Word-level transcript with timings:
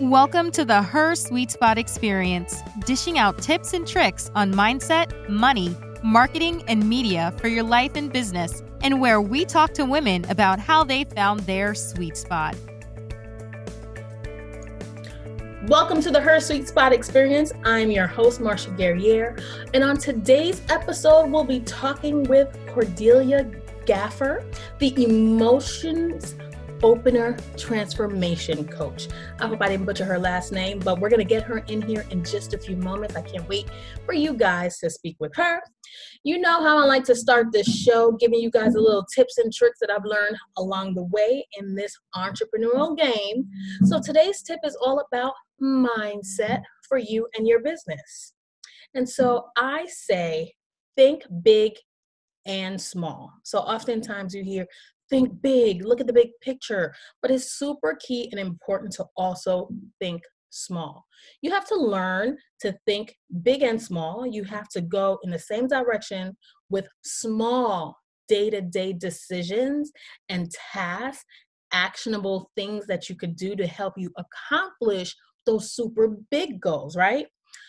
Welcome 0.00 0.50
to 0.52 0.64
the 0.64 0.82
Her 0.82 1.14
Suite 1.14 1.52
Spot 1.52 1.78
Experience, 1.78 2.62
dishing 2.84 3.16
out 3.16 3.38
tips 3.38 3.74
and 3.74 3.86
tricks 3.86 4.28
on 4.34 4.52
mindset, 4.52 5.28
money, 5.28 5.76
marketing, 6.02 6.64
and 6.66 6.88
media 6.88 7.32
for 7.36 7.46
your 7.46 7.62
life 7.62 7.92
and 7.94 8.12
business, 8.12 8.64
and 8.82 9.00
where 9.00 9.20
we 9.20 9.44
talk 9.44 9.72
to 9.74 9.84
women 9.84 10.28
about 10.28 10.58
how 10.58 10.82
they 10.82 11.04
found 11.04 11.38
their 11.40 11.76
sweet 11.76 12.16
spot. 12.16 12.56
Welcome 15.68 16.02
to 16.02 16.10
the 16.10 16.20
Her 16.20 16.40
Suite 16.40 16.66
Spot 16.66 16.92
Experience. 16.92 17.52
I'm 17.64 17.88
your 17.88 18.08
host, 18.08 18.40
Marsha 18.40 18.76
Guerrier, 18.76 19.38
and 19.74 19.84
on 19.84 19.96
today's 19.96 20.60
episode, 20.70 21.30
we'll 21.30 21.44
be 21.44 21.60
talking 21.60 22.24
with 22.24 22.58
Cordelia 22.66 23.48
Gaffer, 23.86 24.44
the 24.80 25.04
emotions 25.04 26.34
opener 26.82 27.36
transformation 27.56 28.66
coach. 28.66 29.08
I 29.40 29.46
hope 29.46 29.62
I 29.62 29.68
didn't 29.68 29.86
butcher 29.86 30.04
her 30.04 30.18
last 30.18 30.52
name, 30.52 30.78
but 30.78 31.00
we're 31.00 31.08
going 31.08 31.20
to 31.20 31.24
get 31.24 31.42
her 31.44 31.58
in 31.68 31.82
here 31.82 32.04
in 32.10 32.24
just 32.24 32.54
a 32.54 32.58
few 32.58 32.76
moments. 32.76 33.16
I 33.16 33.22
can't 33.22 33.48
wait 33.48 33.70
for 34.04 34.14
you 34.14 34.34
guys 34.34 34.78
to 34.78 34.90
speak 34.90 35.16
with 35.20 35.34
her. 35.36 35.60
You 36.24 36.38
know 36.38 36.62
how 36.62 36.78
I 36.78 36.84
like 36.84 37.04
to 37.04 37.14
start 37.14 37.52
this 37.52 37.66
show, 37.66 38.12
giving 38.12 38.40
you 38.40 38.50
guys 38.50 38.74
a 38.74 38.80
little 38.80 39.04
tips 39.14 39.38
and 39.38 39.52
tricks 39.52 39.78
that 39.80 39.90
I've 39.90 40.04
learned 40.04 40.36
along 40.56 40.94
the 40.94 41.04
way 41.04 41.46
in 41.58 41.74
this 41.74 41.94
entrepreneurial 42.14 42.96
game. 42.96 43.48
So 43.84 44.00
today's 44.04 44.42
tip 44.42 44.60
is 44.64 44.76
all 44.76 45.04
about 45.12 45.34
mindset 45.62 46.62
for 46.88 46.98
you 46.98 47.28
and 47.36 47.46
your 47.46 47.60
business. 47.60 48.34
And 48.94 49.08
so 49.08 49.46
I 49.56 49.86
say, 49.86 50.54
think 50.96 51.24
big 51.42 51.72
and 52.46 52.80
small. 52.80 53.32
So 53.42 53.58
oftentimes 53.58 54.34
you 54.34 54.44
hear 54.44 54.66
think 55.10 55.42
big, 55.42 55.84
look 55.84 56.00
at 56.00 56.06
the 56.06 56.12
big 56.12 56.30
picture, 56.40 56.94
but 57.22 57.30
it's 57.30 57.52
super 57.52 57.96
key 58.00 58.28
and 58.30 58.40
important 58.40 58.92
to 58.94 59.04
also 59.16 59.68
think 60.00 60.22
small. 60.50 61.04
You 61.42 61.50
have 61.50 61.66
to 61.68 61.76
learn 61.76 62.36
to 62.60 62.76
think 62.86 63.16
big 63.42 63.62
and 63.62 63.80
small. 63.80 64.26
You 64.26 64.44
have 64.44 64.68
to 64.70 64.80
go 64.80 65.18
in 65.22 65.30
the 65.30 65.38
same 65.38 65.66
direction 65.66 66.36
with 66.70 66.86
small 67.04 67.96
day 68.28 68.50
to 68.50 68.60
day 68.60 68.92
decisions 68.92 69.92
and 70.28 70.50
tasks, 70.72 71.24
actionable 71.72 72.50
things 72.56 72.86
that 72.86 73.08
you 73.08 73.16
could 73.16 73.36
do 73.36 73.56
to 73.56 73.66
help 73.66 73.94
you 73.96 74.10
accomplish 74.16 75.14
those 75.44 75.72
super 75.72 76.16
big 76.30 76.60
goals, 76.60 76.96
right? 76.96 77.26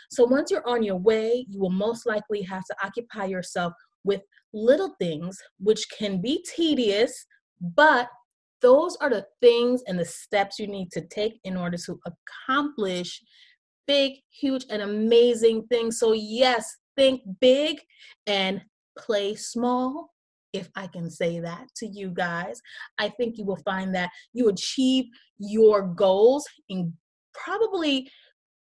So 0.10 0.24
once 0.24 0.52
you're 0.52 0.68
on 0.68 0.84
your 0.84 0.98
way, 0.98 1.46
you 1.50 1.60
will 1.60 1.72
most 1.72 2.06
likely 2.06 2.42
have 2.44 2.64
to 2.66 2.76
occupy 2.84 3.26
yourself 3.26 3.74
with 4.04 4.22
little 4.56 4.96
things, 5.00 5.38
which 5.60 5.86
can 5.90 6.22
be 6.22 6.44
tedious, 6.56 7.26
but 7.62 8.08
those 8.62 8.96
are 9.02 9.10
the 9.10 9.26
things 9.42 9.84
and 9.86 10.00
the 10.00 10.06
steps 10.06 10.58
you 10.58 10.66
need 10.66 10.92
to 10.92 11.02
take 11.02 11.40
in 11.44 11.56
order 11.58 11.78
to 11.78 12.00
accomplish 12.08 13.22
big, 13.86 14.14
huge, 14.32 14.66
and 14.72 14.82
amazing 14.82 15.68
things. 15.68 16.00
So, 16.00 16.14
yes, 16.14 16.76
think 16.96 17.22
big 17.40 17.80
and 18.26 18.62
play 18.98 19.36
small. 19.36 20.12
If 20.54 20.70
I 20.76 20.88
can 20.88 21.12
say 21.12 21.40
that 21.42 21.68
to 21.78 21.88
you 21.88 22.10
guys, 22.10 22.62
I 22.98 23.10
think 23.10 23.38
you 23.38 23.46
will 23.46 23.58
find 23.58 23.94
that 23.94 24.10
you 24.34 24.48
achieve 24.48 25.06
your 25.38 25.82
goals 25.82 26.48
in 26.70 26.94
probably 27.34 28.10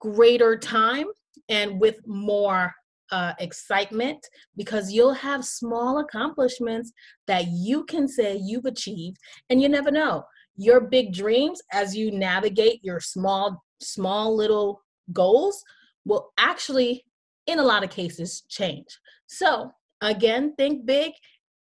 greater 0.01 0.57
time 0.57 1.07
and 1.49 1.79
with 1.79 1.97
more 2.07 2.73
uh, 3.13 3.35
excitement 3.39 4.27
because 4.57 4.91
you'll 4.91 5.13
have 5.13 5.45
small 5.45 5.99
accomplishments 5.99 6.93
that 7.27 7.47
you 7.49 7.85
can 7.85 8.09
say 8.09 8.37
you've 8.37 8.65
achieved 8.65 9.19
and 9.51 9.61
you 9.61 9.69
never 9.69 9.91
know. 9.91 10.25
Your 10.57 10.81
big 10.81 11.13
dreams 11.13 11.61
as 11.73 11.95
you 11.95 12.11
navigate 12.11 12.81
your 12.83 13.01
small 13.01 13.63
small 13.81 14.35
little 14.35 14.81
goals 15.13 15.63
will 16.05 16.31
actually 16.39 17.05
in 17.47 17.59
a 17.59 17.63
lot 17.63 17.85
of 17.85 17.91
cases 17.91 18.43
change. 18.49 18.99
So 19.27 19.71
again 20.01 20.55
think 20.57 20.87
big 20.87 21.13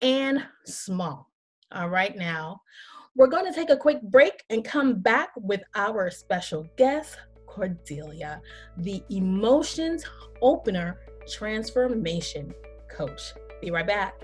and 0.00 0.44
small. 0.64 1.28
All 1.72 1.88
right 1.88 2.16
now 2.16 2.60
we're 3.14 3.26
going 3.26 3.44
to 3.44 3.52
take 3.52 3.70
a 3.70 3.76
quick 3.76 4.00
break 4.02 4.42
and 4.48 4.64
come 4.64 5.00
back 5.00 5.31
with 5.36 5.62
our 5.75 6.10
special 6.10 6.66
guest 6.76 7.19
cordelia 7.47 8.41
the 8.78 9.02
emotions 9.10 10.04
opener 10.41 10.98
transformation 11.28 12.54
coach. 12.88 13.32
Be 13.60 13.70
right 13.70 13.86
back. 13.86 14.22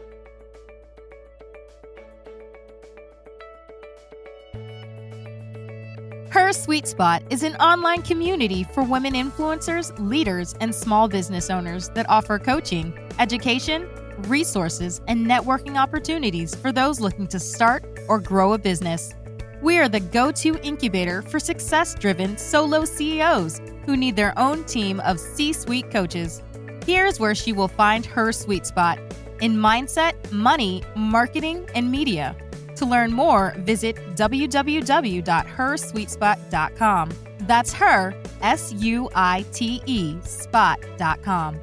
Her 6.31 6.53
Suite 6.53 6.87
Spot 6.87 7.23
is 7.31 7.43
an 7.43 7.57
online 7.57 8.03
community 8.03 8.63
for 8.63 8.83
women 8.83 9.15
influencers, 9.15 9.99
leaders, 9.99 10.55
and 10.61 10.75
small 10.75 11.09
business 11.09 11.49
owners 11.49 11.89
that 11.91 12.09
offer 12.09 12.39
coaching, 12.39 12.93
education, 13.19 13.89
resources, 14.25 15.01
and 15.09 15.27
networking 15.27 15.77
opportunities 15.77 16.55
for 16.55 16.71
those 16.71 17.01
looking 17.01 17.27
to 17.29 17.41
start 17.41 17.85
or 18.09 18.21
grow 18.21 18.53
a 18.53 18.59
business. 18.59 19.15
We 19.63 19.79
are 19.79 19.89
the 19.89 20.01
go 20.01 20.31
to 20.33 20.57
incubator 20.63 21.23
for 21.23 21.41
success 21.41 21.95
driven 21.95 22.37
solo 22.37 22.85
CEOs 22.85 23.61
who 23.87 23.97
need 23.97 24.15
their 24.15 24.39
own 24.39 24.65
team 24.65 25.01
of 25.01 25.19
C 25.19 25.53
suite 25.53 25.91
coaches. 25.91 26.43
Here's 26.89 27.21
where 27.21 27.35
she 27.35 27.53
will 27.53 27.69
find 27.69 28.07
her 28.07 28.33
sweet 28.33 28.65
spot 28.65 28.99
in 29.43 29.57
mindset, 29.57 30.33
money, 30.33 30.83
marketing, 30.97 31.69
and 31.75 31.91
media. 31.91 32.35
To 32.77 32.87
learn 32.87 33.13
more, 33.13 33.55
visit 33.59 33.97
www.hersuitespot.com. 34.17 37.11
That's 37.41 37.75
her, 37.75 38.15
S 38.41 38.73
U 38.73 39.11
I 39.15 39.45
T 39.53 39.83
E, 39.85 40.17
spot.com. 40.23 41.61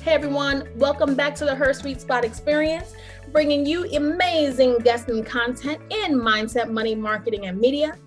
Hey 0.00 0.14
everyone, 0.14 0.66
welcome 0.76 1.14
back 1.14 1.34
to 1.34 1.44
the 1.44 1.54
Her 1.54 1.74
Suite 1.74 2.00
Spot 2.00 2.24
Experience, 2.24 2.94
bringing 3.32 3.66
you 3.66 3.84
amazing 3.94 4.78
guests 4.78 5.10
and 5.10 5.26
content 5.26 5.78
in 5.90 6.18
mindset, 6.18 6.70
money, 6.70 6.94
marketing, 6.94 7.44
and 7.44 7.60
media 7.60 7.98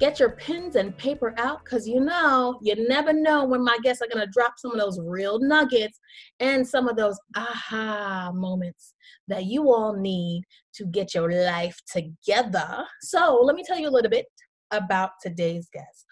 get 0.00 0.18
your 0.18 0.30
pens 0.30 0.76
and 0.76 0.96
paper 0.96 1.34
out 1.36 1.62
because 1.62 1.86
you 1.86 2.00
know, 2.00 2.58
you 2.62 2.88
never 2.88 3.12
know 3.12 3.44
when 3.44 3.62
my 3.62 3.78
guests 3.82 4.02
are 4.02 4.08
going 4.12 4.24
to 4.24 4.32
drop 4.32 4.54
some 4.56 4.72
of 4.72 4.78
those 4.78 4.98
real 4.98 5.38
nuggets 5.38 6.00
and 6.40 6.66
some 6.66 6.88
of 6.88 6.96
those 6.96 7.20
aha 7.36 8.32
moments 8.34 8.94
that 9.28 9.44
you 9.44 9.70
all 9.70 9.94
need 9.94 10.42
to 10.72 10.86
get 10.86 11.14
your 11.14 11.30
life 11.30 11.78
together. 11.86 12.84
So, 13.02 13.40
let 13.42 13.54
me 13.54 13.62
tell 13.62 13.78
you 13.78 13.88
a 13.88 13.90
little 13.90 14.10
bit 14.10 14.26
about 14.70 15.10
today's 15.22 15.68
guest. 15.72 16.06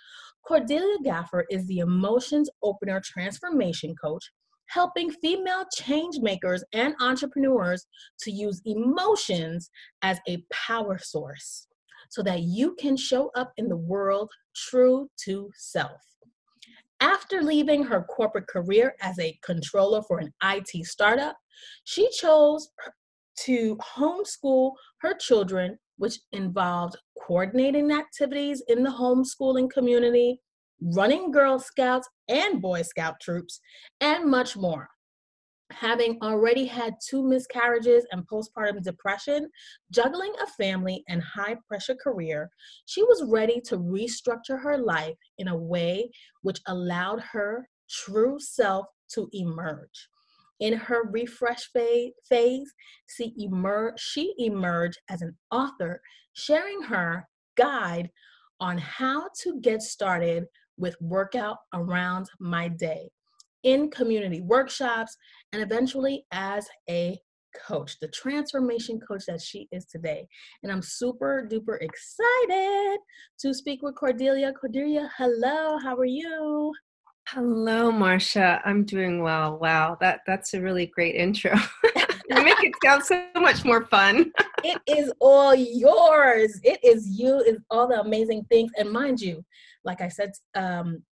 Cordelia 0.47 0.99
Gaffer 1.03 1.47
is 1.51 1.67
the 1.67 1.79
emotions 1.79 2.51
opener 2.63 3.01
transformation 3.03 3.95
coach 4.01 4.31
helping 4.67 5.11
female 5.11 5.65
change 5.75 6.19
makers 6.19 6.63
and 6.75 6.95
entrepreneurs 7.01 7.87
to 8.21 8.31
use 8.31 8.61
emotions 8.67 9.71
as 10.03 10.19
a 10.29 10.45
power 10.53 10.99
source 10.99 11.68
so 12.09 12.23
that 12.23 12.43
you 12.43 12.75
can 12.77 12.97
show 12.97 13.31
up 13.35 13.53
in 13.57 13.69
the 13.69 13.77
world 13.77 14.31
true 14.55 15.09
to 15.25 15.51
self. 15.57 16.01
After 17.01 17.43
leaving 17.43 17.85
her 17.85 18.03
corporate 18.03 18.49
career 18.49 18.95
as 19.01 19.19
a 19.19 19.39
controller 19.43 20.03
for 20.03 20.19
an 20.19 20.33
IT 20.43 20.85
startup, 20.87 21.37
she 21.85 22.09
chose 22.11 22.69
to 23.45 23.77
homeschool 23.77 24.73
her 25.01 25.15
children, 25.15 25.79
which 25.97 26.19
involved 26.33 26.97
coordinating 27.25 27.93
activities 27.93 28.63
in 28.69 28.83
the 28.83 28.91
homeschooling 28.91 29.71
community, 29.71 30.41
running 30.81 31.31
Girl 31.31 31.59
Scouts 31.59 32.09
and 32.29 32.61
Boy 32.61 32.83
Scout 32.83 33.21
troops, 33.21 33.61
and 34.01 34.29
much 34.29 34.57
more 34.57 34.89
having 35.71 36.19
already 36.23 36.65
had 36.65 36.95
two 37.07 37.23
miscarriages 37.23 38.07
and 38.13 38.27
postpartum 38.27 38.83
depression, 38.83 39.51
juggling 39.91 40.33
a 40.43 40.47
family 40.47 41.05
and 41.09 41.23
high 41.23 41.57
pressure 41.67 41.95
career, 41.95 42.51
she 42.87 43.03
was 43.03 43.25
ready 43.27 43.61
to 43.61 43.79
restructure 43.79 44.61
her 44.61 44.79
life 44.79 45.17
in 45.39 45.49
a 45.49 45.57
way 45.57 46.11
which 46.43 46.61
allowed 46.67 47.21
her 47.21 47.69
true 47.91 48.39
self 48.39 48.87
to 49.11 49.29
emerge. 49.33 50.09
In 50.61 50.73
her 50.73 51.09
refresh 51.11 51.71
phase, 51.73 52.73
she, 53.07 53.35
emerged, 53.39 54.01
she 54.01 54.35
emerged 54.39 54.99
as 55.09 55.23
an 55.23 55.37
author, 55.53 56.01
sharing 56.33 56.83
her 56.83 57.29
guide 57.57 58.11
on 58.59 58.77
how 58.79 59.29
to 59.43 59.61
get 59.61 59.83
started 59.83 60.47
with 60.77 61.01
workout 61.01 61.59
around 61.73 62.29
my 62.41 62.69
day 62.69 63.11
in 63.63 63.91
community 63.91 64.41
workshops, 64.41 65.17
and 65.53 65.63
eventually 65.63 66.25
as 66.33 66.69
a 66.89 67.19
coach, 67.67 67.99
the 68.01 68.09
transformation 68.09 69.01
coach 69.01 69.25
that 69.27 69.41
she 69.41 69.69
is 69.73 69.87
today. 69.87 70.27
And 70.63 70.71
I'm 70.71 70.83
super 70.83 71.49
duper 71.51 71.79
excited 71.81 72.99
to 73.41 73.55
speak 73.55 73.83
with 73.83 73.95
Cordelia. 73.95 74.53
Cordelia, 74.53 75.11
hello, 75.17 75.79
how 75.79 75.97
are 75.97 76.05
you? 76.05 76.73
Hello, 77.29 77.93
Marsha. 77.93 78.61
I'm 78.65 78.85
doing 78.85 79.23
well. 79.23 79.59
Wow, 79.59 79.99
that 80.01 80.21
that's 80.27 80.55
a 80.55 80.63
really 80.63 80.87
great 80.87 81.15
intro. 81.15 81.55
you 81.85 82.43
make 82.43 82.63
it 82.63 82.73
sound 82.83 83.05
so 83.05 83.23
much 83.37 83.67
more 83.67 83.85
fun. 83.85 84.33
it 84.65 84.81
is 84.87 85.13
all 85.21 85.55
yours. 85.55 86.59
It 86.65 86.81
is 86.83 87.07
you. 87.07 87.43
It's 87.47 87.61
all 87.71 87.87
the 87.87 88.01
amazing 88.01 88.47
things. 88.51 88.71
And 88.79 88.91
mind 88.91 89.21
you, 89.21 89.45
like 89.85 90.01
I 90.01 90.09
said, 90.09 90.33
um, 90.55 91.03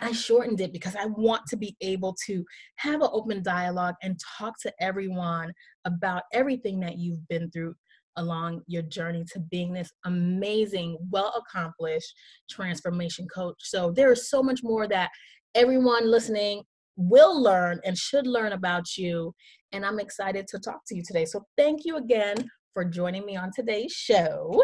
I 0.00 0.12
shortened 0.12 0.60
it 0.60 0.72
because 0.72 0.96
I 0.96 1.06
want 1.06 1.42
to 1.48 1.56
be 1.56 1.76
able 1.80 2.16
to 2.26 2.44
have 2.76 3.02
an 3.02 3.10
open 3.12 3.42
dialogue 3.42 3.94
and 4.02 4.18
talk 4.38 4.54
to 4.62 4.72
everyone 4.80 5.52
about 5.84 6.22
everything 6.32 6.80
that 6.80 6.98
you've 6.98 7.26
been 7.28 7.50
through 7.50 7.74
along 8.16 8.62
your 8.66 8.82
journey 8.82 9.24
to 9.32 9.40
being 9.40 9.72
this 9.72 9.90
amazing, 10.04 10.96
well 11.10 11.32
accomplished 11.36 12.12
transformation 12.50 13.26
coach. 13.34 13.56
So 13.60 13.92
there 13.94 14.12
is 14.12 14.30
so 14.30 14.42
much 14.42 14.60
more 14.62 14.86
that 14.88 15.10
everyone 15.54 16.10
listening 16.10 16.62
will 16.96 17.42
learn 17.42 17.80
and 17.84 17.96
should 17.96 18.26
learn 18.26 18.52
about 18.52 18.96
you. 18.96 19.34
And 19.72 19.84
I'm 19.84 19.98
excited 19.98 20.46
to 20.48 20.58
talk 20.58 20.80
to 20.88 20.96
you 20.96 21.02
today. 21.06 21.24
So 21.24 21.44
thank 21.56 21.84
you 21.84 21.96
again 21.96 22.36
for 22.74 22.84
joining 22.84 23.24
me 23.26 23.36
on 23.36 23.50
today's 23.54 23.92
show. 23.92 24.62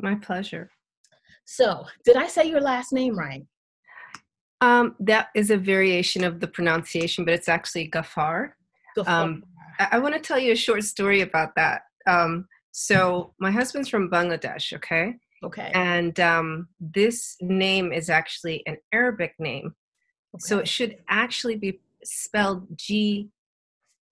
My 0.00 0.14
pleasure. 0.14 0.70
So, 1.44 1.86
did 2.04 2.16
I 2.16 2.26
say 2.26 2.44
your 2.44 2.60
last 2.60 2.92
name 2.92 3.18
right? 3.18 3.42
Um, 4.60 4.96
that 5.00 5.28
is 5.34 5.50
a 5.50 5.56
variation 5.56 6.24
of 6.24 6.40
the 6.40 6.48
pronunciation, 6.48 7.24
but 7.24 7.34
it's 7.34 7.48
actually 7.48 7.88
Gafar. 7.90 8.52
Um, 9.06 9.44
I, 9.78 9.88
I 9.92 9.98
want 10.00 10.14
to 10.14 10.20
tell 10.20 10.38
you 10.38 10.52
a 10.52 10.56
short 10.56 10.82
story 10.84 11.20
about 11.20 11.54
that. 11.54 11.82
Um, 12.06 12.48
so 12.72 13.34
my 13.38 13.50
husband's 13.50 13.88
from 13.88 14.10
Bangladesh, 14.10 14.72
okay? 14.72 15.14
Okay. 15.44 15.70
And 15.74 16.18
um, 16.18 16.68
this 16.80 17.36
name 17.40 17.92
is 17.92 18.10
actually 18.10 18.62
an 18.66 18.78
Arabic 18.92 19.34
name. 19.38 19.74
Okay. 20.34 20.40
So 20.40 20.58
it 20.58 20.68
should 20.68 20.98
actually 21.08 21.56
be 21.56 21.80
spelled 22.04 22.66
G 22.76 23.28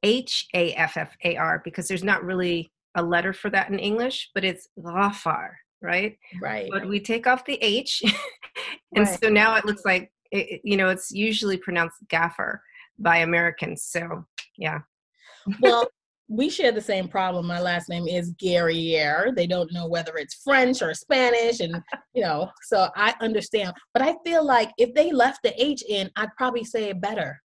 H 0.03 0.47
A 0.55 0.73
F 0.75 0.97
F 0.97 1.17
A 1.25 1.37
R 1.37 1.61
because 1.65 1.89
there's 1.89 2.05
not 2.05 2.25
really 2.25 2.71
a 2.95 3.03
letter 3.03 3.33
for 3.33 3.51
that 3.51 3.71
in 3.71 3.79
English, 3.79 4.31
but 4.35 4.45
it's 4.45 4.69
Ghafar, 4.79 5.51
right? 5.83 6.17
Right. 6.41 6.69
But 6.73 6.89
we 6.89 7.01
take 7.01 7.27
off 7.27 7.45
the 7.45 7.59
H. 7.63 8.03
and 8.95 9.07
right. 9.07 9.21
so 9.23 9.29
now 9.29 9.57
it 9.57 9.65
looks 9.65 9.85
like, 9.85 10.11
it, 10.31 10.61
you 10.65 10.77
know, 10.77 10.89
it's 10.89 11.11
usually 11.11 11.57
pronounced 11.57 11.97
Gaffer 12.09 12.63
by 12.99 13.19
Americans. 13.19 13.85
So, 13.85 14.25
yeah. 14.57 14.81
well, 15.61 15.89
we 16.29 16.51
share 16.51 16.73
the 16.73 16.81
same 16.81 17.09
problem. 17.09 17.47
My 17.47 17.61
last 17.61 17.89
name 17.89 18.09
is 18.09 18.31
Guerrier. 18.39 19.33
They 19.35 19.47
don't 19.47 19.73
know 19.73 19.87
whether 19.87 20.17
it's 20.17 20.43
French 20.43 20.83
or 20.83 20.93
Spanish, 20.93 21.61
and 21.61 21.81
you 22.15 22.23
know, 22.23 22.51
so 22.63 22.89
I 22.97 23.15
understand. 23.21 23.73
But 23.93 24.03
I 24.03 24.17
feel 24.25 24.45
like 24.45 24.73
if 24.77 24.93
they 24.95 25.13
left 25.13 25.41
the 25.45 25.55
H 25.63 25.85
in, 25.89 26.11
I'd 26.17 26.35
probably 26.37 26.65
say 26.65 26.91
it 26.91 27.01
better. 27.01 27.41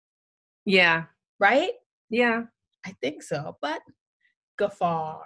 Yeah. 0.64 1.04
Right? 1.38 1.72
Yeah. 2.10 2.42
I 2.84 2.94
think 3.00 3.22
so. 3.22 3.56
But 3.62 3.80
Gafar. 4.60 5.20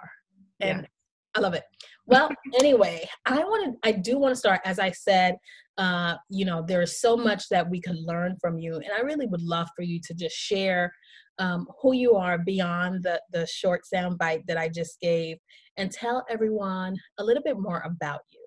And 0.59 0.81
yeah. 0.81 0.87
I 1.35 1.39
love 1.39 1.53
it. 1.53 1.63
Well, 2.05 2.29
anyway, 2.59 3.07
I 3.25 3.39
want 3.39 3.73
to 3.81 3.87
I 3.87 3.91
do 3.91 4.17
want 4.17 4.33
to 4.33 4.39
start 4.39 4.61
as 4.65 4.79
I 4.79 4.91
said, 4.91 5.35
uh, 5.77 6.15
you 6.29 6.45
know, 6.45 6.63
there's 6.67 6.99
so 6.99 7.15
much 7.15 7.49
that 7.49 7.69
we 7.69 7.79
could 7.79 7.97
learn 7.97 8.35
from 8.41 8.57
you. 8.57 8.75
And 8.75 8.91
I 8.95 9.01
really 9.01 9.27
would 9.27 9.41
love 9.41 9.67
for 9.75 9.83
you 9.83 9.99
to 10.07 10.13
just 10.13 10.35
share 10.35 10.91
um, 11.39 11.67
who 11.81 11.93
you 11.93 12.15
are 12.15 12.39
beyond 12.39 13.03
the, 13.03 13.21
the 13.31 13.45
short 13.45 13.85
sound 13.85 14.17
bite 14.17 14.45
that 14.47 14.57
I 14.57 14.69
just 14.69 14.99
gave 14.99 15.37
and 15.77 15.91
tell 15.91 16.25
everyone 16.29 16.95
a 17.19 17.23
little 17.23 17.43
bit 17.43 17.59
more 17.59 17.83
about 17.85 18.21
you. 18.31 18.43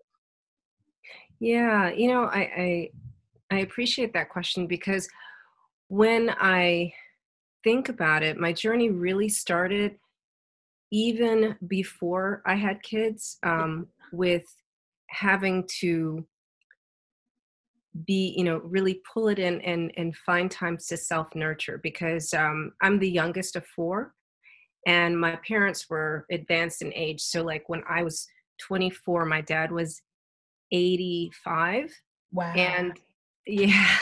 Yeah, 1.38 1.91
you 1.91 2.09
know, 2.09 2.25
I, 2.25 2.41
I, 2.41 2.91
I 3.50 3.59
appreciate 3.61 4.12
that 4.15 4.29
question 4.29 4.67
because 4.67 5.09
when 5.88 6.35
I 6.38 6.93
think 7.62 7.88
about 7.88 8.23
it, 8.23 8.37
my 8.37 8.53
journey 8.53 8.91
really 8.91 9.29
started 9.29 9.97
even 10.91 11.56
before 11.67 12.43
I 12.44 12.56
had 12.56 12.82
kids 12.82 13.38
um, 13.43 13.87
with 14.12 14.44
having 15.09 15.67
to 15.81 16.27
be 18.06 18.34
you 18.37 18.44
know 18.44 18.58
really 18.58 19.00
pull 19.12 19.28
it 19.28 19.38
in 19.38 19.60
and 19.62 19.90
and 19.96 20.16
find 20.16 20.50
times 20.50 20.87
to 20.87 20.96
self 20.96 21.34
nurture 21.34 21.81
because 21.82 22.32
um, 22.34 22.72
i'm 22.82 22.98
the 22.98 23.10
youngest 23.10 23.56
of 23.56 23.66
four 23.66 24.14
and 24.87 25.19
my 25.19 25.38
parents 25.46 25.90
were 25.90 26.25
advanced 26.31 26.81
in 26.81 26.92
age. 26.94 27.20
So 27.20 27.42
like 27.42 27.69
when 27.69 27.82
i 27.88 28.02
was 28.02 28.26
24 28.66 29.25
my 29.25 29.40
dad 29.40 29.72
was 29.72 30.00
85 30.72 31.90
wow. 32.32 32.52
and 32.54 32.98
yeah 33.46 33.96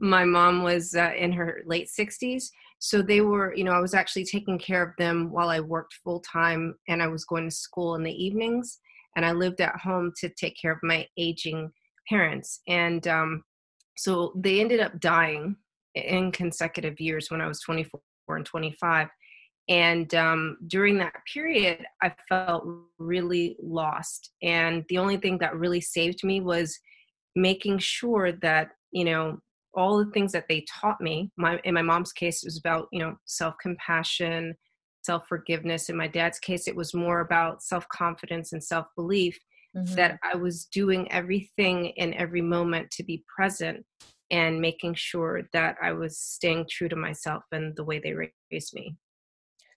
my 0.00 0.24
mom 0.24 0.62
was 0.62 0.94
uh, 0.94 1.12
in 1.16 1.32
her 1.32 1.60
late 1.66 1.88
60s 1.88 2.44
so 2.78 3.02
they 3.02 3.20
were 3.20 3.54
you 3.54 3.62
know 3.62 3.72
i 3.72 3.78
was 3.78 3.94
actually 3.94 4.24
taking 4.24 4.58
care 4.58 4.82
of 4.82 4.96
them 4.98 5.30
while 5.30 5.50
i 5.50 5.60
worked 5.60 5.94
full 6.02 6.20
time 6.20 6.74
and 6.88 7.02
i 7.02 7.06
was 7.06 7.24
going 7.24 7.44
to 7.44 7.54
school 7.54 7.94
in 7.94 8.02
the 8.02 8.24
evenings 8.24 8.80
and 9.16 9.24
i 9.24 9.32
lived 9.32 9.60
at 9.60 9.78
home 9.78 10.12
to 10.18 10.28
take 10.30 10.56
care 10.60 10.72
of 10.72 10.78
my 10.82 11.06
aging 11.18 11.70
parents. 12.08 12.60
And 12.68 13.06
um, 13.08 13.44
so 13.96 14.32
they 14.36 14.60
ended 14.60 14.80
up 14.80 15.00
dying 15.00 15.56
in 15.94 16.32
consecutive 16.32 17.00
years 17.00 17.30
when 17.30 17.40
I 17.40 17.46
was 17.46 17.60
24 17.60 18.00
and 18.28 18.46
25. 18.46 19.08
And 19.68 20.14
um, 20.14 20.56
during 20.66 20.96
that 20.98 21.12
period, 21.32 21.84
I 22.02 22.14
felt 22.28 22.66
really 22.98 23.56
lost. 23.62 24.30
And 24.42 24.84
the 24.88 24.98
only 24.98 25.18
thing 25.18 25.38
that 25.38 25.56
really 25.56 25.80
saved 25.80 26.24
me 26.24 26.40
was 26.40 26.78
making 27.36 27.78
sure 27.78 28.32
that, 28.32 28.70
you 28.92 29.04
know, 29.04 29.38
all 29.74 29.98
the 29.98 30.10
things 30.12 30.32
that 30.32 30.46
they 30.48 30.64
taught 30.68 31.00
me, 31.00 31.30
my, 31.36 31.60
in 31.64 31.74
my 31.74 31.82
mom's 31.82 32.12
case, 32.12 32.42
it 32.42 32.46
was 32.46 32.58
about, 32.58 32.88
you 32.92 32.98
know, 32.98 33.16
self 33.26 33.54
compassion, 33.60 34.54
self 35.02 35.28
forgiveness. 35.28 35.90
In 35.90 35.96
my 35.96 36.08
dad's 36.08 36.38
case, 36.38 36.66
it 36.66 36.74
was 36.74 36.94
more 36.94 37.20
about 37.20 37.62
self 37.62 37.86
confidence 37.88 38.52
and 38.52 38.64
self 38.64 38.86
belief 38.96 39.38
mm-hmm. 39.76 39.94
that 39.94 40.18
I 40.22 40.36
was 40.36 40.66
doing 40.66 41.10
everything 41.12 41.86
in 41.96 42.14
every 42.14 42.42
moment 42.42 42.90
to 42.92 43.04
be 43.04 43.24
present 43.34 43.84
and 44.30 44.60
making 44.60 44.94
sure 44.94 45.42
that 45.52 45.76
I 45.82 45.92
was 45.92 46.18
staying 46.18 46.66
true 46.70 46.88
to 46.88 46.96
myself 46.96 47.44
and 47.52 47.74
the 47.76 47.84
way 47.84 47.98
they 47.98 48.12
raised 48.12 48.74
me. 48.74 48.94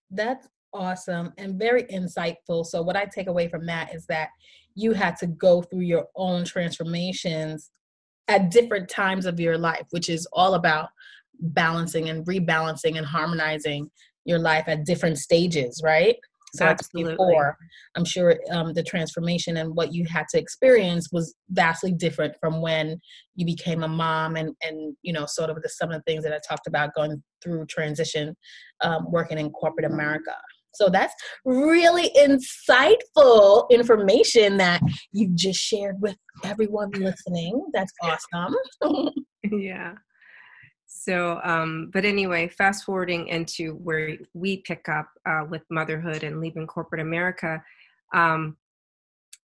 That's 0.09 0.47
awesome 0.73 1.33
and 1.37 1.59
very 1.59 1.83
insightful. 1.83 2.65
So, 2.65 2.81
what 2.81 2.97
I 2.97 3.05
take 3.05 3.27
away 3.27 3.47
from 3.47 3.65
that 3.67 3.93
is 3.93 4.05
that 4.07 4.29
you 4.75 4.93
had 4.93 5.17
to 5.17 5.27
go 5.27 5.61
through 5.61 5.81
your 5.81 6.07
own 6.15 6.45
transformations 6.45 7.71
at 8.27 8.51
different 8.51 8.89
times 8.89 9.25
of 9.25 9.39
your 9.39 9.57
life, 9.57 9.85
which 9.91 10.09
is 10.09 10.27
all 10.31 10.53
about 10.53 10.89
balancing 11.39 12.09
and 12.09 12.25
rebalancing 12.25 12.97
and 12.97 13.05
harmonizing 13.05 13.89
your 14.25 14.39
life 14.39 14.65
at 14.67 14.85
different 14.85 15.17
stages, 15.17 15.81
right? 15.83 16.15
So 16.53 16.65
Absolutely. 16.65 17.13
before, 17.13 17.57
I'm 17.95 18.05
sure 18.05 18.37
um, 18.51 18.73
the 18.73 18.83
transformation 18.83 19.57
and 19.57 19.73
what 19.75 19.93
you 19.93 20.05
had 20.05 20.25
to 20.31 20.39
experience 20.39 21.09
was 21.11 21.33
vastly 21.49 21.93
different 21.93 22.35
from 22.41 22.61
when 22.61 22.99
you 23.35 23.45
became 23.45 23.83
a 23.83 23.87
mom 23.87 24.35
and 24.35 24.53
and 24.61 24.95
you 25.01 25.13
know 25.13 25.25
sort 25.25 25.49
of 25.49 25.61
the 25.61 25.69
some 25.69 25.91
of 25.91 25.97
the 25.97 26.11
things 26.11 26.23
that 26.23 26.33
I 26.33 26.39
talked 26.47 26.67
about 26.67 26.93
going 26.93 27.23
through 27.41 27.65
transition, 27.67 28.35
um, 28.81 29.09
working 29.09 29.37
in 29.37 29.49
corporate 29.51 29.85
America. 29.85 30.35
So 30.73 30.89
that's 30.89 31.13
really 31.45 32.11
insightful 32.17 33.69
information 33.69 34.57
that 34.57 34.81
you 35.11 35.29
just 35.33 35.59
shared 35.59 35.97
with 35.99 36.15
everyone 36.43 36.91
listening. 36.91 37.65
That's 37.73 37.91
awesome. 38.01 38.55
yeah. 39.51 39.93
So, 41.03 41.41
um, 41.43 41.89
but 41.91 42.05
anyway, 42.05 42.47
fast 42.47 42.83
forwarding 42.83 43.27
into 43.27 43.73
where 43.77 44.17
we 44.35 44.57
pick 44.57 44.87
up 44.87 45.09
uh, 45.25 45.45
with 45.49 45.63
motherhood 45.71 46.23
and 46.23 46.39
leaving 46.39 46.67
corporate 46.67 47.01
America, 47.01 47.63
um, 48.13 48.55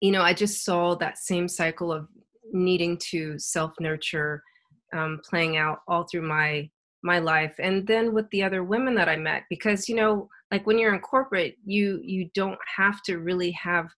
you 0.00 0.10
know, 0.10 0.22
I 0.22 0.32
just 0.32 0.64
saw 0.64 0.94
that 0.94 1.18
same 1.18 1.46
cycle 1.48 1.92
of 1.92 2.08
needing 2.50 2.96
to 3.10 3.38
self 3.38 3.72
nurture 3.78 4.42
um, 4.94 5.20
playing 5.28 5.58
out 5.58 5.80
all 5.86 6.04
through 6.04 6.26
my 6.26 6.70
my 7.02 7.18
life, 7.18 7.54
and 7.58 7.86
then 7.86 8.14
with 8.14 8.28
the 8.30 8.42
other 8.42 8.64
women 8.64 8.94
that 8.94 9.10
I 9.10 9.16
met, 9.16 9.42
because 9.50 9.86
you 9.86 9.96
know, 9.96 10.30
like 10.50 10.66
when 10.66 10.78
you're 10.78 10.94
in 10.94 11.00
corporate, 11.00 11.56
you 11.66 12.00
you 12.02 12.30
don't 12.34 12.58
have 12.74 13.02
to 13.02 13.18
really 13.18 13.50
have 13.50 13.90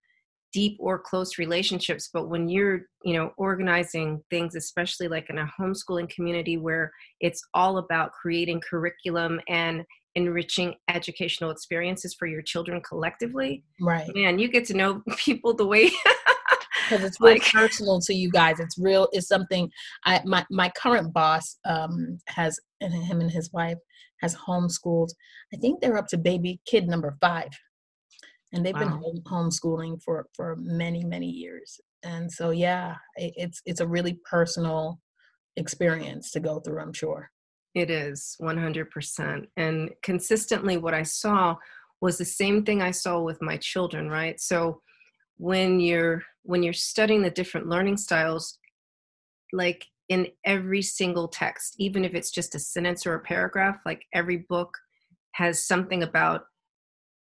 deep 0.57 0.79
or 0.81 0.99
close 0.99 1.37
relationships 1.37 2.09
but 2.15 2.31
when 2.31 2.49
you're 2.49 2.81
you 3.05 3.13
know 3.13 3.31
organizing 3.37 4.19
things 4.31 4.55
especially 4.55 5.07
like 5.07 5.29
in 5.29 5.37
a 5.37 5.53
homeschooling 5.61 6.09
community 6.09 6.57
where 6.57 6.91
it's 7.21 7.43
all 7.53 7.77
about 7.77 8.11
creating 8.13 8.59
curriculum 8.59 9.39
and 9.49 9.85
enriching 10.15 10.75
educational 10.89 11.51
experiences 11.51 12.17
for 12.19 12.27
your 12.27 12.41
children 12.41 12.81
collectively 12.81 13.63
right. 13.83 14.09
man 14.15 14.39
you 14.39 14.49
get 14.49 14.65
to 14.65 14.73
know 14.73 15.03
people 15.19 15.53
the 15.53 15.67
way 15.67 15.91
because 16.89 17.05
it's 17.05 17.21
real 17.21 17.35
like, 17.35 17.43
personal 17.45 18.01
to 18.01 18.15
you 18.15 18.31
guys. 18.31 18.59
It's 18.59 18.79
real 18.79 19.09
it's 19.13 19.29
something 19.29 19.71
i 20.07 20.23
my, 20.25 20.47
my 20.51 20.71
current 20.71 21.13
boss 21.13 21.59
um 21.67 22.19
has 22.29 22.59
and 22.81 22.95
him 22.95 23.21
and 23.21 23.31
his 23.31 23.53
wife 23.53 23.77
has 24.23 24.35
homeschooled 24.35 25.11
i 25.53 25.57
think 25.59 25.81
they're 25.81 25.99
up 25.99 26.07
to 26.09 26.17
baby 26.17 26.61
kid 26.67 26.89
number 26.89 27.15
five 27.21 27.51
and 28.53 28.65
they've 28.65 28.75
wow. 28.75 28.81
been 28.81 28.89
home, 28.89 29.23
homeschooling 29.27 30.01
for 30.03 30.27
for 30.35 30.57
many 30.59 31.05
many 31.05 31.29
years 31.29 31.81
and 32.05 32.31
so 32.31 32.51
yeah 32.51 32.95
it, 33.17 33.33
it's 33.37 33.61
it's 33.67 33.81
a 33.81 33.87
really 33.87 34.19
personal 34.29 35.01
experience 35.57 36.31
to 36.31 36.41
go 36.41 36.61
through 36.61 36.81
i'm 36.81 36.93
sure 36.93 37.31
It 37.77 37.91
is 37.91 38.39
100%. 38.41 39.49
And 39.59 39.91
consistently, 40.03 40.79
what 40.79 40.95
I 40.95 41.03
saw 41.03 41.57
was 42.01 42.17
the 42.17 42.25
same 42.25 42.65
thing 42.65 42.81
I 42.81 42.91
saw 42.91 43.21
with 43.21 43.43
my 43.43 43.59
children, 43.59 44.09
right? 44.09 44.41
So 44.41 44.81
when 45.37 45.79
you're 45.79 46.23
when 46.45 46.63
you're 46.63 46.73
studying 46.73 47.21
the 47.21 47.31
different 47.31 47.69
learning 47.69 47.99
styles 47.99 48.59
like 49.53 49.85
in 50.09 50.29
every 50.47 50.81
single 50.81 51.29
text 51.29 51.75
even 51.79 52.03
if 52.03 52.15
it's 52.15 52.31
just 52.31 52.55
a 52.55 52.59
sentence 52.59 53.07
or 53.07 53.15
a 53.15 53.21
paragraph 53.21 53.77
like 53.85 54.03
every 54.15 54.47
book 54.49 54.71
has 55.33 55.67
something 55.67 56.03
about 56.03 56.45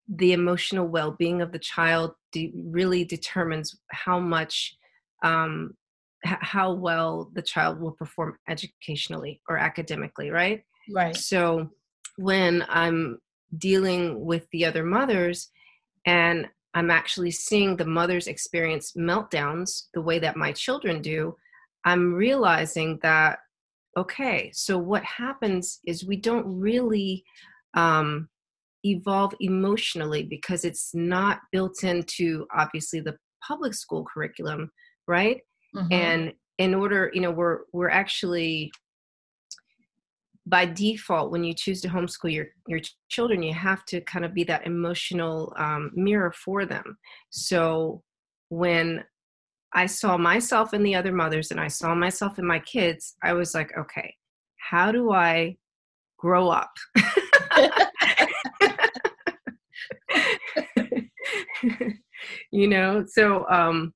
the 0.08 0.34
emotional 0.34 0.88
well-being 0.88 1.42
of 1.42 1.52
the 1.52 1.60
child 1.60 2.14
de- 2.32 2.54
really 2.56 3.04
determines 3.04 3.78
how 3.92 4.20
much 4.20 4.76
um, 5.24 5.74
h- 6.26 6.38
how 6.42 6.74
well 6.74 7.32
the 7.34 7.42
child 7.42 7.80
will 7.80 7.94
perform 7.94 8.38
educationally 8.48 9.42
or 9.50 9.58
academically 9.58 10.30
right? 10.30 10.64
Right. 10.90 11.16
So 11.16 11.70
when 12.18 12.66
i'm 12.70 13.20
dealing 13.58 14.26
with 14.26 14.48
the 14.52 14.66
other 14.66 14.84
mothers 14.84 15.50
and 16.06 16.48
i'm 16.74 16.92
actually 16.92 17.32
seeing 17.32 17.76
the 17.76 17.86
mothers 17.86 18.28
experience 18.28 18.94
meltdowns 18.98 19.84
the 19.94 20.02
way 20.02 20.20
that 20.20 20.38
my 20.38 20.52
children 20.52 21.02
do 21.02 21.36
i'm 21.86 22.14
realizing 22.14 23.00
that 23.02 23.40
okay 23.98 24.52
so 24.54 24.78
what 24.78 25.04
happens 25.04 25.80
is 25.86 26.06
we 26.06 26.16
don't 26.16 26.46
really 26.48 27.24
um, 27.76 28.30
evolve 28.86 29.34
emotionally 29.40 30.24
because 30.24 30.64
it's 30.64 30.92
not 30.94 31.40
built 31.52 31.84
into 31.84 32.46
obviously 32.56 33.00
the 33.00 33.16
public 33.46 33.74
school 33.74 34.06
curriculum 34.12 34.70
right? 35.08 35.42
Mm-hmm. 35.76 35.92
and 35.92 36.34
in 36.58 36.74
order 36.74 37.12
you 37.14 37.20
know 37.20 37.32
we're 37.32 37.60
we're 37.74 37.90
actually 37.90 38.72
by 40.46 40.66
default 40.66 41.32
when 41.32 41.44
you 41.44 41.54
choose 41.54 41.82
to 41.82 41.90
homeschool 41.90 42.32
your 42.32 42.46
your 42.68 42.80
children 43.10 43.44
you 43.44 43.54
have 43.54 43.84
to 43.86 44.00
kind 44.02 44.24
of 44.24 44.34
be 44.34 44.46
that 44.46 44.66
emotional 44.66 45.54
um, 45.58 45.92
mirror 45.96 46.32
for 46.32 46.66
them. 46.66 46.98
So 47.30 48.04
when 48.50 49.04
i 49.74 49.86
saw 49.86 50.18
myself 50.18 50.74
in 50.74 50.84
the 50.84 50.96
other 50.96 51.12
mothers 51.12 51.52
and 51.52 51.60
i 51.60 51.68
saw 51.68 51.96
myself 51.96 52.38
in 52.38 52.46
my 52.46 52.60
kids 52.60 53.16
i 53.24 53.34
was 53.34 53.54
like 53.54 53.72
okay 53.78 54.14
how 54.58 54.92
do 54.92 55.12
i 55.12 55.56
grow 56.18 56.50
up 56.50 56.72
you 62.52 62.68
know 62.68 63.04
so 63.08 63.48
um 63.50 63.94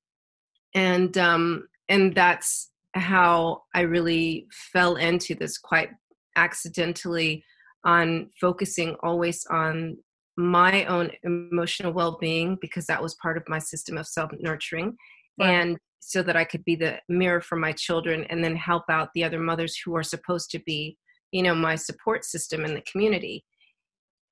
and 0.74 1.16
um 1.18 1.66
and 1.88 2.14
that's 2.14 2.70
how 2.94 3.62
i 3.74 3.80
really 3.80 4.46
fell 4.72 4.96
into 4.96 5.34
this 5.34 5.58
quite 5.58 5.90
accidentally 6.36 7.44
on 7.84 8.28
focusing 8.40 8.96
always 9.02 9.46
on 9.46 9.96
my 10.36 10.84
own 10.86 11.10
emotional 11.24 11.92
well-being 11.92 12.56
because 12.60 12.86
that 12.86 13.02
was 13.02 13.14
part 13.16 13.36
of 13.36 13.42
my 13.48 13.58
system 13.58 13.98
of 13.98 14.06
self-nurturing 14.06 14.96
right. 15.38 15.50
and 15.50 15.78
so 16.00 16.22
that 16.22 16.36
i 16.36 16.44
could 16.44 16.64
be 16.64 16.74
the 16.74 16.98
mirror 17.08 17.40
for 17.40 17.56
my 17.56 17.72
children 17.72 18.24
and 18.30 18.42
then 18.42 18.56
help 18.56 18.84
out 18.88 19.10
the 19.14 19.24
other 19.24 19.38
mothers 19.38 19.76
who 19.84 19.94
are 19.94 20.02
supposed 20.02 20.50
to 20.50 20.58
be 20.60 20.96
you 21.32 21.42
know 21.42 21.54
my 21.54 21.74
support 21.74 22.24
system 22.24 22.64
in 22.64 22.74
the 22.74 22.82
community 22.82 23.44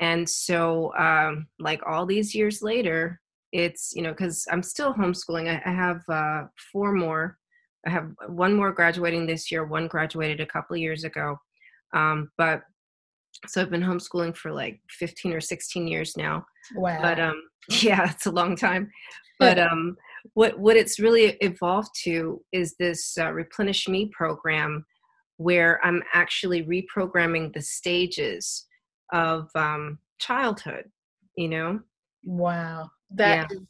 and 0.00 0.28
so 0.28 0.95
um, 0.97 1.49
like 1.59 1.80
all 1.87 2.07
these 2.07 2.35
years 2.35 2.62
later 2.62 3.21
it's 3.52 3.93
you 3.95 4.02
know 4.02 4.11
because 4.11 4.47
i'm 4.50 4.62
still 4.62 4.93
homeschooling 4.95 5.49
I, 5.49 5.62
I 5.69 5.73
have 5.73 6.02
uh, 6.09 6.47
four 6.73 6.93
more. 6.93 7.38
I 7.87 7.90
have 7.90 8.11
one 8.26 8.55
more 8.55 8.73
graduating 8.73 9.26
this 9.26 9.50
year 9.50 9.64
one 9.64 9.88
graduated 9.88 10.40
a 10.40 10.47
couple 10.47 10.75
of 10.75 10.81
years 10.81 11.05
ago 11.05 11.37
um, 11.95 12.31
but 12.37 12.62
so 13.47 13.62
i've 13.62 13.71
been 13.71 13.83
homeschooling 13.83 14.37
for 14.37 14.52
like 14.52 14.81
15 14.90 15.33
or 15.33 15.40
16 15.40 15.87
years 15.87 16.17
now 16.17 16.45
wow. 16.75 17.00
but 17.00 17.21
um 17.21 17.40
yeah 17.83 18.11
it's 18.11 18.26
a 18.26 18.31
long 18.31 18.57
time. 18.57 18.90
But 19.38 19.59
um 19.71 19.97
what 20.35 20.59
what 20.59 20.76
it's 20.76 20.99
really 20.99 21.37
evolved 21.40 21.90
to 22.05 22.43
is 22.52 22.75
this 22.78 23.17
uh, 23.19 23.33
replenish 23.33 23.88
me 23.88 24.11
program 24.12 24.85
where 25.37 25.78
i'm 25.85 26.02
actually 26.12 26.64
reprogramming 26.64 27.52
the 27.55 27.62
stages 27.62 28.67
of 29.12 29.49
um, 29.55 29.99
childhood 30.19 30.90
you 31.37 31.49
know? 31.49 31.78
Wow 32.25 32.90
that 33.11 33.49
yeah. 33.50 33.57
is 33.57 33.67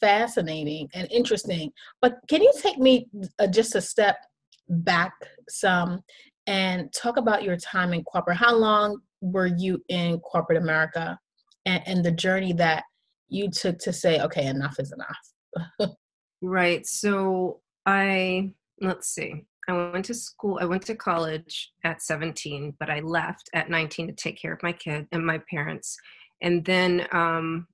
fascinating 0.00 0.88
and 0.94 1.10
interesting 1.10 1.70
but 2.02 2.16
can 2.28 2.42
you 2.42 2.52
take 2.60 2.78
me 2.78 3.06
uh, 3.38 3.46
just 3.46 3.74
a 3.74 3.80
step 3.80 4.16
back 4.68 5.12
some 5.48 6.00
and 6.46 6.92
talk 6.92 7.16
about 7.16 7.42
your 7.42 7.56
time 7.56 7.92
in 7.92 8.02
corporate 8.04 8.36
how 8.36 8.54
long 8.54 8.98
were 9.20 9.46
you 9.46 9.80
in 9.88 10.18
corporate 10.20 10.60
america 10.60 11.18
and, 11.64 11.82
and 11.86 12.04
the 12.04 12.10
journey 12.10 12.52
that 12.52 12.82
you 13.28 13.48
took 13.48 13.78
to 13.78 13.92
say 13.92 14.20
okay 14.20 14.46
enough 14.46 14.76
is 14.78 14.92
enough 14.92 15.94
right 16.42 16.86
so 16.86 17.60
i 17.86 18.50
let's 18.80 19.08
see 19.08 19.44
I 19.68 19.72
went 19.72 20.04
to 20.06 20.14
school, 20.14 20.58
I 20.60 20.66
went 20.66 20.84
to 20.86 20.94
college 20.94 21.72
at 21.84 22.02
17, 22.02 22.74
but 22.78 22.90
I 22.90 23.00
left 23.00 23.48
at 23.54 23.70
19 23.70 24.08
to 24.08 24.12
take 24.12 24.40
care 24.40 24.52
of 24.52 24.62
my 24.62 24.72
kid 24.72 25.06
and 25.12 25.24
my 25.24 25.40
parents. 25.50 25.96
And 26.42 26.64
then, 26.64 27.06
um, 27.12 27.66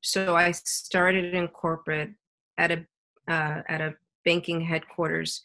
so 0.00 0.36
I 0.36 0.50
started 0.52 1.34
in 1.34 1.48
corporate 1.48 2.10
at 2.58 2.70
a, 2.70 2.86
uh, 3.28 3.62
at 3.68 3.80
a 3.80 3.94
banking 4.24 4.60
headquarters 4.60 5.44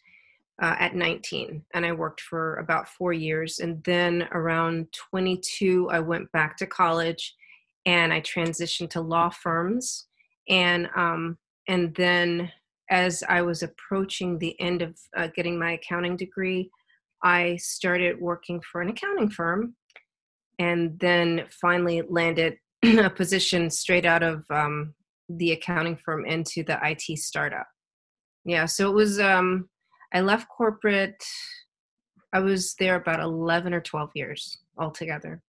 uh, 0.62 0.74
at 0.78 0.94
19 0.94 1.62
and 1.74 1.86
I 1.86 1.92
worked 1.92 2.20
for 2.20 2.56
about 2.56 2.88
four 2.88 3.12
years. 3.12 3.58
And 3.58 3.82
then 3.84 4.28
around 4.32 4.86
22, 4.92 5.88
I 5.90 6.00
went 6.00 6.30
back 6.32 6.56
to 6.58 6.66
college 6.66 7.34
and 7.84 8.12
I 8.12 8.20
transitioned 8.20 8.90
to 8.90 9.00
law 9.00 9.30
firms. 9.30 10.06
And, 10.48 10.88
um, 10.96 11.36
and 11.68 11.94
then 11.94 12.50
as 12.90 13.22
I 13.28 13.42
was 13.42 13.62
approaching 13.62 14.38
the 14.38 14.58
end 14.60 14.82
of 14.82 14.96
uh, 15.16 15.28
getting 15.34 15.58
my 15.58 15.72
accounting 15.72 16.16
degree, 16.16 16.70
I 17.22 17.56
started 17.56 18.20
working 18.20 18.60
for 18.60 18.80
an 18.80 18.90
accounting 18.90 19.30
firm 19.30 19.74
and 20.58 20.98
then 21.00 21.44
finally 21.50 22.02
landed 22.08 22.58
a 23.04 23.10
position 23.10 23.70
straight 23.70 24.04
out 24.04 24.22
of 24.22 24.44
um, 24.50 24.94
the 25.28 25.52
accounting 25.52 25.96
firm 25.96 26.24
into 26.26 26.62
the 26.62 26.78
IT 26.82 27.18
startup. 27.18 27.66
Yeah, 28.44 28.66
so 28.66 28.88
it 28.88 28.94
was, 28.94 29.18
um, 29.18 29.68
I 30.14 30.20
left 30.20 30.48
corporate, 30.48 31.22
I 32.32 32.40
was 32.40 32.74
there 32.78 32.96
about 32.96 33.20
11 33.20 33.74
or 33.74 33.80
12 33.80 34.10
years 34.14 34.58
altogether 34.78 35.42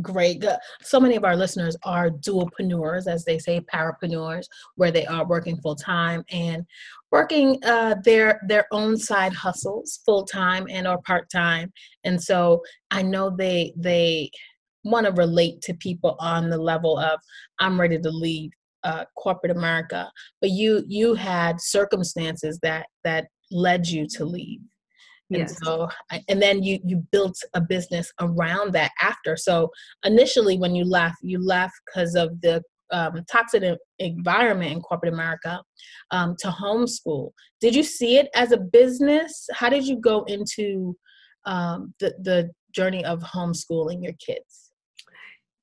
great. 0.00 0.44
So 0.80 0.98
many 0.98 1.16
of 1.16 1.24
our 1.24 1.36
listeners 1.36 1.76
are 1.84 2.10
dualpreneurs, 2.10 3.06
as 3.06 3.24
they 3.24 3.38
say, 3.38 3.60
parapreneurs, 3.60 4.46
where 4.76 4.90
they 4.90 5.04
are 5.06 5.26
working 5.26 5.56
full 5.58 5.76
time 5.76 6.24
and 6.30 6.64
working 7.10 7.58
uh, 7.64 7.96
their 8.02 8.40
their 8.48 8.66
own 8.72 8.96
side 8.96 9.34
hustles 9.34 10.00
full 10.06 10.24
time 10.24 10.66
and 10.70 10.86
or 10.86 11.02
part 11.02 11.28
time. 11.30 11.72
And 12.04 12.22
so 12.22 12.62
I 12.90 13.02
know 13.02 13.30
they 13.36 13.74
they 13.76 14.30
want 14.84 15.06
to 15.06 15.12
relate 15.12 15.60
to 15.62 15.74
people 15.74 16.16
on 16.18 16.50
the 16.50 16.58
level 16.58 16.98
of 16.98 17.20
I'm 17.58 17.80
ready 17.80 17.98
to 17.98 18.10
leave 18.10 18.50
uh, 18.84 19.04
corporate 19.16 19.56
America, 19.56 20.10
but 20.40 20.50
you 20.50 20.84
you 20.88 21.14
had 21.14 21.60
circumstances 21.60 22.58
that 22.62 22.86
that 23.04 23.26
led 23.50 23.86
you 23.86 24.06
to 24.16 24.24
leave. 24.24 24.60
And 25.30 25.40
yes. 25.40 25.56
so 25.62 25.88
and 26.28 26.42
then 26.42 26.62
you 26.62 26.78
you 26.84 27.02
built 27.12 27.36
a 27.54 27.60
business 27.60 28.12
around 28.20 28.72
that 28.72 28.90
after. 29.00 29.36
So 29.36 29.70
initially 30.04 30.58
when 30.58 30.74
you 30.74 30.84
left 30.84 31.16
you 31.22 31.44
left 31.44 31.74
because 31.86 32.14
of 32.14 32.40
the 32.40 32.62
um, 32.90 33.24
toxic 33.30 33.62
environment 34.00 34.70
in 34.70 34.82
corporate 34.82 35.14
america 35.14 35.62
um, 36.10 36.36
to 36.40 36.48
homeschool. 36.48 37.30
Did 37.58 37.74
you 37.74 37.82
see 37.82 38.18
it 38.18 38.28
as 38.34 38.52
a 38.52 38.58
business? 38.58 39.48
How 39.54 39.70
did 39.70 39.86
you 39.86 39.96
go 39.98 40.24
into 40.24 40.94
um, 41.46 41.94
the, 42.00 42.12
the 42.20 42.50
journey 42.74 43.02
of 43.02 43.20
homeschooling 43.20 44.02
your 44.02 44.12
kids 44.24 44.61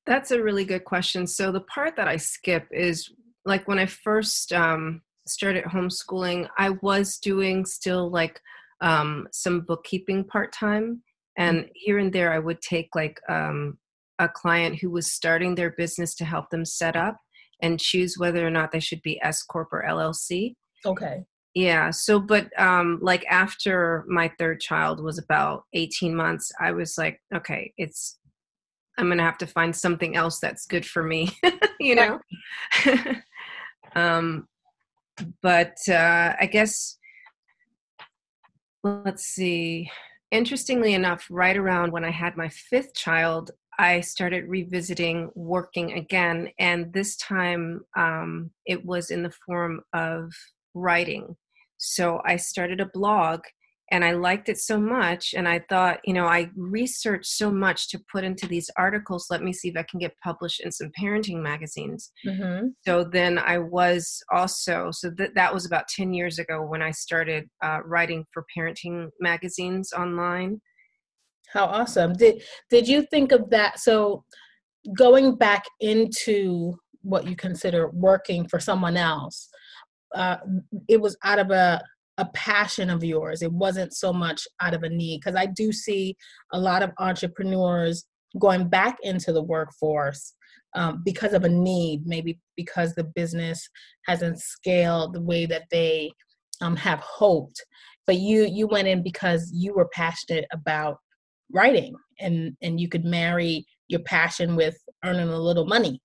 that's 0.06 0.30
a 0.30 0.42
really 0.42 0.64
good 0.64 0.84
question 0.84 1.26
so 1.26 1.52
the 1.52 1.60
part 1.62 1.96
that 1.96 2.08
i 2.08 2.16
skip 2.16 2.66
is 2.72 3.10
like 3.44 3.66
when 3.68 3.78
i 3.78 3.86
first 3.86 4.52
um, 4.52 5.00
started 5.26 5.64
homeschooling 5.64 6.48
i 6.58 6.70
was 6.82 7.18
doing 7.18 7.64
still 7.64 8.10
like 8.10 8.40
um, 8.80 9.28
some 9.32 9.60
bookkeeping 9.60 10.24
part 10.24 10.52
time. 10.52 11.02
And 11.36 11.60
mm-hmm. 11.60 11.68
here 11.74 11.98
and 11.98 12.12
there, 12.12 12.32
I 12.32 12.38
would 12.38 12.60
take 12.60 12.88
like 12.94 13.20
um, 13.28 13.78
a 14.18 14.28
client 14.28 14.78
who 14.80 14.90
was 14.90 15.12
starting 15.12 15.54
their 15.54 15.70
business 15.70 16.14
to 16.16 16.24
help 16.24 16.50
them 16.50 16.64
set 16.64 16.96
up 16.96 17.18
and 17.62 17.80
choose 17.80 18.16
whether 18.18 18.46
or 18.46 18.50
not 18.50 18.72
they 18.72 18.80
should 18.80 19.02
be 19.02 19.20
S 19.22 19.42
Corp 19.42 19.68
or 19.72 19.84
LLC. 19.86 20.54
Okay. 20.84 21.24
Yeah. 21.54 21.90
So, 21.90 22.20
but 22.20 22.48
um, 22.58 23.00
like 23.02 23.24
after 23.26 24.04
my 24.08 24.30
third 24.38 24.60
child 24.60 25.02
was 25.02 25.18
about 25.18 25.64
18 25.74 26.14
months, 26.14 26.52
I 26.60 26.70
was 26.70 26.96
like, 26.96 27.20
okay, 27.34 27.72
it's, 27.76 28.18
I'm 29.00 29.06
going 29.06 29.18
to 29.18 29.24
have 29.24 29.38
to 29.38 29.46
find 29.46 29.74
something 29.74 30.16
else 30.16 30.38
that's 30.38 30.66
good 30.66 30.86
for 30.86 31.02
me, 31.02 31.30
you 31.80 31.94
know? 31.94 32.20
um, 33.94 34.46
but 35.42 35.76
uh, 35.88 36.34
I 36.38 36.46
guess 36.46 36.98
let's 38.82 39.24
see 39.24 39.90
interestingly 40.30 40.94
enough, 40.94 41.26
right 41.30 41.56
around 41.56 41.92
when 41.92 42.04
I 42.04 42.10
had 42.10 42.36
my 42.36 42.48
fifth 42.48 42.94
child, 42.94 43.50
I 43.78 44.00
started 44.00 44.48
revisiting 44.48 45.30
working 45.34 45.92
again. 45.94 46.50
And 46.58 46.92
this 46.92 47.16
time 47.16 47.80
um, 47.96 48.50
it 48.66 48.84
was 48.84 49.10
in 49.10 49.22
the 49.22 49.32
form 49.46 49.80
of 49.92 50.32
writing. 50.74 51.36
So 51.78 52.20
I 52.24 52.36
started 52.36 52.80
a 52.80 52.90
blog 52.92 53.40
and 53.90 54.04
I 54.04 54.12
liked 54.12 54.48
it 54.48 54.58
so 54.58 54.78
much. 54.78 55.34
And 55.36 55.48
I 55.48 55.64
thought, 55.68 55.98
you 56.04 56.14
know, 56.14 56.26
I 56.26 56.50
researched 56.56 57.26
so 57.26 57.50
much 57.50 57.88
to 57.88 58.00
put 58.10 58.22
into 58.22 58.46
these 58.46 58.70
articles. 58.76 59.26
Let 59.30 59.42
me 59.42 59.52
see 59.52 59.68
if 59.68 59.76
I 59.76 59.82
can 59.82 59.98
get 59.98 60.14
published 60.22 60.60
in 60.60 60.70
some 60.70 60.90
parenting 60.98 61.42
magazines. 61.42 62.12
Mm-hmm. 62.24 62.68
So 62.86 63.02
then 63.02 63.38
I 63.38 63.58
was 63.58 64.22
also, 64.32 64.90
so 64.92 65.10
that, 65.18 65.34
that 65.34 65.52
was 65.52 65.66
about 65.66 65.88
10 65.88 66.14
years 66.14 66.38
ago 66.38 66.62
when 66.62 66.82
I 66.82 66.92
started 66.92 67.48
uh, 67.64 67.80
writing 67.84 68.24
for 68.32 68.44
parenting 68.56 69.08
magazines 69.20 69.92
online. 69.92 70.60
How 71.52 71.64
awesome. 71.64 72.12
Did, 72.12 72.42
did 72.70 72.86
you 72.86 73.02
think 73.10 73.32
of 73.32 73.50
that? 73.50 73.80
So 73.80 74.24
going 74.96 75.34
back 75.34 75.64
into 75.80 76.76
what 77.02 77.26
you 77.26 77.34
consider 77.34 77.88
working 77.90 78.46
for 78.46 78.60
someone 78.60 78.96
else, 78.96 79.48
uh, 80.14 80.36
it 80.88 81.00
was 81.00 81.16
out 81.24 81.40
of 81.40 81.50
a 81.50 81.82
a 82.18 82.26
passion 82.34 82.90
of 82.90 83.04
yours. 83.04 83.42
It 83.42 83.52
wasn't 83.52 83.94
so 83.94 84.12
much 84.12 84.46
out 84.60 84.74
of 84.74 84.82
a 84.82 84.88
need 84.88 85.20
because 85.20 85.36
I 85.36 85.46
do 85.46 85.72
see 85.72 86.16
a 86.52 86.58
lot 86.58 86.82
of 86.82 86.92
entrepreneurs 86.98 88.04
going 88.38 88.68
back 88.68 88.98
into 89.02 89.32
the 89.32 89.42
workforce 89.42 90.34
um, 90.74 91.02
because 91.04 91.32
of 91.32 91.44
a 91.44 91.48
need, 91.48 92.06
maybe 92.06 92.38
because 92.56 92.94
the 92.94 93.04
business 93.04 93.68
hasn't 94.06 94.38
scaled 94.38 95.14
the 95.14 95.22
way 95.22 95.46
that 95.46 95.64
they 95.70 96.12
um, 96.60 96.76
have 96.76 97.00
hoped. 97.00 97.64
But 98.06 98.16
you 98.16 98.44
you 98.44 98.66
went 98.66 98.88
in 98.88 99.02
because 99.02 99.50
you 99.52 99.74
were 99.74 99.88
passionate 99.92 100.46
about 100.52 100.98
writing, 101.52 101.94
and 102.18 102.56
and 102.62 102.80
you 102.80 102.88
could 102.88 103.04
marry 103.04 103.66
your 103.88 104.00
passion 104.00 104.56
with 104.56 104.76
earning 105.04 105.28
a 105.28 105.38
little 105.38 105.66
money. 105.66 106.00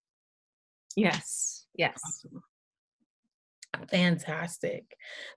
Yes. 0.95 1.65
Yes. 1.75 1.99
Awesome. 2.05 2.41
Fantastic. 3.89 4.83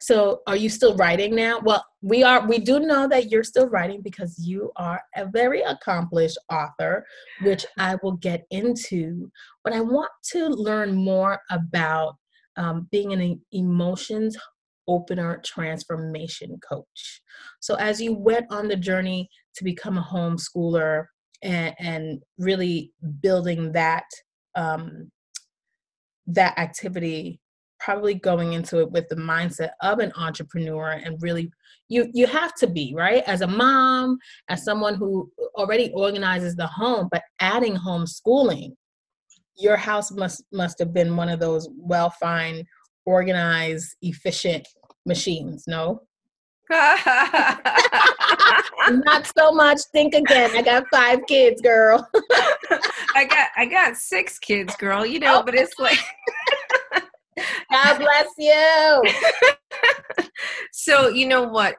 So, 0.01 0.41
are 0.47 0.57
you 0.57 0.69
still 0.69 0.97
writing 0.97 1.35
now? 1.35 1.61
Well, 1.61 1.85
we 2.03 2.23
are. 2.23 2.47
We 2.47 2.59
do 2.59 2.81
know 2.81 3.09
that 3.09 3.31
you're 3.31 3.45
still 3.45 3.69
writing 3.69 4.01
because 4.03 4.39
you 4.39 4.73
are 4.77 5.01
a 5.17 5.27
very 5.27 5.63
accomplished 5.63 6.39
author, 6.51 7.05
which 7.43 7.65
I 7.79 7.97
will 8.03 8.17
get 8.17 8.47
into. 8.51 9.31
But 9.65 9.73
I 9.73 9.81
want 9.81 10.11
to 10.33 10.49
learn 10.49 10.95
more 10.95 11.41
about 11.51 12.17
um, 12.57 12.89
being 12.91 13.13
an 13.13 13.41
emotions 13.53 14.37
opener 14.87 15.41
transformation 15.45 16.59
coach. 16.69 17.23
So, 17.61 17.75
as 17.77 18.01
you 18.01 18.15
went 18.15 18.47
on 18.51 18.69
the 18.69 18.77
journey 18.77 19.29
to 19.57 19.65
become 19.65 19.99
a 19.99 20.03
homeschooler 20.03 21.07
and, 21.43 21.75
and 21.79 22.23
really 22.39 22.93
building 23.21 23.73
that 23.73 24.05
um, 24.55 25.11
that 26.27 26.59
activity 26.59 27.41
probably 27.81 28.15
going 28.15 28.53
into 28.55 28.81
it 28.81 28.91
with 28.91 29.09
the 29.09 29.17
mindset 29.17 29.71
of 29.83 29.99
an 29.99 30.13
entrepreneur 30.17 30.91
and 30.91 31.21
really 31.21 31.51
you 31.89 32.09
you 32.13 32.27
have 32.27 32.55
to 32.55 32.67
be 32.67 32.93
right? 32.97 33.23
As 33.27 33.41
a 33.41 33.47
mom 33.47 34.19
as 34.49 34.65
someone 34.65 34.95
who 34.95 35.31
already 35.57 35.91
organizes 35.95 36.57
the 36.57 36.67
home 36.67 37.09
but 37.11 37.23
adding 37.41 37.77
homeschooling 37.77 38.73
your 39.57 39.77
house 39.77 40.11
must 40.11 40.45
must 40.53 40.79
have 40.79 40.93
been 40.93 41.17
one 41.17 41.29
of 41.29 41.41
those 41.41 41.69
well 41.77 42.11
fine 42.11 42.65
organized 43.07 43.97
efficient 44.03 44.67
machines 45.07 45.65
no? 45.67 46.03
Not 48.91 49.27
so 49.35 49.53
much. 49.53 49.81
Think 49.91 50.13
again. 50.13 50.51
I 50.55 50.61
got 50.61 50.85
five 50.93 51.21
kids 51.27 51.63
girl. 51.63 52.07
I 53.15 53.25
got 53.25 53.49
i 53.57 53.67
got 53.67 53.97
six 53.97 54.39
kids 54.39 54.77
girl 54.77 55.05
you 55.05 55.19
know 55.19 55.41
oh. 55.41 55.43
but 55.43 55.55
it's 55.55 55.79
like 55.79 55.99
God 57.71 57.99
bless 57.99 58.29
you. 58.39 59.03
so, 60.73 61.09
you 61.09 61.27
know 61.27 61.43
what? 61.43 61.77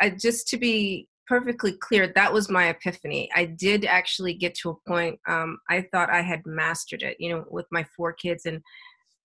I, 0.00 0.10
just 0.10 0.48
to 0.48 0.56
be 0.56 1.08
perfectly 1.26 1.72
clear, 1.72 2.12
that 2.14 2.32
was 2.32 2.50
my 2.50 2.68
epiphany. 2.68 3.30
I 3.34 3.46
did 3.46 3.84
actually 3.84 4.34
get 4.34 4.54
to 4.56 4.70
a 4.70 4.88
point, 4.88 5.18
um, 5.28 5.58
I 5.68 5.86
thought 5.92 6.10
I 6.10 6.22
had 6.22 6.42
mastered 6.44 7.02
it, 7.02 7.16
you 7.18 7.30
know, 7.30 7.44
with 7.50 7.66
my 7.70 7.84
four 7.96 8.12
kids. 8.12 8.46
And 8.46 8.60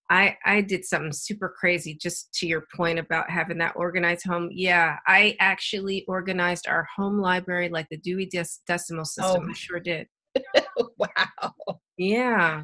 I, 0.10 0.38
I 0.45 0.62
did 0.62 0.86
something 0.86 1.13
super 1.13 1.53
crazy 1.60 1.95
just 1.95 2.34
to 2.36 2.47
your 2.47 2.65
point 2.75 2.99
about 2.99 3.29
having 3.29 3.60
that 3.60 3.75
organized 3.75 4.25
home. 4.25 4.49
Yeah, 4.51 4.97
I 5.08 5.36
actually 5.39 6.05
organized 6.08 6.67
our 6.67 6.88
home 6.95 7.19
library 7.19 7.69
like 7.69 7.88
the 7.89 7.97
Dewey 7.97 8.29
Decimal 8.67 9.05
System. 9.05 9.45
Oh. 9.45 9.49
I 9.49 9.53
sure 9.53 9.79
did. 9.79 10.08
wow. 10.97 11.53
Yeah 11.97 12.63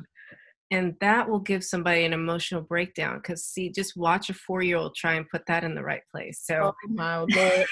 and 0.75 0.93
that 0.99 1.29
will 1.29 1.39
give 1.39 1.63
somebody 1.63 2.03
an 2.05 2.13
emotional 2.13 2.61
breakdown 2.61 3.17
because 3.17 3.45
see 3.45 3.69
just 3.69 3.95
watch 3.95 4.29
a 4.29 4.33
four-year-old 4.33 4.93
try 4.95 5.13
and 5.13 5.29
put 5.29 5.41
that 5.47 5.63
in 5.63 5.73
the 5.73 5.83
right 5.83 6.01
place 6.11 6.41
so 6.43 6.73
oh 6.73 6.73
my 6.89 7.17
lord 7.19 7.65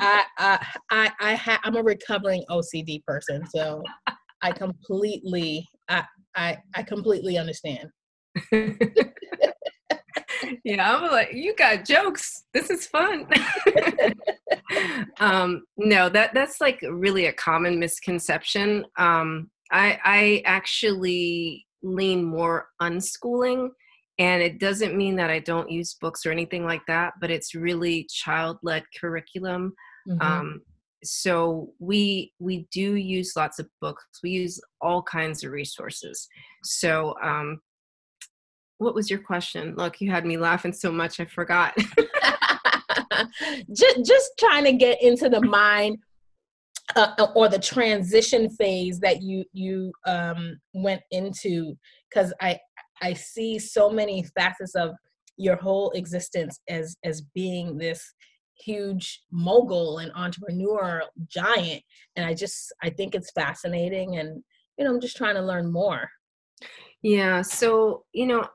i 0.00 0.24
i 0.38 0.66
i, 0.90 1.10
I 1.20 1.34
ha- 1.34 1.60
i'm 1.64 1.76
a 1.76 1.82
recovering 1.82 2.44
ocd 2.50 3.02
person 3.04 3.42
so 3.54 3.82
i 4.42 4.52
completely 4.52 5.66
i 5.88 6.04
i, 6.36 6.58
I 6.74 6.82
completely 6.82 7.38
understand. 7.38 7.90
Yeah 10.64 10.96
i'm 10.96 11.10
like 11.10 11.32
you 11.32 11.54
got 11.54 11.84
jokes. 11.84 12.44
This 12.52 12.70
is 12.70 12.86
fun. 12.86 13.26
Um 15.20 15.64
no 15.76 16.08
that 16.08 16.32
that's 16.34 16.60
like 16.60 16.80
really 16.82 17.26
a 17.26 17.32
common 17.32 17.78
misconception. 17.78 18.84
Um 18.96 19.50
i 19.70 19.98
i 20.04 20.42
actually 20.44 21.66
lean 21.82 22.24
more 22.24 22.68
unschooling 22.80 23.68
and 24.18 24.42
it 24.42 24.60
doesn't 24.60 24.96
mean 24.96 25.16
that 25.16 25.30
i 25.30 25.38
don't 25.38 25.70
use 25.70 25.96
books 26.00 26.24
or 26.24 26.30
anything 26.30 26.64
like 26.64 26.82
that 26.86 27.12
but 27.20 27.30
it's 27.30 27.54
really 27.54 28.06
child-led 28.10 28.84
curriculum. 29.00 29.74
Mm-hmm. 30.08 30.20
um, 30.20 30.60
so 31.04 31.72
we 31.78 32.32
we 32.38 32.66
do 32.72 32.94
use 32.94 33.32
lots 33.36 33.58
of 33.58 33.68
books. 33.80 34.04
We 34.22 34.30
use 34.30 34.60
all 34.80 35.02
kinds 35.02 35.44
of 35.44 35.50
resources. 35.50 36.28
So 36.64 37.16
um, 37.22 37.60
what 38.78 38.94
was 38.94 39.10
your 39.10 39.18
question? 39.18 39.74
Look 39.76 40.00
you 40.00 40.10
had 40.10 40.24
me 40.24 40.36
laughing 40.36 40.72
so 40.72 40.92
much 40.92 41.20
i 41.20 41.24
forgot. 41.24 41.76
Just 43.72 44.04
just 44.04 44.30
trying 44.38 44.64
to 44.64 44.72
get 44.72 45.02
into 45.02 45.28
the 45.28 45.40
mind 45.40 45.98
uh, 46.96 47.14
uh, 47.18 47.26
or 47.34 47.48
the 47.48 47.58
transition 47.58 48.48
phase 48.50 48.98
that 49.00 49.22
you 49.22 49.44
you 49.52 49.92
um, 50.06 50.58
went 50.74 51.02
into 51.10 51.76
because 52.08 52.32
i 52.40 52.58
i 53.02 53.12
see 53.12 53.58
so 53.58 53.90
many 53.90 54.24
facets 54.36 54.74
of 54.74 54.90
your 55.36 55.56
whole 55.56 55.90
existence 55.92 56.60
as 56.68 56.96
as 57.04 57.22
being 57.34 57.78
this 57.78 58.14
huge 58.58 59.22
mogul 59.32 59.98
and 59.98 60.12
entrepreneur 60.14 61.02
giant. 61.28 61.82
And 62.16 62.26
i 62.26 62.34
just 62.34 62.72
i 62.82 62.90
think 62.90 63.14
it's 63.14 63.32
fascinating 63.32 64.18
and 64.18 64.42
you 64.76 64.84
know 64.84 64.90
i'm 64.90 65.00
just 65.00 65.16
trying 65.16 65.34
to 65.34 65.42
learn 65.42 65.72
more. 65.72 66.08
Yeah 67.02 67.42
so 67.42 68.04
you 68.12 68.26
know 68.26 68.46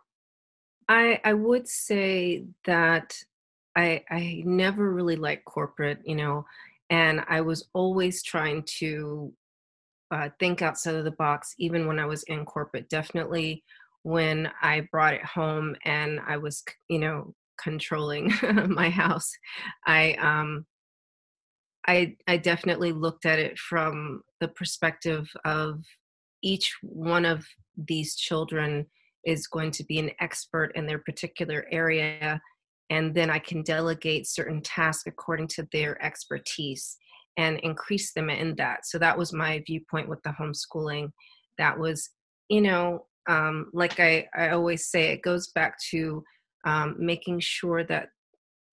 i 0.87 1.19
i 1.25 1.33
would 1.33 1.67
say 1.67 2.45
that 2.65 3.17
i 3.75 4.03
i 4.09 4.43
never 4.45 4.93
really 4.93 5.17
liked 5.17 5.45
corporate 5.45 5.99
you 6.05 6.15
know 6.15 6.45
and 6.89 7.21
I 7.27 7.41
was 7.41 7.67
always 7.73 8.23
trying 8.23 8.63
to 8.79 9.33
uh, 10.11 10.29
think 10.39 10.61
outside 10.61 10.95
of 10.95 11.03
the 11.03 11.11
box, 11.11 11.53
even 11.57 11.87
when 11.87 11.99
I 11.99 12.05
was 12.05 12.23
in 12.23 12.45
corporate. 12.45 12.89
Definitely 12.89 13.63
when 14.03 14.49
I 14.61 14.87
brought 14.91 15.13
it 15.13 15.25
home 15.25 15.75
and 15.83 16.19
I 16.25 16.37
was, 16.37 16.63
you 16.89 16.99
know, 16.99 17.33
controlling 17.61 18.31
my 18.67 18.89
house, 18.89 19.31
I 19.85 20.13
um, 20.13 20.65
I 21.87 22.15
I 22.27 22.37
definitely 22.37 22.91
looked 22.91 23.25
at 23.25 23.39
it 23.39 23.57
from 23.57 24.21
the 24.39 24.47
perspective 24.49 25.29
of 25.43 25.83
each 26.43 26.73
one 26.81 27.25
of 27.25 27.45
these 27.75 28.15
children 28.15 28.85
is 29.25 29.47
going 29.47 29.71
to 29.71 29.83
be 29.83 29.99
an 29.99 30.11
expert 30.21 30.71
in 30.75 30.85
their 30.85 30.99
particular 30.99 31.65
area 31.71 32.39
and 32.89 33.13
then 33.13 33.29
I 33.29 33.39
can 33.39 33.63
delegate 33.63 34.27
certain 34.27 34.61
tasks 34.61 35.03
according 35.07 35.47
to 35.49 35.67
their 35.71 36.01
expertise 36.03 36.97
and 37.37 37.59
increase 37.59 38.13
them 38.13 38.29
in 38.29 38.55
that. 38.55 38.85
So 38.85 38.97
that 38.99 39.17
was 39.17 39.33
my 39.33 39.61
viewpoint 39.65 40.09
with 40.09 40.21
the 40.23 40.31
homeschooling. 40.31 41.11
That 41.57 41.77
was, 41.77 42.09
you 42.49 42.61
know, 42.61 43.05
um, 43.27 43.69
like 43.73 43.99
I, 43.99 44.27
I 44.35 44.49
always 44.49 44.87
say, 44.87 45.11
it 45.11 45.21
goes 45.21 45.49
back 45.49 45.77
to 45.91 46.23
um, 46.65 46.95
making 46.97 47.39
sure 47.41 47.83
that 47.83 48.09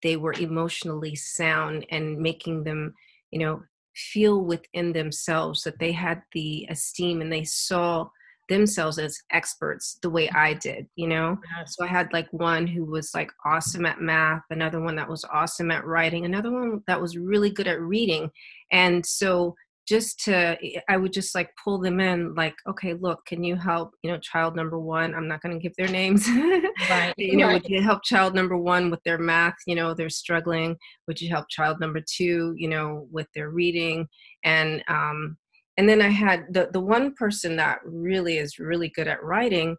they 0.02 0.16
were 0.16 0.34
emotionally 0.34 1.14
sound 1.14 1.86
and 1.90 2.18
making 2.18 2.64
them, 2.64 2.94
you 3.30 3.40
know, 3.40 3.62
feel 3.94 4.44
within 4.44 4.92
themselves 4.92 5.62
that 5.62 5.78
they 5.78 5.92
had 5.92 6.22
the 6.32 6.66
esteem 6.70 7.20
and 7.20 7.32
they 7.32 7.44
saw 7.44 8.08
themselves 8.48 8.98
as 8.98 9.16
experts 9.32 9.98
the 10.02 10.10
way 10.10 10.28
I 10.30 10.54
did, 10.54 10.86
you 10.96 11.08
know? 11.08 11.38
So 11.66 11.84
I 11.84 11.88
had 11.88 12.12
like 12.12 12.28
one 12.32 12.66
who 12.66 12.84
was 12.84 13.10
like 13.14 13.30
awesome 13.44 13.86
at 13.86 14.00
math, 14.00 14.42
another 14.50 14.80
one 14.80 14.96
that 14.96 15.08
was 15.08 15.24
awesome 15.32 15.70
at 15.70 15.84
writing, 15.84 16.24
another 16.24 16.52
one 16.52 16.82
that 16.86 17.00
was 17.00 17.16
really 17.16 17.50
good 17.50 17.68
at 17.68 17.80
reading. 17.80 18.30
And 18.72 19.04
so 19.04 19.54
just 19.86 20.24
to 20.24 20.56
i 20.88 20.96
would 20.96 21.12
just 21.12 21.34
like 21.34 21.50
pull 21.62 21.78
them 21.78 22.00
in 22.00 22.34
like 22.34 22.54
okay 22.66 22.94
look 22.94 23.24
can 23.26 23.44
you 23.44 23.54
help 23.54 23.90
you 24.02 24.10
know 24.10 24.18
child 24.18 24.56
number 24.56 24.78
one 24.78 25.14
i'm 25.14 25.28
not 25.28 25.42
going 25.42 25.54
to 25.54 25.62
give 25.62 25.74
their 25.76 25.88
names 25.88 26.26
right 26.88 27.12
you 27.18 27.36
know 27.36 27.48
right. 27.48 27.62
would 27.62 27.70
you 27.70 27.82
help 27.82 28.02
child 28.02 28.34
number 28.34 28.56
one 28.56 28.90
with 28.90 29.02
their 29.04 29.18
math 29.18 29.54
you 29.66 29.74
know 29.74 29.92
they're 29.92 30.08
struggling 30.08 30.76
would 31.06 31.20
you 31.20 31.28
help 31.28 31.46
child 31.50 31.78
number 31.80 32.00
two 32.10 32.54
you 32.56 32.68
know 32.68 33.06
with 33.10 33.26
their 33.34 33.50
reading 33.50 34.06
and 34.44 34.82
um 34.88 35.36
and 35.76 35.88
then 35.88 36.00
i 36.00 36.08
had 36.08 36.44
the 36.50 36.68
the 36.72 36.80
one 36.80 37.12
person 37.14 37.56
that 37.56 37.78
really 37.84 38.38
is 38.38 38.58
really 38.58 38.88
good 38.88 39.08
at 39.08 39.22
writing 39.22 39.76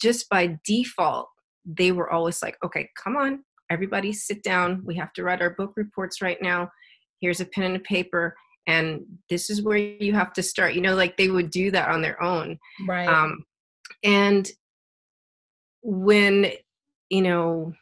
just 0.00 0.28
by 0.28 0.58
default 0.64 1.28
they 1.64 1.92
were 1.92 2.10
always 2.10 2.42
like 2.42 2.56
okay 2.64 2.88
come 2.96 3.16
on 3.16 3.42
everybody 3.70 4.12
sit 4.12 4.42
down. 4.42 4.82
We 4.84 4.96
have 4.96 5.12
to 5.14 5.22
write 5.22 5.42
our 5.42 5.50
book 5.50 5.72
reports 5.76 6.22
right 6.22 6.40
now. 6.40 6.70
Here's 7.20 7.40
a 7.40 7.46
pen 7.46 7.64
and 7.64 7.76
a 7.76 7.80
paper 7.80 8.34
and 8.68 9.02
this 9.30 9.48
is 9.48 9.62
where 9.62 9.76
you 9.76 10.12
have 10.12 10.32
to 10.34 10.42
start. 10.42 10.74
You 10.74 10.80
know 10.80 10.94
like 10.94 11.16
they 11.16 11.28
would 11.28 11.50
do 11.50 11.70
that 11.70 11.88
on 11.88 12.02
their 12.02 12.22
own. 12.22 12.58
Right. 12.86 13.08
Um 13.08 13.44
and 14.02 14.48
when 15.82 16.50
you 17.10 17.22
know 17.22 17.72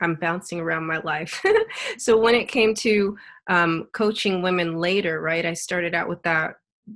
i'm 0.00 0.16
bouncing 0.16 0.60
around 0.60 0.86
my 0.86 0.98
life. 0.98 1.42
So 1.98 2.18
when 2.18 2.34
it 2.34 2.48
came 2.48 2.74
to 2.76 3.16
um, 3.48 3.86
coaching 3.92 4.42
women 4.42 4.76
later 4.76 5.20
right 5.20 5.46
i 5.46 5.52
started 5.52 5.94
out 5.94 6.08
with 6.08 6.22
that 6.22 6.54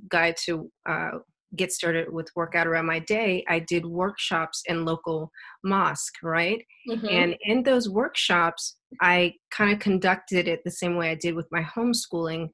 guide 0.09 0.35
to 0.45 0.71
uh, 0.87 1.11
get 1.57 1.71
started 1.71 2.11
with 2.11 2.29
workout 2.35 2.67
around 2.67 2.85
my 2.85 2.99
day 2.99 3.43
i 3.49 3.59
did 3.59 3.85
workshops 3.85 4.63
in 4.67 4.85
local 4.85 5.29
mosque 5.63 6.15
right 6.23 6.63
mm-hmm. 6.89 7.07
and 7.07 7.35
in 7.41 7.63
those 7.63 7.89
workshops 7.89 8.77
i 9.01 9.33
kind 9.51 9.71
of 9.73 9.79
conducted 9.79 10.47
it 10.47 10.61
the 10.63 10.71
same 10.71 10.95
way 10.95 11.09
i 11.09 11.15
did 11.15 11.35
with 11.35 11.47
my 11.51 11.61
homeschooling 11.61 12.49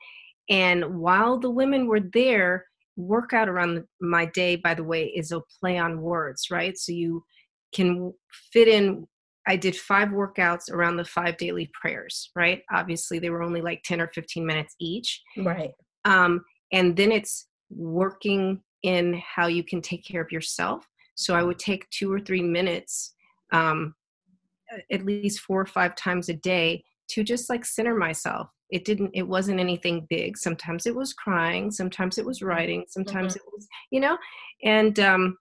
and 0.50 1.00
while 1.00 1.40
the 1.40 1.50
women 1.50 1.88
were 1.88 2.00
there, 2.00 2.66
workout 2.96 3.50
around 3.50 3.84
my 4.02 4.26
day, 4.26 4.56
by 4.56 4.74
the 4.74 4.84
way, 4.84 5.06
is 5.06 5.32
a 5.32 5.42
play 5.60 5.78
on 5.78 6.02
words, 6.02 6.48
right? 6.50 6.78
So 6.78 6.92
you 6.92 7.24
can 7.74 8.14
fit 8.54 8.68
in. 8.68 9.08
I 9.48 9.56
did 9.56 9.76
five 9.76 10.10
workouts 10.10 10.70
around 10.72 10.98
the 10.98 11.06
five 11.06 11.38
daily 11.38 11.72
prayers, 11.74 12.30
right? 12.36 12.62
Obviously, 12.72 13.20
they 13.20 13.30
were 13.30 13.44
only 13.44 13.62
like 13.62 13.82
10 13.84 14.02
or 14.02 14.10
15 14.14 14.46
minutes 14.46 14.76
each. 14.80 15.22
Right. 15.38 15.72
Um, 16.06 16.44
and 16.72 16.96
then 16.96 17.12
it's 17.12 17.48
working 17.70 18.62
in 18.84 19.22
how 19.36 19.48
you 19.48 19.64
can 19.64 19.82
take 19.82 20.06
care 20.06 20.22
of 20.22 20.32
yourself. 20.32 20.86
So 21.16 21.34
I 21.34 21.44
would 21.44 21.60
take 21.60 21.90
two 21.90 22.12
or 22.12 22.20
three 22.20 22.44
minutes, 22.44 23.16
um, 23.52 23.96
at 24.92 25.06
least 25.06 25.40
four 25.40 25.62
or 25.62 25.66
five 25.66 25.96
times 25.96 26.30
a 26.30 26.34
day, 26.34 26.84
to 27.10 27.24
just 27.24 27.50
like 27.50 27.66
center 27.66 27.96
myself 27.96 28.50
it 28.70 28.86
didn't 28.86 29.12
it 29.14 29.28
wasn't 29.28 29.60
anything 29.60 30.06
big 30.10 30.38
sometimes 30.38 30.86
it 30.86 30.96
was 30.96 31.14
crying 31.14 31.72
sometimes 31.72 32.18
it 32.18 32.26
was 32.26 32.42
writing 32.42 32.84
sometimes 32.88 33.34
mm-hmm. 33.34 33.48
it 33.48 33.54
was 33.54 33.68
you 33.92 34.00
know 34.00 34.18
and 34.64 35.00
um 35.00 35.38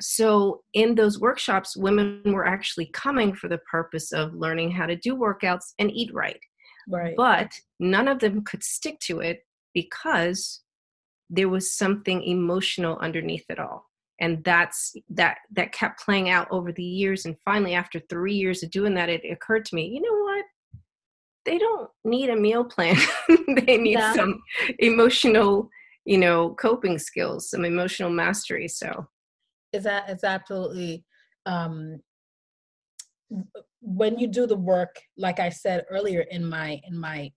so 0.00 0.60
in 0.74 0.94
those 0.94 1.20
workshops 1.20 1.76
women 1.76 2.22
were 2.26 2.46
actually 2.46 2.86
coming 2.92 3.34
for 3.34 3.48
the 3.48 3.58
purpose 3.70 4.12
of 4.12 4.34
learning 4.34 4.70
how 4.70 4.86
to 4.86 4.96
do 4.96 5.16
workouts 5.16 5.72
and 5.78 5.90
eat 5.90 6.12
right 6.12 6.40
right 6.88 7.14
but 7.16 7.52
none 7.80 8.08
of 8.08 8.18
them 8.18 8.42
could 8.44 8.62
stick 8.62 8.98
to 9.00 9.20
it 9.20 9.40
because 9.74 10.62
there 11.30 11.48
was 11.48 11.72
something 11.72 12.22
emotional 12.22 12.98
underneath 12.98 13.44
it 13.48 13.58
all 13.58 13.86
and 14.20 14.42
that's 14.44 14.94
that 15.08 15.38
that 15.50 15.72
kept 15.72 16.00
playing 16.00 16.30
out 16.30 16.46
over 16.50 16.72
the 16.72 16.82
years 16.82 17.24
and 17.24 17.36
finally 17.44 17.74
after 17.74 18.00
3 18.08 18.34
years 18.34 18.62
of 18.62 18.70
doing 18.70 18.94
that 18.94 19.08
it 19.08 19.22
occurred 19.30 19.64
to 19.64 19.74
me 19.74 19.86
you 19.86 20.00
know 20.00 20.24
what 20.24 20.44
they 21.46 21.56
don't 21.56 21.88
need 22.04 22.28
a 22.28 22.36
meal 22.36 22.64
plan. 22.64 22.96
they 23.64 23.78
need 23.78 23.92
yeah. 23.92 24.12
some 24.12 24.42
emotional, 24.80 25.70
you 26.04 26.18
know, 26.18 26.50
coping 26.50 26.98
skills, 26.98 27.48
some 27.48 27.64
emotional 27.64 28.10
mastery. 28.10 28.68
So 28.68 29.06
is 29.76 29.84
that 29.84 30.10
is 30.10 30.24
absolutely 30.24 31.04
um 31.46 32.00
when 33.80 34.18
you 34.18 34.26
do 34.26 34.46
the 34.46 34.56
work, 34.56 35.00
like 35.16 35.40
I 35.40 35.48
said 35.48 35.84
earlier 35.90 36.24
in 36.30 36.44
my 36.48 36.80
in 36.86 36.98
my 36.98 37.30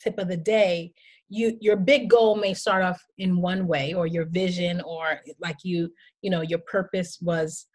tip 0.00 0.18
of 0.18 0.28
the 0.28 0.36
day, 0.36 0.92
you 1.28 1.56
your 1.60 1.76
big 1.76 2.08
goal 2.08 2.36
may 2.36 2.54
start 2.54 2.82
off 2.82 3.02
in 3.18 3.40
one 3.40 3.66
way 3.66 3.94
or 3.94 4.06
your 4.06 4.26
vision 4.26 4.80
or 4.82 5.20
like 5.40 5.56
you, 5.62 5.90
you 6.22 6.30
know, 6.30 6.42
your 6.42 6.60
purpose 6.60 7.18
was 7.20 7.66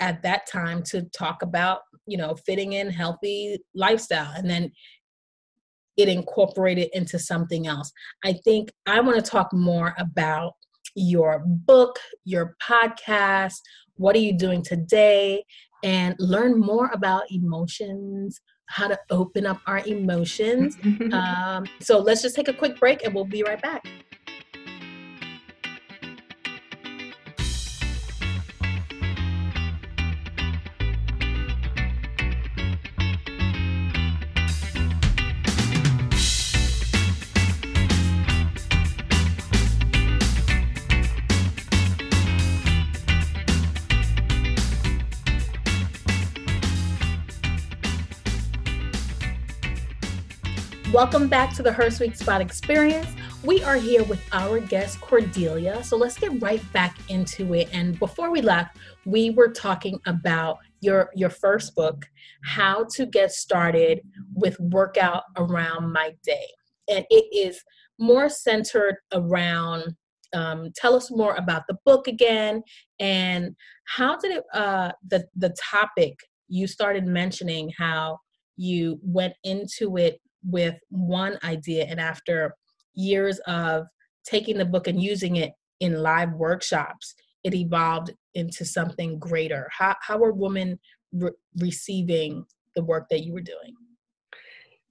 at 0.00 0.22
that 0.22 0.46
time 0.46 0.82
to 0.82 1.02
talk 1.10 1.42
about 1.42 1.80
you 2.06 2.16
know 2.16 2.34
fitting 2.46 2.72
in 2.72 2.90
healthy 2.90 3.58
lifestyle 3.74 4.32
and 4.34 4.48
then 4.48 4.70
it 5.96 6.08
incorporated 6.08 6.88
into 6.94 7.18
something 7.18 7.66
else. 7.66 7.92
I 8.24 8.34
think 8.44 8.70
I 8.86 9.00
want 9.00 9.22
to 9.22 9.30
talk 9.30 9.52
more 9.52 9.94
about 9.98 10.54
your 10.94 11.42
book, 11.44 11.98
your 12.24 12.56
podcast, 12.62 13.60
what 13.96 14.16
are 14.16 14.20
you 14.20 14.36
doing 14.36 14.62
today, 14.62 15.44
and 15.82 16.14
learn 16.18 16.58
more 16.58 16.90
about 16.92 17.24
emotions, 17.30 18.40
how 18.66 18.88
to 18.88 18.98
open 19.10 19.46
up 19.46 19.60
our 19.66 19.80
emotions. 19.86 20.76
um, 21.12 21.64
so 21.80 21.98
let's 21.98 22.22
just 22.22 22.36
take 22.36 22.48
a 22.48 22.54
quick 22.54 22.78
break 22.78 23.04
and 23.04 23.14
we'll 23.14 23.24
be 23.24 23.42
right 23.42 23.60
back. 23.60 23.86
Welcome 50.92 51.28
back 51.28 51.54
to 51.54 51.62
the 51.62 51.70
Her 51.70 51.88
Suite 51.88 52.18
Spot 52.18 52.40
Experience. 52.40 53.06
We 53.44 53.62
are 53.62 53.76
here 53.76 54.02
with 54.02 54.20
our 54.32 54.58
guest, 54.58 55.00
Cordelia. 55.00 55.84
So 55.84 55.96
let's 55.96 56.18
get 56.18 56.42
right 56.42 56.60
back 56.72 56.98
into 57.08 57.54
it. 57.54 57.68
And 57.72 57.96
before 58.00 58.32
we 58.32 58.42
left, 58.42 58.76
we 59.04 59.30
were 59.30 59.52
talking 59.52 60.00
about 60.06 60.58
your 60.80 61.10
your 61.14 61.30
first 61.30 61.76
book, 61.76 62.06
How 62.42 62.86
to 62.96 63.06
Get 63.06 63.30
Started 63.30 64.00
with 64.34 64.58
Workout 64.58 65.22
Around 65.36 65.92
My 65.92 66.12
Day. 66.24 66.48
And 66.88 67.06
it 67.08 67.24
is 67.32 67.62
more 68.00 68.28
centered 68.28 68.96
around 69.12 69.94
um, 70.34 70.72
tell 70.74 70.96
us 70.96 71.08
more 71.08 71.36
about 71.36 71.68
the 71.68 71.78
book 71.84 72.08
again 72.08 72.64
and 72.98 73.54
how 73.84 74.18
did 74.18 74.32
it 74.32 74.44
uh, 74.52 74.90
the 75.06 75.24
the 75.36 75.54
topic 75.70 76.18
you 76.48 76.66
started 76.66 77.06
mentioning 77.06 77.70
how 77.78 78.18
you 78.56 78.98
went 79.04 79.34
into 79.44 79.96
it 79.96 80.20
with 80.44 80.76
one 80.88 81.38
idea 81.44 81.84
and 81.84 82.00
after 82.00 82.54
years 82.94 83.38
of 83.46 83.86
taking 84.24 84.58
the 84.58 84.64
book 84.64 84.86
and 84.86 85.02
using 85.02 85.36
it 85.36 85.52
in 85.80 86.02
live 86.02 86.32
workshops 86.32 87.14
it 87.42 87.54
evolved 87.54 88.12
into 88.34 88.66
something 88.66 89.18
greater. 89.18 89.66
How, 89.76 89.96
how 90.02 90.18
were 90.18 90.32
women 90.32 90.78
re- 91.12 91.30
receiving 91.56 92.44
the 92.76 92.84
work 92.84 93.08
that 93.08 93.24
you 93.24 93.32
were 93.32 93.40
doing? 93.40 93.74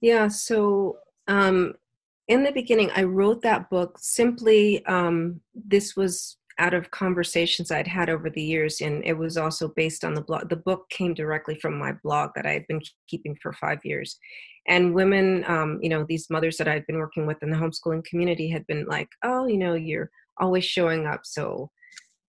Yeah 0.00 0.28
so 0.28 0.98
um, 1.28 1.74
in 2.28 2.42
the 2.42 2.52
beginning 2.52 2.90
i 2.94 3.02
wrote 3.02 3.42
that 3.42 3.68
book 3.70 3.98
simply 4.00 4.84
um, 4.86 5.40
this 5.54 5.96
was 5.96 6.38
out 6.60 6.74
of 6.74 6.90
conversations 6.90 7.70
I'd 7.70 7.88
had 7.88 8.08
over 8.08 8.30
the 8.30 8.42
years, 8.42 8.80
and 8.80 9.02
it 9.04 9.14
was 9.14 9.36
also 9.36 9.72
based 9.74 10.04
on 10.04 10.14
the 10.14 10.20
blog. 10.20 10.48
The 10.48 10.56
book 10.56 10.88
came 10.90 11.14
directly 11.14 11.56
from 11.58 11.78
my 11.78 11.92
blog 12.04 12.30
that 12.36 12.46
I 12.46 12.52
had 12.52 12.66
been 12.68 12.82
keeping 13.08 13.36
for 13.42 13.52
five 13.54 13.80
years. 13.82 14.18
And 14.68 14.94
women, 14.94 15.44
um, 15.48 15.80
you 15.82 15.88
know, 15.88 16.04
these 16.08 16.28
mothers 16.30 16.58
that 16.58 16.68
I'd 16.68 16.86
been 16.86 16.98
working 16.98 17.26
with 17.26 17.42
in 17.42 17.50
the 17.50 17.56
homeschooling 17.56 18.04
community 18.04 18.48
had 18.48 18.66
been 18.66 18.84
like, 18.86 19.08
oh, 19.24 19.46
you 19.46 19.56
know, 19.56 19.74
you're 19.74 20.10
always 20.38 20.64
showing 20.64 21.06
up 21.06 21.22
so 21.24 21.70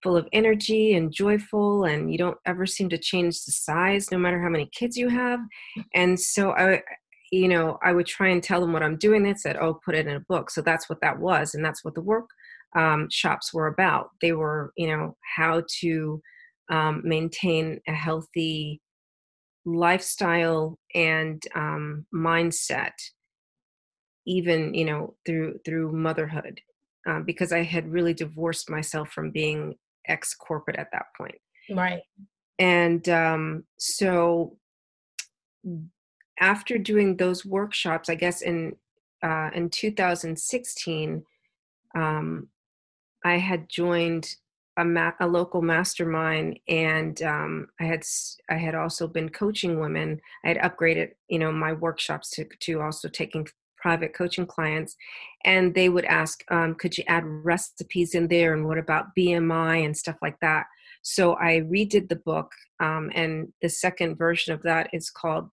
full 0.01 0.17
of 0.17 0.27
energy 0.31 0.95
and 0.95 1.13
joyful, 1.13 1.83
and 1.83 2.11
you 2.11 2.17
don't 2.17 2.37
ever 2.45 2.65
seem 2.65 2.89
to 2.89 2.97
change 2.97 3.43
the 3.43 3.51
size 3.51 4.09
no 4.11 4.17
matter 4.17 4.41
how 4.41 4.49
many 4.49 4.67
kids 4.73 4.97
you 4.97 5.09
have. 5.09 5.39
And 5.93 6.19
so 6.19 6.51
I, 6.53 6.81
you 7.31 7.47
know, 7.47 7.77
I 7.83 7.93
would 7.93 8.07
try 8.07 8.29
and 8.29 8.41
tell 8.41 8.61
them 8.61 8.73
what 8.73 8.83
I'm 8.83 8.97
doing. 8.97 9.23
They 9.23 9.35
said, 9.35 9.57
oh, 9.57 9.75
put 9.85 9.95
it 9.95 10.07
in 10.07 10.15
a 10.15 10.21
book. 10.21 10.49
So 10.49 10.61
that's 10.61 10.89
what 10.89 11.01
that 11.01 11.19
was. 11.19 11.53
And 11.53 11.63
that's 11.63 11.83
what 11.83 11.95
the 11.95 12.01
work 12.01 12.29
um, 12.75 13.07
shops 13.09 13.53
were 13.53 13.67
about. 13.67 14.11
They 14.21 14.33
were, 14.33 14.71
you 14.77 14.87
know, 14.87 15.17
how 15.35 15.63
to 15.81 16.21
um, 16.69 17.01
maintain 17.03 17.81
a 17.87 17.93
healthy 17.93 18.81
lifestyle 19.65 20.79
and 20.95 21.41
um, 21.55 22.05
mindset, 22.13 22.93
even 24.25 24.73
you 24.73 24.85
know 24.85 25.15
through 25.25 25.59
through 25.65 25.91
motherhood, 25.91 26.61
uh, 27.07 27.19
because 27.19 27.51
I 27.51 27.63
had 27.63 27.91
really 27.91 28.13
divorced 28.13 28.69
myself 28.69 29.09
from 29.09 29.31
being 29.31 29.75
ex 30.07 30.33
corporate 30.33 30.77
at 30.77 30.89
that 30.93 31.05
point. 31.17 31.35
Right. 31.69 32.01
And 32.59 33.07
um, 33.09 33.63
so 33.77 34.57
after 36.39 36.77
doing 36.77 37.17
those 37.17 37.45
workshops, 37.45 38.09
I 38.09 38.15
guess 38.15 38.41
in 38.41 38.75
uh, 39.23 39.49
in 39.53 39.69
2016, 39.69 41.23
um, 41.95 42.47
I 43.23 43.37
had 43.37 43.69
joined 43.69 44.35
a, 44.77 44.85
ma- 44.85 45.13
a 45.19 45.27
local 45.27 45.61
mastermind, 45.61 46.59
and 46.67 47.21
um, 47.23 47.67
I 47.79 47.85
had 47.85 48.03
I 48.49 48.55
had 48.55 48.75
also 48.75 49.07
been 49.07 49.29
coaching 49.29 49.79
women. 49.79 50.19
I 50.45 50.49
had 50.49 50.57
upgraded, 50.57 51.11
you 51.27 51.39
know, 51.39 51.51
my 51.51 51.73
workshops 51.73 52.29
to 52.31 52.45
to 52.61 52.81
also 52.81 53.07
taking 53.09 53.47
private 53.77 54.13
coaching 54.13 54.45
clients, 54.45 54.95
and 55.43 55.73
they 55.73 55.89
would 55.89 56.05
ask, 56.05 56.43
um, 56.49 56.75
"Could 56.75 56.97
you 56.97 57.03
add 57.07 57.23
recipes 57.25 58.15
in 58.15 58.27
there? 58.27 58.53
And 58.53 58.65
what 58.67 58.77
about 58.77 59.15
BMI 59.17 59.85
and 59.85 59.95
stuff 59.95 60.17
like 60.21 60.39
that?" 60.41 60.65
So 61.01 61.35
I 61.35 61.61
redid 61.61 62.09
the 62.09 62.15
book, 62.15 62.51
um, 62.79 63.11
and 63.13 63.51
the 63.61 63.69
second 63.69 64.17
version 64.17 64.53
of 64.53 64.61
that 64.63 64.89
is 64.93 65.09
called 65.09 65.49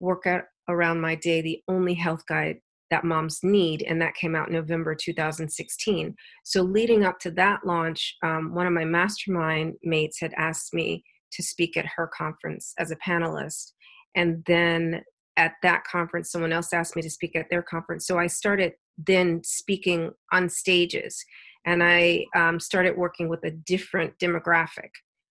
"Workout 0.00 0.44
Around 0.68 1.00
My 1.00 1.14
Day: 1.14 1.42
The 1.42 1.62
Only 1.68 1.94
Health 1.94 2.24
Guide 2.26 2.60
that 2.90 3.04
moms 3.04 3.40
need 3.42 3.82
and 3.82 4.00
that 4.00 4.14
came 4.14 4.36
out 4.36 4.50
november 4.50 4.94
2016 4.94 6.14
so 6.44 6.62
leading 6.62 7.04
up 7.04 7.18
to 7.18 7.30
that 7.30 7.60
launch 7.64 8.16
um, 8.22 8.54
one 8.54 8.66
of 8.66 8.72
my 8.72 8.84
mastermind 8.84 9.74
mates 9.82 10.20
had 10.20 10.32
asked 10.36 10.72
me 10.72 11.02
to 11.32 11.42
speak 11.42 11.76
at 11.76 11.86
her 11.96 12.08
conference 12.16 12.72
as 12.78 12.90
a 12.90 12.96
panelist. 12.96 13.72
And 14.14 14.42
then 14.46 15.02
at 15.36 15.52
that 15.62 15.84
conference 15.84 16.32
someone 16.32 16.52
else 16.52 16.72
asked 16.72 16.96
me 16.96 17.02
to 17.02 17.10
speak 17.10 17.36
at 17.36 17.50
their 17.50 17.62
conference. 17.62 18.06
So 18.06 18.18
i 18.18 18.26
started 18.26 18.72
then 18.96 19.42
speaking 19.44 20.10
on 20.32 20.48
stages 20.48 21.22
and 21.66 21.82
i 21.82 22.24
um, 22.34 22.58
started 22.58 22.96
working 22.96 23.28
with 23.28 23.44
a 23.44 23.50
different 23.50 24.14
demographic 24.18 24.88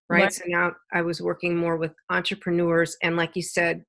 right? 0.07 0.25
right. 0.25 0.33
So 0.33 0.43
now 0.45 0.73
i 0.93 1.01
was 1.01 1.19
working 1.19 1.57
more 1.57 1.77
with 1.77 1.91
entrepreneurs 2.11 2.95
and 3.01 3.17
like 3.17 3.31
you 3.33 3.41
said 3.41 3.83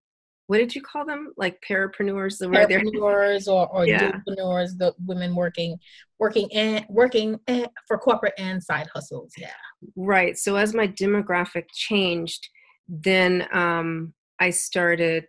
what 0.46 0.58
did 0.58 0.74
you 0.74 0.82
call 0.82 1.04
them? 1.04 1.32
Like 1.36 1.62
parapreneurs, 1.68 2.38
the 2.38 2.46
parapreneurs 2.46 3.48
or, 3.48 3.68
or 3.68 3.86
yeah. 3.86 4.04
entrepreneurs, 4.06 4.76
the 4.76 4.94
women 5.04 5.34
working, 5.34 5.78
working 6.18 6.48
and 6.52 6.86
working 6.88 7.38
and, 7.46 7.68
for 7.88 7.98
corporate 7.98 8.34
and 8.38 8.62
side 8.62 8.88
hustles. 8.94 9.32
Yeah. 9.36 9.50
Right. 9.96 10.38
So 10.38 10.56
as 10.56 10.74
my 10.74 10.86
demographic 10.86 11.64
changed, 11.74 12.48
then 12.88 13.46
um, 13.52 14.14
I 14.40 14.50
started 14.50 15.26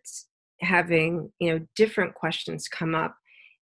having 0.61 1.31
you 1.39 1.51
know 1.53 1.65
different 1.75 2.15
questions 2.15 2.67
come 2.67 2.95
up 2.95 3.15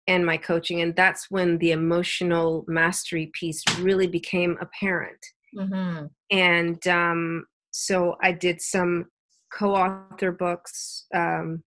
in 0.07 0.25
my 0.25 0.37
coaching, 0.37 0.81
and 0.81 0.95
that's 0.95 1.29
when 1.29 1.57
the 1.57 1.71
emotional 1.71 2.65
mastery 2.67 3.31
piece 3.33 3.63
really 3.79 4.07
became 4.07 4.57
apparent. 4.61 5.23
Mm-hmm. 5.55 6.05
And 6.31 6.87
um, 6.87 7.45
so 7.71 8.15
I 8.21 8.31
did 8.31 8.61
some 8.61 9.05
co-author 9.51 10.31
books. 10.31 11.05
Um, 11.13 11.63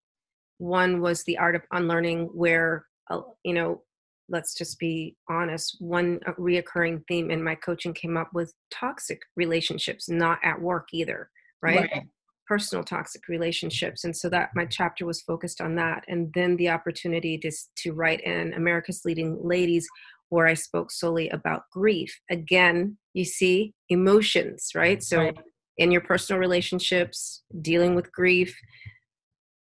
one 0.59 1.01
was 1.01 1.25
The 1.25 1.39
Art 1.39 1.57
of 1.57 1.63
Unlearning, 1.73 2.31
where 2.35 2.87
uh, 3.11 3.21
you 3.45 3.53
know, 3.55 3.83
let's 4.29 4.55
just 4.55 4.79
be 4.79 5.17
honest. 5.29 5.77
One 5.81 6.21
reoccurring 6.39 7.03
theme 7.09 7.31
in 7.31 7.43
my 7.43 7.55
coaching 7.55 7.93
came 7.93 8.17
up 8.17 8.31
with 8.33 8.53
toxic 8.73 9.21
relationships, 9.37 10.09
not 10.09 10.39
at 10.43 10.61
work 10.61 10.89
either, 10.93 11.31
right? 11.63 11.91
right. 11.93 12.05
Personal 12.49 12.85
toxic 12.85 13.29
relationships, 13.29 14.05
and 14.05 14.17
so 14.17 14.29
that 14.29 14.51
my 14.55 14.67
chapter 14.67 15.07
was 15.07 15.23
focused 15.23 15.61
on 15.61 15.75
that. 15.77 16.05
And 16.09 16.31
then 16.35 16.57
the 16.57 16.71
opportunity 16.71 17.39
to 17.39 17.51
to 17.79 17.93
write 17.93 18.21
in 18.23 18.53
America's 18.55 19.03
Leading 19.05 19.39
Ladies, 19.43 19.87
where 20.29 20.47
I 20.47 20.55
spoke 20.55 20.91
solely 20.91 21.29
about 21.31 21.63
grief. 21.73 22.21
Again, 22.31 22.99
you 23.15 23.25
see 23.25 23.75
emotions, 23.89 24.71
right? 24.75 25.03
So. 25.03 25.19
Right 25.19 25.37
in 25.79 25.91
your 25.91 26.01
personal 26.01 26.41
relationships, 26.41 27.43
dealing 27.61 27.95
with 27.95 28.13
grief. 28.13 28.57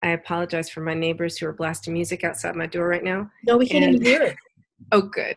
I 0.03 0.11
apologize 0.11 0.71
for 0.71 0.81
my 0.81 0.95
neighbors 0.95 1.37
who 1.37 1.47
are 1.47 1.53
blasting 1.53 1.93
music 1.93 2.25
outside 2.25 2.57
my 2.57 2.67
door 2.67 2.89
right 2.89 3.05
now. 3.05 3.31
No, 3.47 3.57
we 3.57 3.69
can't 3.69 3.85
and, 3.85 3.95
even 3.97 4.07
hear 4.07 4.23
it. 4.23 4.37
Oh, 4.93 5.03
good. 5.03 5.37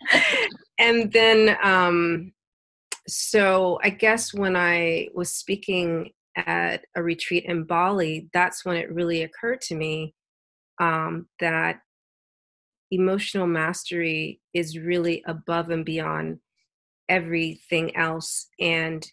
and 0.78 1.12
then, 1.12 1.56
um, 1.64 2.32
so 3.08 3.80
I 3.82 3.90
guess 3.90 4.32
when 4.32 4.54
I 4.54 5.08
was 5.14 5.34
speaking 5.34 6.12
at 6.36 6.84
a 6.94 7.02
retreat 7.02 7.44
in 7.46 7.64
Bali, 7.64 8.28
that's 8.32 8.64
when 8.64 8.76
it 8.76 8.92
really 8.92 9.24
occurred 9.24 9.60
to 9.62 9.74
me 9.74 10.14
um, 10.80 11.26
that 11.40 11.80
emotional 12.90 13.46
mastery 13.46 14.40
is 14.54 14.78
really 14.78 15.22
above 15.26 15.70
and 15.70 15.84
beyond 15.84 16.38
everything 17.08 17.96
else. 17.96 18.48
And 18.60 19.06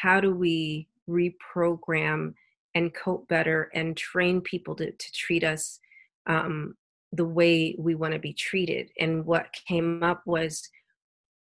how 0.00 0.20
do 0.20 0.34
we 0.34 0.88
reprogram 1.08 2.34
and 2.74 2.94
cope 2.94 3.28
better 3.28 3.70
and 3.74 3.96
train 3.96 4.40
people 4.40 4.74
to, 4.76 4.90
to 4.90 5.12
treat 5.12 5.44
us 5.44 5.78
um, 6.26 6.74
the 7.12 7.24
way 7.24 7.74
we 7.78 7.94
want 7.94 8.14
to 8.14 8.18
be 8.18 8.32
treated. 8.32 8.90
And 8.98 9.26
what 9.26 9.48
came 9.68 10.02
up 10.02 10.22
was 10.24 10.68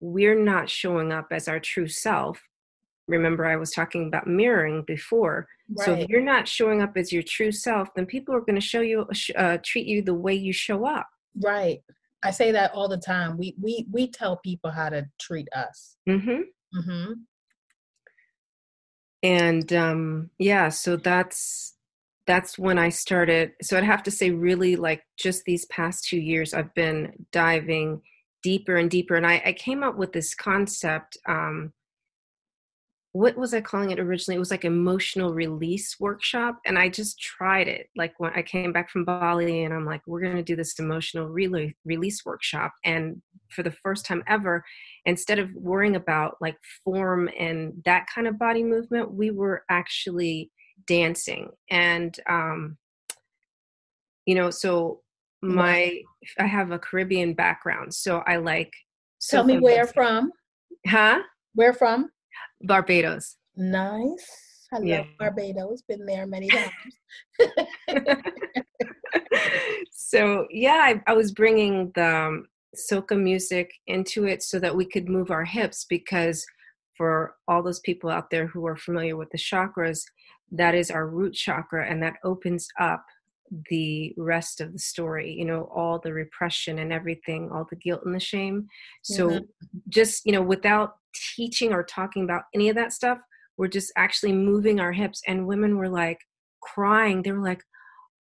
we're 0.00 0.40
not 0.42 0.70
showing 0.70 1.12
up 1.12 1.28
as 1.30 1.48
our 1.48 1.60
true 1.60 1.88
self. 1.88 2.40
Remember, 3.08 3.46
I 3.46 3.56
was 3.56 3.70
talking 3.72 4.06
about 4.08 4.26
mirroring 4.26 4.84
before. 4.86 5.46
Right. 5.76 5.84
So 5.84 5.92
if 5.94 6.08
you're 6.08 6.20
not 6.20 6.48
showing 6.48 6.82
up 6.82 6.96
as 6.96 7.12
your 7.12 7.22
true 7.22 7.52
self, 7.52 7.88
then 7.94 8.06
people 8.06 8.34
are 8.34 8.40
going 8.40 8.54
to 8.54 8.60
show 8.60 8.80
you, 8.80 9.06
uh, 9.36 9.58
treat 9.62 9.86
you 9.86 10.02
the 10.02 10.14
way 10.14 10.34
you 10.34 10.52
show 10.52 10.86
up. 10.86 11.08
Right. 11.42 11.80
I 12.24 12.30
say 12.30 12.52
that 12.52 12.72
all 12.72 12.88
the 12.88 12.98
time. 12.98 13.38
We 13.38 13.54
we 13.62 13.86
we 13.92 14.08
tell 14.08 14.38
people 14.38 14.72
how 14.72 14.88
to 14.88 15.06
treat 15.20 15.46
us. 15.54 15.96
Mm-hmm. 16.08 16.40
Mm-hmm 16.78 17.12
and 19.22 19.72
um 19.72 20.30
yeah 20.38 20.68
so 20.68 20.96
that's 20.96 21.74
that's 22.26 22.58
when 22.58 22.78
i 22.78 22.88
started 22.88 23.52
so 23.62 23.76
i'd 23.76 23.84
have 23.84 24.02
to 24.02 24.10
say 24.10 24.30
really 24.30 24.76
like 24.76 25.02
just 25.18 25.44
these 25.44 25.64
past 25.66 26.04
two 26.04 26.18
years 26.18 26.54
i've 26.54 26.72
been 26.74 27.12
diving 27.32 28.00
deeper 28.42 28.76
and 28.76 28.90
deeper 28.90 29.16
and 29.16 29.26
i, 29.26 29.42
I 29.44 29.52
came 29.52 29.82
up 29.82 29.96
with 29.96 30.12
this 30.12 30.34
concept 30.34 31.16
um 31.26 31.72
what 33.12 33.36
was 33.36 33.54
I 33.54 33.60
calling 33.60 33.90
it 33.90 33.98
originally? 33.98 34.36
It 34.36 34.40
was 34.40 34.50
like 34.50 34.64
emotional 34.64 35.32
release 35.32 35.96
workshop. 35.98 36.58
And 36.66 36.78
I 36.78 36.88
just 36.88 37.18
tried 37.18 37.66
it. 37.66 37.88
Like 37.96 38.12
when 38.18 38.32
I 38.34 38.42
came 38.42 38.72
back 38.72 38.90
from 38.90 39.04
Bali 39.04 39.64
and 39.64 39.72
I'm 39.72 39.86
like, 39.86 40.02
we're 40.06 40.20
going 40.20 40.36
to 40.36 40.42
do 40.42 40.56
this 40.56 40.78
emotional 40.78 41.26
re- 41.26 41.74
release 41.84 42.24
workshop. 42.26 42.72
And 42.84 43.22
for 43.48 43.62
the 43.62 43.70
first 43.70 44.04
time 44.04 44.22
ever, 44.26 44.62
instead 45.06 45.38
of 45.38 45.48
worrying 45.54 45.96
about 45.96 46.36
like 46.40 46.56
form 46.84 47.30
and 47.38 47.72
that 47.86 48.06
kind 48.14 48.26
of 48.26 48.38
body 48.38 48.62
movement, 48.62 49.12
we 49.12 49.30
were 49.30 49.64
actually 49.70 50.50
dancing. 50.86 51.48
And, 51.70 52.14
um, 52.28 52.76
you 54.26 54.34
know, 54.34 54.50
so 54.50 55.00
my, 55.40 56.02
I 56.38 56.46
have 56.46 56.72
a 56.72 56.78
Caribbean 56.78 57.32
background. 57.32 57.94
So 57.94 58.18
I 58.26 58.36
like. 58.36 58.72
Tell 59.30 59.44
me 59.44 59.58
where 59.58 59.86
from. 59.86 60.30
Huh? 60.86 61.20
Where 61.54 61.72
from? 61.72 62.10
Barbados. 62.62 63.36
Nice. 63.56 64.26
I 64.72 64.80
yeah. 64.80 64.98
love 64.98 65.06
Barbados. 65.18 65.82
Been 65.82 66.04
there 66.06 66.26
many 66.26 66.48
times. 66.48 66.72
so 69.92 70.46
yeah, 70.50 70.80
I, 70.84 71.02
I, 71.06 71.14
was 71.14 71.32
bringing 71.32 71.90
the 71.94 72.06
um, 72.06 72.46
soca 72.76 73.18
music 73.18 73.70
into 73.86 74.26
it 74.26 74.42
so 74.42 74.58
that 74.58 74.76
we 74.76 74.84
could 74.84 75.08
move 75.08 75.30
our 75.30 75.44
hips 75.44 75.86
because 75.88 76.44
for 76.96 77.34
all 77.46 77.62
those 77.62 77.80
people 77.80 78.10
out 78.10 78.30
there 78.30 78.46
who 78.46 78.66
are 78.66 78.76
familiar 78.76 79.16
with 79.16 79.30
the 79.30 79.38
chakras, 79.38 80.02
that 80.50 80.74
is 80.74 80.90
our 80.90 81.06
root 81.06 81.34
chakra, 81.34 81.88
and 81.88 82.02
that 82.02 82.16
opens 82.24 82.66
up 82.80 83.04
the 83.70 84.14
rest 84.16 84.60
of 84.60 84.72
the 84.72 84.78
story 84.78 85.32
you 85.32 85.44
know 85.44 85.70
all 85.74 85.98
the 85.98 86.12
repression 86.12 86.78
and 86.78 86.92
everything 86.92 87.50
all 87.50 87.66
the 87.70 87.76
guilt 87.76 88.02
and 88.04 88.14
the 88.14 88.20
shame 88.20 88.66
so 89.02 89.28
mm-hmm. 89.28 89.44
just 89.88 90.24
you 90.24 90.32
know 90.32 90.42
without 90.42 90.96
teaching 91.34 91.72
or 91.72 91.82
talking 91.82 92.24
about 92.24 92.42
any 92.54 92.68
of 92.68 92.76
that 92.76 92.92
stuff 92.92 93.18
we're 93.56 93.68
just 93.68 93.92
actually 93.96 94.32
moving 94.32 94.80
our 94.80 94.92
hips 94.92 95.20
and 95.26 95.46
women 95.46 95.76
were 95.76 95.88
like 95.88 96.18
crying 96.62 97.22
they 97.22 97.32
were 97.32 97.42
like 97.42 97.62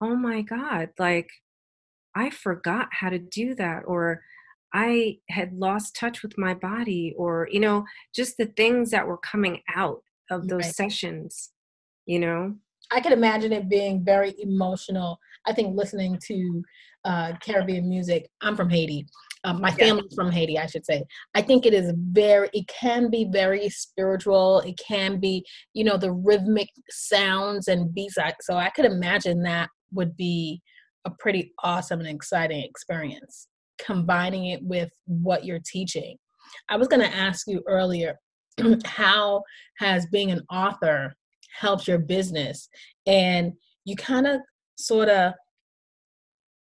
oh 0.01 0.15
my 0.15 0.41
god 0.41 0.89
like 0.99 1.29
i 2.15 2.29
forgot 2.29 2.87
how 2.91 3.09
to 3.09 3.19
do 3.19 3.55
that 3.55 3.83
or 3.85 4.21
i 4.73 5.17
had 5.29 5.53
lost 5.53 5.95
touch 5.95 6.23
with 6.23 6.37
my 6.37 6.53
body 6.53 7.13
or 7.17 7.47
you 7.51 7.59
know 7.59 7.83
just 8.15 8.37
the 8.37 8.45
things 8.45 8.91
that 8.91 9.07
were 9.07 9.17
coming 9.17 9.61
out 9.75 10.01
of 10.29 10.47
those 10.47 10.63
right. 10.63 10.75
sessions 10.75 11.51
you 12.05 12.19
know 12.19 12.55
I 12.91 13.01
could 13.01 13.11
imagine 13.11 13.51
it 13.51 13.69
being 13.69 14.03
very 14.03 14.33
emotional. 14.39 15.19
I 15.45 15.53
think 15.53 15.75
listening 15.75 16.19
to 16.27 16.63
uh, 17.05 17.33
Caribbean 17.41 17.87
music. 17.87 18.29
I'm 18.41 18.55
from 18.55 18.69
Haiti. 18.69 19.05
Um, 19.43 19.61
my 19.61 19.71
family's 19.71 20.13
from 20.13 20.31
Haiti, 20.31 20.59
I 20.59 20.65
should 20.65 20.85
say. 20.85 21.03
I 21.35 21.41
think 21.41 21.65
it 21.65 21.73
is 21.73 21.93
very. 22.11 22.49
It 22.53 22.67
can 22.67 23.09
be 23.09 23.29
very 23.31 23.69
spiritual. 23.69 24.59
It 24.61 24.77
can 24.77 25.19
be, 25.19 25.45
you 25.73 25.83
know, 25.83 25.97
the 25.97 26.11
rhythmic 26.11 26.67
sounds 26.89 27.67
and 27.67 27.93
beats. 27.93 28.17
So 28.41 28.57
I 28.57 28.69
could 28.69 28.85
imagine 28.85 29.43
that 29.43 29.69
would 29.93 30.17
be 30.17 30.61
a 31.05 31.11
pretty 31.11 31.53
awesome 31.63 31.99
and 31.99 32.09
exciting 32.09 32.63
experience. 32.63 33.47
Combining 33.79 34.47
it 34.47 34.61
with 34.63 34.89
what 35.05 35.45
you're 35.45 35.61
teaching. 35.65 36.17
I 36.69 36.77
was 36.77 36.87
going 36.87 37.01
to 37.01 37.15
ask 37.15 37.47
you 37.47 37.63
earlier 37.67 38.15
how 38.85 39.43
has 39.77 40.07
being 40.07 40.31
an 40.31 40.41
author 40.51 41.15
helped 41.59 41.87
your 41.87 41.99
business 41.99 42.69
and 43.05 43.53
you 43.85 43.95
kind 43.95 44.27
of 44.27 44.41
sort 44.77 45.09
of 45.09 45.33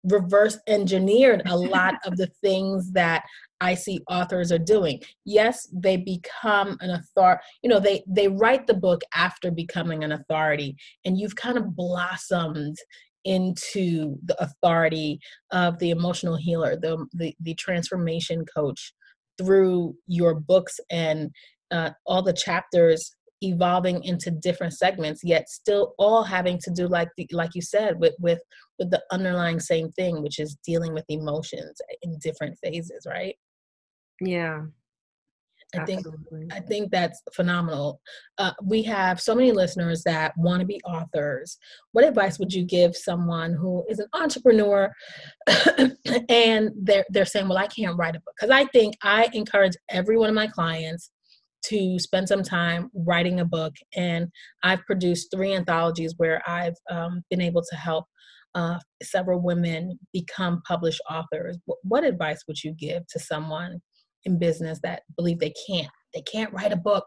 reverse 0.06 0.58
engineered 0.68 1.42
a 1.46 1.58
lot 1.58 1.96
of 2.06 2.16
the 2.18 2.28
things 2.42 2.92
that 2.94 3.24
I 3.62 3.76
see 3.76 4.00
authors 4.10 4.52
are 4.52 4.58
doing. 4.60 5.02
Yes, 5.26 5.68
they 5.74 5.98
become 5.98 6.78
an 6.80 6.92
authority, 6.92 7.42
you 7.62 7.70
know, 7.70 7.80
they 7.80 8.04
they 8.08 8.30
write 8.30 8.68
the 8.68 8.74
book 8.74 9.02
after 9.14 9.52
becoming 9.52 10.04
an 10.04 10.14
authority 10.14 10.78
and 11.04 11.18
you've 11.18 11.36
kind 11.36 11.58
of 11.58 11.76
blossomed 11.76 12.78
into 13.26 14.16
the 14.24 14.42
authority 14.42 15.20
of 15.52 15.78
the 15.80 15.90
emotional 15.90 16.38
healer, 16.38 16.78
the 16.78 17.06
the, 17.14 17.36
the 17.42 17.54
transformation 17.56 18.46
coach 18.46 18.94
through 19.38 19.96
your 20.08 20.36
books 20.36 20.80
and 20.90 21.32
uh, 21.72 21.92
all 22.06 22.22
the 22.22 22.34
chapters 22.34 23.16
evolving 23.42 24.04
into 24.04 24.32
different 24.32 24.74
segments 24.74 25.22
yet 25.24 25.50
still 25.50 25.94
all 25.98 26.24
having 26.24 26.58
to 26.58 26.72
do 26.72 26.88
like 26.88 27.10
the, 27.18 27.28
like 27.32 27.52
you 27.56 27.62
said 27.62 28.00
with 28.00 28.14
with 28.20 28.42
with 28.78 28.90
the 28.92 29.02
underlying 29.12 29.60
same 29.60 29.90
thing 29.92 30.22
which 30.22 30.40
is 30.40 30.58
dealing 30.66 30.94
with 30.94 31.06
emotions 31.10 31.82
in 32.02 32.18
different 32.20 32.58
phases 32.64 33.06
right 33.08 33.36
yeah 34.22 34.62
I 35.76 35.86
think 35.86 36.06
I 36.52 36.60
think 36.60 36.92
that's 36.92 37.22
phenomenal. 37.34 38.02
Uh, 38.40 38.54
we 38.64 38.82
have 38.84 39.22
so 39.22 39.36
many 39.36 39.52
listeners 39.52 40.02
that 40.04 40.34
want 40.36 40.62
to 40.62 40.66
be 40.66 40.82
authors. 40.84 41.58
What 41.92 42.06
advice 42.06 42.40
would 42.40 42.52
you 42.52 42.66
give 42.66 42.96
someone 42.96 43.54
who 43.54 43.86
is 43.88 44.00
an 44.00 44.08
entrepreneur 44.14 44.92
and 46.30 46.72
they're 46.76 47.06
they're 47.10 47.26
saying, 47.26 47.48
"Well, 47.48 47.58
I 47.60 47.68
can't 47.68 47.98
write 47.98 48.16
a 48.16 48.20
book"? 48.20 48.34
Because 48.36 48.50
I 48.50 48.66
think 48.66 48.96
I 49.04 49.30
encourage 49.34 49.74
every 49.90 50.18
one 50.18 50.30
of 50.30 50.36
my 50.36 50.48
clients 50.48 51.12
to 51.66 52.00
spend 52.00 52.28
some 52.28 52.44
time 52.44 52.90
writing 52.94 53.40
a 53.40 53.46
book, 53.46 53.74
and 53.96 54.28
I've 54.64 54.86
produced 54.86 55.32
three 55.34 55.54
anthologies 55.54 56.14
where 56.18 56.42
I've 56.48 56.76
um, 56.90 57.22
been 57.30 57.42
able 57.42 57.64
to 57.70 57.76
help 57.76 58.06
uh, 58.56 58.80
several 59.04 59.40
women 59.40 60.00
become 60.14 60.62
published 60.68 61.02
authors. 61.10 61.58
What, 61.66 61.78
what 61.84 62.04
advice 62.04 62.44
would 62.48 62.64
you 62.64 62.74
give 62.74 63.06
to 63.08 63.20
someone? 63.20 63.80
in 64.26 64.38
business 64.38 64.80
that 64.84 65.04
believe 65.16 65.40
they 65.40 65.54
can't. 65.68 65.90
They 66.14 66.22
can't 66.22 66.54
write 66.54 66.72
a 66.72 66.78
book. 66.78 67.06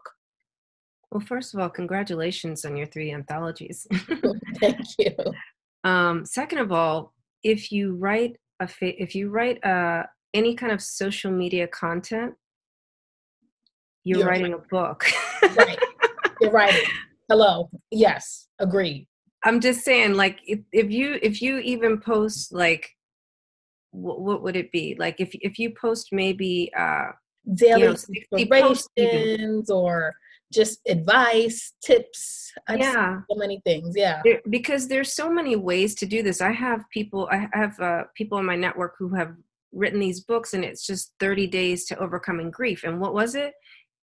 Well, 1.11 1.21
first 1.21 1.53
of 1.53 1.59
all, 1.59 1.69
congratulations 1.69 2.65
on 2.65 2.75
your 2.75 2.87
three 2.87 3.11
anthologies. 3.11 3.85
Thank 4.59 4.79
you. 4.99 5.15
Um, 5.85 6.25
second 6.25 6.59
of 6.59 6.71
all, 6.71 7.13
if 7.43 7.69
you 7.69 7.95
write 7.95 8.37
a 8.61 8.69
fa- 8.69 9.03
if 9.03 9.13
you 9.15 9.29
write 9.29 9.61
uh, 9.65 10.03
any 10.33 10.55
kind 10.55 10.71
of 10.71 10.81
social 10.81 11.29
media 11.29 11.67
content, 11.67 12.35
you're, 14.03 14.27
writing 14.27 14.53
a 14.53 14.57
book. 14.57 15.05
right. 15.41 15.79
You're 16.41 16.51
writing. 16.51 16.89
Hello. 17.29 17.69
Yes. 17.91 18.47
Agreed. 18.59 19.07
I'm 19.45 19.59
just 19.59 19.81
saying, 19.81 20.13
like, 20.15 20.39
if, 20.45 20.59
if 20.71 20.89
you 20.89 21.19
if 21.21 21.41
you 21.41 21.57
even 21.59 21.99
post 21.99 22.53
like 22.53 22.89
what, 23.93 24.21
what 24.21 24.43
would 24.43 24.55
it 24.55 24.71
be 24.71 24.95
like 24.99 25.15
if 25.19 25.29
if 25.33 25.59
you 25.59 25.73
post 25.79 26.09
maybe 26.11 26.71
uh 26.77 27.07
daily 27.53 27.95
you 28.17 29.37
know, 29.37 29.63
or 29.69 30.13
just 30.51 30.79
advice 30.87 31.73
tips 31.83 32.51
I've 32.67 32.79
yeah 32.79 33.19
so 33.29 33.35
many 33.35 33.61
things 33.65 33.93
yeah 33.95 34.21
there, 34.23 34.41
because 34.49 34.87
there's 34.87 35.13
so 35.13 35.29
many 35.29 35.55
ways 35.55 35.95
to 35.95 36.05
do 36.05 36.23
this 36.23 36.41
i 36.41 36.51
have 36.51 36.83
people 36.91 37.27
i 37.31 37.47
have 37.53 37.79
uh, 37.79 38.03
people 38.15 38.37
in 38.37 38.45
my 38.45 38.55
network 38.55 38.95
who 38.97 39.13
have 39.15 39.35
written 39.71 39.99
these 39.99 40.21
books 40.21 40.53
and 40.53 40.63
it's 40.63 40.85
just 40.85 41.13
30 41.19 41.47
days 41.47 41.85
to 41.85 41.97
overcoming 41.97 42.51
grief 42.51 42.83
and 42.83 42.99
what 42.99 43.13
was 43.13 43.35
it 43.35 43.53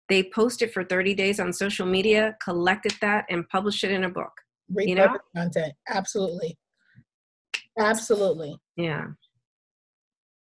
they 0.08 0.22
post 0.22 0.62
it 0.62 0.72
for 0.72 0.84
30 0.84 1.14
days 1.14 1.40
on 1.40 1.52
social 1.52 1.86
media 1.86 2.36
collected 2.42 2.94
that 3.00 3.24
and 3.28 3.48
published 3.48 3.84
it 3.84 3.90
in 3.90 4.04
a 4.04 4.08
book 4.08 4.32
Repurpose 4.72 4.88
you 4.88 4.94
know? 4.94 5.18
content. 5.34 5.72
Absolutely. 5.88 6.58
Absolutely. 7.78 8.56
Yeah. 8.76 9.08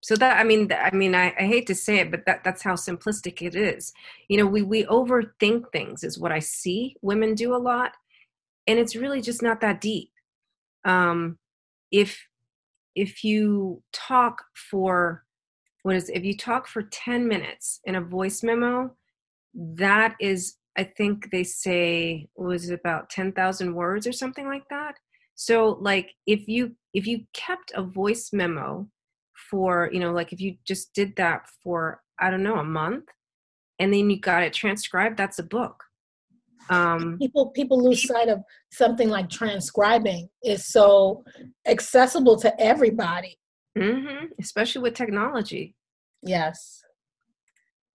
So 0.02 0.16
that 0.18 0.38
i 0.38 0.44
mean 0.44 0.70
i 0.74 0.92
mean 0.94 1.16
I, 1.16 1.34
I, 1.40 1.44
hate 1.44 1.66
to 1.68 1.76
say 1.76 2.00
it 2.00 2.12
but 2.12 2.26
that 2.26 2.44
that's 2.44 2.62
how 2.62 2.74
simplistic 2.74 3.42
it 3.42 3.56
is. 3.56 3.94
You 4.28 4.38
know 4.38 4.46
we 4.46 4.62
we 4.62 4.84
overthink 4.86 5.72
things 5.72 6.04
is 6.04 6.20
what 6.20 6.32
i 6.32 6.40
see 6.40 6.96
women 7.02 7.36
do 7.36 7.56
a 7.56 7.58
lot 7.58 7.92
and 8.68 8.78
it's 8.80 8.96
really 8.96 9.22
just 9.22 9.42
not 9.42 9.62
that 9.62 9.82
deep. 9.82 10.12
Um 10.86 11.38
if 11.92 12.28
if 12.96 13.24
you 13.24 13.82
talk 13.94 14.44
for 14.54 15.24
what 15.84 15.96
is 15.96 16.10
if 16.10 16.24
you 16.24 16.36
talk 16.36 16.68
for 16.68 16.84
10 16.84 17.28
minutes 17.28 17.80
in 17.86 17.96
a 17.96 18.02
voice 18.02 18.44
memo 18.44 18.96
that 19.54 20.16
is 20.20 20.58
i 20.78 20.84
think 20.84 21.30
they 21.32 21.44
say 21.44 22.28
was 22.36 22.70
about 22.70 23.10
10,000 23.10 23.74
words 23.74 24.08
or 24.08 24.12
something 24.12 24.48
like 24.48 24.68
that? 24.70 24.96
So 25.36 25.78
like 25.82 26.12
if 26.28 26.48
you 26.48 26.76
if 26.94 27.08
you 27.08 27.26
kept 27.34 27.72
a 27.76 27.84
voice 27.84 28.30
memo 28.34 28.88
for 29.50 29.90
you 29.92 30.00
know 30.00 30.12
like 30.12 30.32
if 30.32 30.40
you 30.40 30.56
just 30.66 30.94
did 30.94 31.16
that 31.18 31.50
for 31.64 32.02
i 32.20 32.30
don't 32.30 32.44
know 32.44 32.58
a 32.58 32.64
month 32.64 33.06
and 33.80 33.94
then 33.94 34.10
you 34.10 34.20
got 34.20 34.44
it 34.44 34.54
transcribed 34.54 35.18
that's 35.18 35.40
a 35.40 35.44
book. 35.44 35.84
Um 36.70 37.18
people 37.20 37.50
people 37.50 37.84
lose 37.84 38.08
sight 38.08 38.30
of 38.30 38.40
something 38.72 39.10
like 39.10 39.30
transcribing 39.30 40.30
is 40.44 40.68
so 40.68 41.24
accessible 41.68 42.38
to 42.38 42.62
everybody. 42.62 43.38
Mm-hmm, 43.78 44.28
especially 44.40 44.84
with 44.84 44.94
technology. 44.94 45.76
Yes 46.22 46.84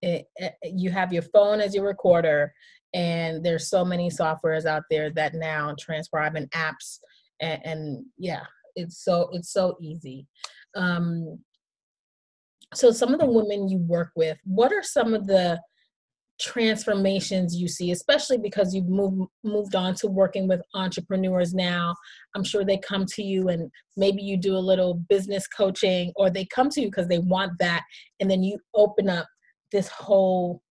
it, 0.02 0.26
it, 0.36 0.54
you 0.62 0.90
have 0.90 1.12
your 1.12 1.22
phone 1.22 1.60
as 1.60 1.74
your 1.74 1.84
recorder 1.84 2.52
and 2.94 3.44
there's 3.44 3.68
so 3.68 3.84
many 3.84 4.08
softwares 4.08 4.64
out 4.64 4.84
there 4.90 5.10
that 5.10 5.34
now 5.34 5.74
transcribe 5.78 6.36
and 6.36 6.50
apps 6.52 6.98
and, 7.40 7.60
and 7.64 8.04
yeah 8.16 8.44
it's 8.78 9.04
so 9.04 9.28
it's 9.32 9.52
so 9.52 9.76
easy. 9.80 10.26
Um 10.76 11.38
so 12.74 12.90
some 12.90 13.14
of 13.14 13.20
the 13.20 13.26
women 13.26 13.68
you 13.68 13.78
work 13.78 14.10
with 14.14 14.38
what 14.44 14.72
are 14.72 14.82
some 14.82 15.14
of 15.14 15.26
the 15.26 15.60
transformations 16.40 17.56
you 17.56 17.66
see 17.66 17.90
especially 17.90 18.38
because 18.38 18.72
you've 18.72 18.88
moved 18.88 19.28
moved 19.42 19.74
on 19.74 19.92
to 19.92 20.06
working 20.06 20.46
with 20.46 20.60
entrepreneurs 20.74 21.52
now? 21.54 21.94
I'm 22.36 22.44
sure 22.44 22.64
they 22.64 22.78
come 22.78 23.04
to 23.06 23.22
you 23.22 23.48
and 23.48 23.70
maybe 23.96 24.22
you 24.22 24.36
do 24.36 24.56
a 24.56 24.58
little 24.58 24.94
business 25.08 25.46
coaching 25.48 26.12
or 26.16 26.30
they 26.30 26.46
come 26.46 26.68
to 26.70 26.80
you 26.80 26.88
because 26.88 27.08
they 27.08 27.18
want 27.18 27.52
that 27.58 27.82
and 28.20 28.30
then 28.30 28.42
you 28.42 28.58
open 28.74 29.08
up 29.08 29.26
this 29.72 29.88
whole 29.88 30.62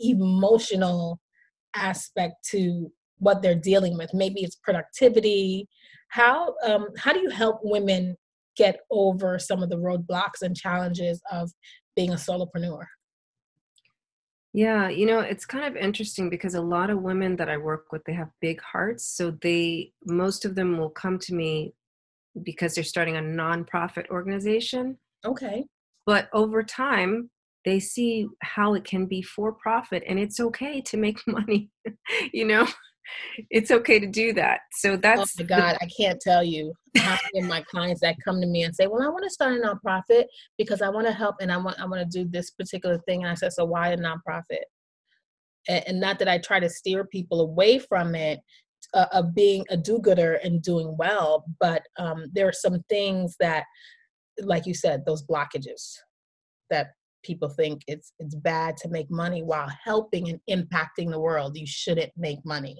emotional 0.00 1.20
aspect 1.74 2.34
to 2.50 2.90
what 3.18 3.42
they're 3.42 3.54
dealing 3.54 3.96
with 3.96 4.10
maybe 4.12 4.42
it's 4.42 4.56
productivity 4.56 5.66
how 6.08 6.54
um, 6.64 6.88
how 6.98 7.12
do 7.12 7.20
you 7.20 7.30
help 7.30 7.60
women 7.62 8.16
get 8.56 8.80
over 8.90 9.38
some 9.38 9.62
of 9.62 9.70
the 9.70 9.76
roadblocks 9.76 10.42
and 10.42 10.56
challenges 10.56 11.20
of 11.30 11.50
being 11.94 12.10
a 12.12 12.16
solopreneur? 12.16 12.84
Yeah, 14.52 14.88
you 14.88 15.04
know, 15.04 15.20
it's 15.20 15.44
kind 15.44 15.64
of 15.64 15.76
interesting 15.76 16.30
because 16.30 16.54
a 16.54 16.62
lot 16.62 16.88
of 16.88 17.02
women 17.02 17.36
that 17.36 17.50
I 17.50 17.58
work 17.58 17.92
with, 17.92 18.02
they 18.04 18.14
have 18.14 18.30
big 18.40 18.60
hearts. 18.62 19.04
So 19.04 19.32
they, 19.42 19.92
most 20.06 20.46
of 20.46 20.54
them 20.54 20.78
will 20.78 20.88
come 20.88 21.18
to 21.20 21.34
me 21.34 21.74
because 22.42 22.74
they're 22.74 22.84
starting 22.84 23.18
a 23.18 23.20
nonprofit 23.20 24.08
organization. 24.08 24.96
Okay. 25.26 25.64
But 26.06 26.30
over 26.32 26.62
time, 26.62 27.28
they 27.66 27.80
see 27.80 28.28
how 28.42 28.74
it 28.74 28.84
can 28.84 29.04
be 29.04 29.20
for 29.20 29.52
profit 29.52 30.02
and 30.06 30.18
it's 30.18 30.40
okay 30.40 30.80
to 30.80 30.96
make 30.96 31.18
money, 31.26 31.68
you 32.32 32.46
know? 32.46 32.66
it's 33.50 33.70
okay 33.70 33.98
to 33.98 34.06
do 34.06 34.32
that. 34.32 34.60
So 34.72 34.92
oh 34.92 34.96
that's 34.96 35.20
oh 35.20 35.42
my 35.42 35.46
God, 35.46 35.76
I 35.80 35.88
can't 35.98 36.20
tell 36.20 36.42
you 36.42 36.72
how 36.96 37.16
many 37.24 37.44
of 37.44 37.48
my 37.48 37.62
clients 37.62 38.00
that 38.00 38.16
come 38.24 38.40
to 38.40 38.46
me 38.46 38.62
and 38.62 38.74
say, 38.74 38.86
Well, 38.86 39.02
I 39.02 39.08
want 39.08 39.24
to 39.24 39.30
start 39.30 39.54
a 39.54 39.60
nonprofit 39.60 40.24
because 40.58 40.82
I 40.82 40.88
want 40.88 41.06
to 41.06 41.12
help 41.12 41.36
and 41.40 41.52
I 41.52 41.56
want 41.56 41.80
I 41.80 41.86
want 41.86 42.00
to 42.00 42.18
do 42.24 42.28
this 42.28 42.50
particular 42.50 42.98
thing. 43.06 43.22
And 43.22 43.30
I 43.30 43.34
said, 43.34 43.52
So 43.52 43.64
why 43.64 43.90
a 43.90 43.96
nonprofit? 43.96 44.64
And, 45.68 45.84
and 45.86 46.00
not 46.00 46.18
that 46.18 46.28
I 46.28 46.38
try 46.38 46.60
to 46.60 46.70
steer 46.70 47.04
people 47.04 47.40
away 47.40 47.78
from 47.78 48.14
it 48.14 48.40
uh, 48.94 49.06
of 49.12 49.34
being 49.34 49.64
a 49.70 49.76
do-gooder 49.76 50.34
and 50.44 50.62
doing 50.62 50.96
well, 50.98 51.44
but 51.60 51.82
um, 51.98 52.26
there 52.32 52.48
are 52.48 52.52
some 52.52 52.82
things 52.88 53.36
that, 53.40 53.64
like 54.42 54.66
you 54.66 54.74
said, 54.74 55.04
those 55.04 55.26
blockages 55.26 55.94
that 56.70 56.88
people 57.26 57.48
think 57.48 57.82
it's 57.86 58.12
it's 58.18 58.34
bad 58.34 58.76
to 58.78 58.88
make 58.88 59.10
money 59.10 59.42
while 59.42 59.68
helping 59.84 60.28
and 60.30 60.40
impacting 60.48 61.10
the 61.10 61.20
world. 61.20 61.56
You 61.56 61.66
shouldn't 61.66 62.12
make 62.16 62.38
money. 62.44 62.76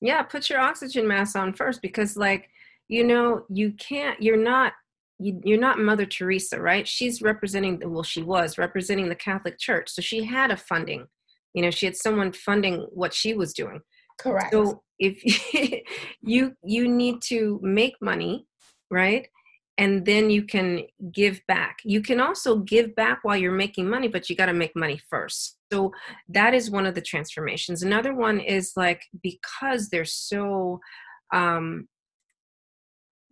Yeah 0.00 0.22
put 0.22 0.50
your 0.50 0.60
oxygen 0.60 1.08
mask 1.08 1.36
on 1.36 1.54
first 1.54 1.80
because 1.80 2.16
like 2.16 2.50
you 2.88 3.04
know 3.04 3.44
you 3.48 3.72
can't 3.72 4.20
you're 4.22 4.36
not 4.36 4.72
you, 5.18 5.40
you're 5.42 5.58
not 5.58 5.78
mother 5.78 6.04
teresa 6.04 6.60
right? 6.60 6.86
She's 6.86 7.22
representing 7.22 7.80
well 7.84 8.02
she 8.02 8.22
was 8.22 8.58
representing 8.58 9.08
the 9.08 9.14
catholic 9.14 9.58
church 9.58 9.88
so 9.88 10.02
she 10.02 10.24
had 10.24 10.50
a 10.50 10.56
funding 10.56 11.06
you 11.54 11.62
know 11.62 11.70
she 11.70 11.86
had 11.86 11.96
someone 11.96 12.32
funding 12.32 12.86
what 12.92 13.14
she 13.14 13.34
was 13.34 13.54
doing. 13.54 13.80
Correct. 14.18 14.52
So 14.52 14.82
if 14.98 15.16
you 16.22 16.52
you 16.62 16.88
need 16.88 17.22
to 17.28 17.58
make 17.62 17.94
money 18.00 18.46
right 18.90 19.26
and 19.78 20.06
then 20.06 20.30
you 20.30 20.42
can 20.42 20.82
give 21.12 21.40
back. 21.46 21.78
You 21.84 22.00
can 22.00 22.20
also 22.20 22.56
give 22.58 22.94
back 22.94 23.20
while 23.22 23.36
you're 23.36 23.52
making 23.52 23.88
money, 23.88 24.08
but 24.08 24.30
you 24.30 24.36
got 24.36 24.46
to 24.46 24.54
make 24.54 24.74
money 24.74 25.00
first. 25.10 25.58
So 25.70 25.92
that 26.28 26.54
is 26.54 26.70
one 26.70 26.86
of 26.86 26.94
the 26.94 27.02
transformations. 27.02 27.82
Another 27.82 28.14
one 28.14 28.40
is 28.40 28.72
like 28.76 29.02
because 29.22 29.88
they're 29.88 30.04
so 30.04 30.80
um, 31.32 31.88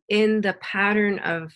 in 0.09 0.43
the 0.43 0.55
pattern 0.61 1.19
of 1.21 1.53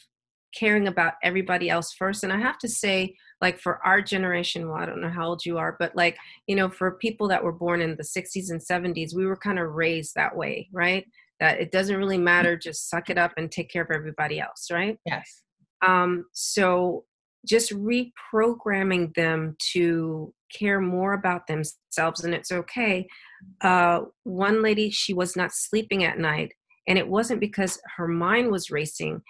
caring 0.55 0.89
about 0.89 1.15
everybody 1.23 1.69
else 1.69 1.93
first. 1.93 2.25
And 2.25 2.33
I 2.33 2.39
have 2.39 2.59
to 2.59 2.69
say, 2.69 3.15
like 3.41 3.61
for 3.61 3.85
our 3.87 4.01
generation, 4.01 4.69
well, 4.69 4.79
I 4.79 4.87
don't 4.87 5.01
know 5.01 5.11
how 5.11 5.29
old 5.29 5.45
you 5.45 5.59
are, 5.59 5.77
but 5.79 5.95
like, 5.95 6.17
you 6.47 6.57
know, 6.57 6.71
for 6.71 6.93
people 6.93 7.29
that 7.29 7.45
were 7.45 7.53
born 7.53 7.83
in 7.83 7.97
the 7.97 8.03
60s 8.03 8.51
and 8.51 8.61
70s, 8.61 9.15
we 9.15 9.27
were 9.27 9.37
kind 9.37 9.59
of 9.59 9.75
raised 9.75 10.15
that 10.15 10.35
way, 10.35 10.69
right? 10.73 11.07
That 11.41 11.61
it 11.61 11.71
doesn't 11.71 11.97
really 11.97 12.19
matter 12.19 12.57
just 12.57 12.89
suck 12.89 13.11
it 13.11 13.19
up 13.19 13.33
and 13.37 13.51
take 13.51 13.71
care 13.71 13.83
of 13.83 13.91
everybody 13.91 14.41
else 14.41 14.69
right? 14.71 14.99
Yes. 15.05 15.43
Um 15.87 16.27
so 16.33 17.05
just 17.47 17.73
reprogramming 17.73 19.15
them 19.15 19.57
to 19.73 20.35
care 20.53 20.81
more 20.81 21.13
about 21.13 21.47
themselves 21.47 22.25
and 22.25 22.35
it's 22.35 22.53
okay. 22.53 23.07
Uh 23.61 24.01
one 24.25 24.63
lady 24.63 24.91
she 24.91 25.15
was 25.15 25.37
not 25.37 25.53
sleeping 25.53 26.05
at 26.05 26.19
night 26.19 26.53
and 26.87 26.99
it 26.99 27.09
wasn't 27.09 27.41
because 27.41 27.81
her 27.97 28.09
mind 28.09 28.51
was 28.51 28.71
racing 28.71 29.23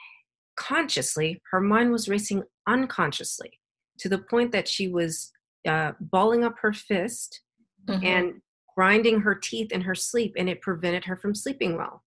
consciously 0.56 1.40
her 1.52 1.60
mind 1.60 1.92
was 1.92 2.08
racing 2.08 2.42
unconsciously 2.66 3.50
to 3.98 4.08
the 4.08 4.18
point 4.18 4.52
that 4.52 4.66
she 4.66 4.88
was 4.88 5.32
uh, 5.66 5.92
balling 6.00 6.44
up 6.44 6.54
her 6.60 6.72
fist 6.72 7.42
mm-hmm. 7.88 8.04
and 8.04 8.34
grinding 8.78 9.20
her 9.20 9.34
teeth 9.34 9.72
in 9.72 9.80
her 9.80 9.94
sleep 9.96 10.32
and 10.38 10.48
it 10.48 10.60
prevented 10.60 11.04
her 11.04 11.16
from 11.16 11.34
sleeping 11.34 11.76
well. 11.76 12.04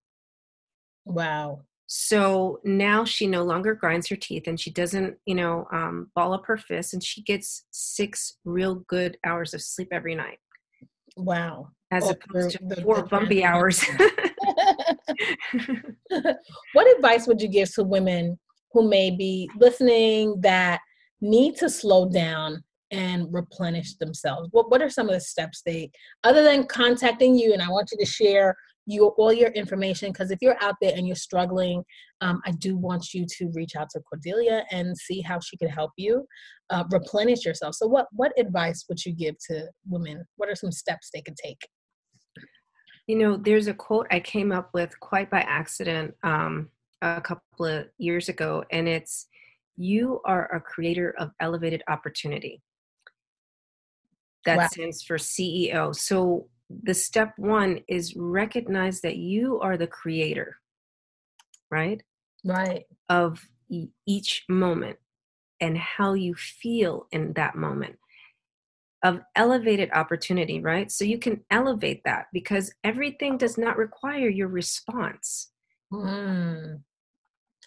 Wow. 1.04 1.64
So 1.88 2.62
now 2.64 3.04
she 3.04 3.28
no 3.28 3.44
longer 3.44 3.76
grinds 3.76 4.08
her 4.08 4.16
teeth 4.16 4.44
and 4.48 4.58
she 4.58 4.72
doesn't, 4.72 5.18
you 5.26 5.36
know, 5.36 5.68
um, 5.74 6.10
ball 6.16 6.32
up 6.34 6.46
her 6.46 6.56
fists 6.56 6.94
and 6.94 7.04
she 7.04 7.24
gets 7.24 7.66
six 7.72 8.38
real 8.46 8.76
good 8.88 9.18
hours 9.26 9.54
of 9.54 9.62
sleep 9.62 9.90
every 9.92 10.16
night. 10.16 10.38
Wow. 11.18 11.72
As 11.92 12.06
oh, 12.06 12.12
opposed 12.12 12.58
the, 12.70 12.76
to 12.76 12.84
four 12.84 13.02
the, 13.02 13.04
bumpy 13.04 13.44
hours. 13.52 13.84
what 16.72 16.96
advice 16.96 17.28
would 17.28 17.42
you 17.42 17.50
give 17.50 17.70
to 17.74 17.84
women 17.84 18.40
who 18.72 18.88
may 18.88 19.12
be 19.12 19.50
listening 19.58 20.40
that 20.40 20.80
need 21.20 21.58
to 21.58 21.70
slow 21.70 22.08
down 22.08 22.64
and 22.92 23.28
replenish 23.32 23.96
themselves? 23.96 24.50
What 24.52 24.70
what 24.70 24.82
are 24.82 24.90
some 24.90 25.08
of 25.08 25.14
the 25.14 25.22
steps 25.22 25.62
they 25.66 25.92
other 26.24 26.44
than 26.44 26.68
contacting 26.68 27.36
you 27.36 27.54
and 27.54 27.62
I 27.62 27.70
want 27.70 27.90
you 27.92 27.98
to 27.98 28.06
share 28.06 28.56
you 28.86 29.08
all 29.18 29.32
your 29.32 29.50
information 29.50 30.12
because 30.12 30.32
if 30.32 30.40
you're 30.42 30.62
out 30.62 30.76
there 30.82 30.94
and 30.96 31.06
you're 31.06 31.16
struggling, 31.16 31.84
um, 32.22 32.42
I 32.46 32.52
do 32.52 32.76
want 32.76 33.14
you 33.14 33.26
to 33.38 33.52
reach 33.54 33.76
out 33.76 33.90
to 33.92 34.00
Cordelia 34.02 34.66
and 34.72 34.98
see 34.98 35.22
how 35.22 35.40
she 35.40 35.58
can 35.58 35.70
help 35.70 35.92
you 35.98 36.26
uh, 36.70 36.84
replenish 36.92 37.46
yourself. 37.46 37.76
So 37.76 37.88
what 37.88 38.08
what 38.12 38.32
advice 38.38 38.86
would 38.90 39.04
you 39.06 39.14
give 39.14 39.36
to 39.50 39.68
women? 39.88 40.26
What 40.38 40.50
are 40.50 40.56
some 40.56 40.72
steps 40.72 41.10
they 41.14 41.22
could 41.22 41.38
take? 41.38 41.68
You 43.08 43.18
know, 43.18 43.38
there's 43.38 43.68
a 43.68 43.74
quote 43.74 44.08
I 44.12 44.20
came 44.20 44.52
up 44.52 44.70
with 44.74 44.98
quite 45.00 45.30
by 45.30 45.42
accident 45.42 46.14
um, 46.24 46.70
a 47.02 47.22
couple 47.22 47.66
of 47.66 47.88
years 47.98 48.30
ago, 48.30 48.64
and 48.72 48.88
it's 48.88 49.28
you 49.78 50.22
are 50.26 50.54
a 50.54 50.62
creator 50.62 51.16
of 51.18 51.32
elevated 51.40 51.84
opportunity 51.88 52.62
that 54.46 54.58
wow. 54.58 54.68
stands 54.68 55.04
for 55.04 55.18
CEO. 55.18 55.96
So 55.96 56.48
the 56.84 56.94
step 56.94 57.34
one 57.38 57.82
is 57.88 58.16
recognize 58.16 59.02
that 59.02 59.18
you 59.18 59.60
are 59.60 59.78
the 59.78 59.88
creator, 59.88 60.58
right? 61.70 62.02
Right. 62.44 62.84
Of 63.10 63.48
e- 63.70 63.90
each 64.08 64.46
moment 64.50 64.98
and 65.60 65.78
how 65.78 66.14
you 66.14 66.34
feel 66.34 67.08
in 67.12 67.34
that 67.34 67.56
moment 67.56 67.98
of 69.04 69.22
elevated 69.36 69.90
opportunity, 69.94 70.60
right? 70.60 70.92
So 70.92 71.06
you 71.06 71.18
can 71.18 71.42
elevate 71.50 72.02
that 72.06 72.28
because 72.32 72.74
everything 72.84 73.38
does 73.38 73.58
not 73.58 73.78
require 73.78 74.30
your 74.30 74.48
response. 74.48 75.52
Mm. 75.92 76.82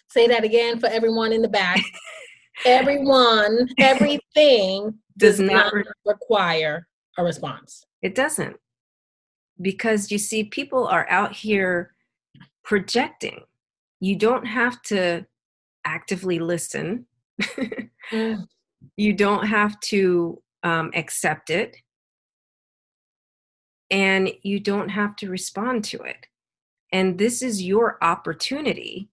Say 0.09 0.27
that 0.27 0.45
again 0.45 0.79
for 0.79 0.87
everyone 0.87 1.33
in 1.33 1.41
the 1.41 1.49
back. 1.49 1.81
everyone, 2.65 3.67
everything 3.79 4.97
does, 5.17 5.39
not 5.39 5.73
require 6.05 6.87
a 7.17 7.23
response. 7.23 7.85
It 8.01 8.15
doesn't. 8.15 8.57
Because 9.61 10.11
you 10.11 10.17
see, 10.17 10.43
people 10.45 10.87
are 10.87 11.07
out 11.09 11.33
here 11.33 11.93
projecting. 12.63 13.41
You 13.99 14.15
don't 14.17 14.45
have 14.45 14.81
to 14.83 15.25
actively 15.85 16.39
listen. 16.39 17.05
mm. 18.11 18.47
You 18.97 19.13
don't 19.13 19.47
have 19.47 19.79
to 19.81 20.41
um, 20.61 20.91
accept 20.93 21.49
it. 21.49 21.75
And 23.89 24.31
you 24.43 24.59
don't 24.59 24.89
have 24.89 25.15
to 25.17 25.29
respond 25.29 25.83
to 25.85 26.01
it. 26.01 26.27
And 26.91 27.17
this 27.17 27.41
is 27.41 27.63
your 27.63 27.97
opportunity 28.03 29.09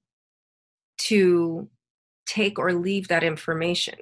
to 0.99 1.69
take 2.27 2.59
or 2.59 2.73
leave 2.73 3.09
that 3.09 3.25
information. 3.25 3.97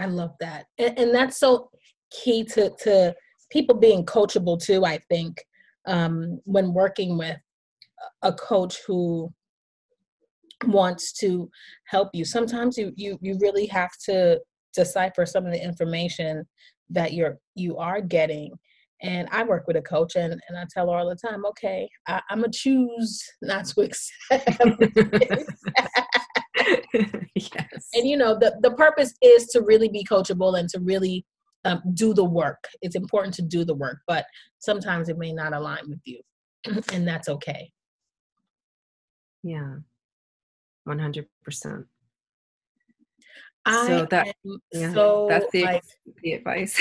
I 0.00 0.06
love 0.06 0.34
that. 0.40 0.66
And, 0.78 0.98
and 0.98 1.14
that's 1.14 1.38
so 1.38 1.70
key 2.10 2.44
to, 2.44 2.70
to 2.82 3.14
people 3.50 3.76
being 3.76 4.04
coachable 4.06 4.62
too, 4.62 4.84
I 4.84 4.98
think, 5.08 5.42
um, 5.86 6.40
when 6.44 6.72
working 6.72 7.18
with 7.18 7.36
a 8.22 8.32
coach 8.32 8.78
who 8.86 9.32
wants 10.66 11.12
to 11.20 11.50
help 11.86 12.08
you. 12.14 12.24
Sometimes 12.24 12.78
you, 12.78 12.92
you, 12.96 13.18
you 13.20 13.38
really 13.40 13.66
have 13.66 13.90
to 14.06 14.40
decipher 14.74 15.26
some 15.26 15.44
of 15.44 15.52
the 15.52 15.62
information 15.62 16.46
that 16.88 17.12
you're 17.12 17.38
you 17.54 17.76
are 17.76 18.00
getting 18.00 18.52
and 19.02 19.28
I 19.32 19.42
work 19.44 19.66
with 19.66 19.76
a 19.76 19.82
coach, 19.82 20.16
and, 20.16 20.32
and 20.48 20.58
I 20.58 20.64
tell 20.70 20.90
her 20.90 20.98
all 20.98 21.08
the 21.08 21.16
time, 21.16 21.46
okay, 21.46 21.88
I, 22.06 22.20
am 22.30 22.42
to 22.42 22.50
choose 22.50 23.22
not 23.40 23.64
to 23.66 23.80
accept. 23.80 24.50
yes. 27.34 27.88
And, 27.94 28.08
you 28.08 28.16
know, 28.16 28.38
the, 28.38 28.58
the 28.62 28.72
purpose 28.72 29.14
is 29.22 29.46
to 29.48 29.62
really 29.62 29.88
be 29.88 30.04
coachable 30.04 30.58
and 30.58 30.68
to 30.70 30.80
really 30.80 31.24
um, 31.64 31.82
do 31.94 32.14
the 32.14 32.24
work. 32.24 32.64
It's 32.82 32.96
important 32.96 33.34
to 33.34 33.42
do 33.42 33.64
the 33.64 33.74
work, 33.74 33.98
but 34.06 34.24
sometimes 34.58 35.08
it 35.08 35.18
may 35.18 35.32
not 35.32 35.52
align 35.52 35.88
with 35.88 36.00
you, 36.04 36.20
and 36.92 37.06
that's 37.06 37.28
okay. 37.28 37.70
Yeah, 39.42 39.76
100%. 40.88 41.84
I 43.66 43.86
so 43.86 44.06
that 44.10 44.34
yeah, 44.72 44.94
so 44.94 45.26
that's 45.28 45.46
the, 45.52 45.64
like, 45.64 45.84
the 46.22 46.32
advice. 46.32 46.80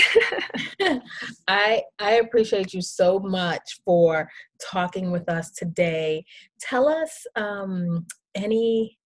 I 1.47 1.83
I 1.99 2.11
appreciate 2.13 2.73
you 2.73 2.81
so 2.81 3.19
much 3.19 3.81
for 3.83 4.29
talking 4.61 5.11
with 5.11 5.27
us 5.27 5.51
today. 5.51 6.23
Tell 6.61 6.87
us 6.87 7.27
um, 7.35 8.07
any 8.33 8.97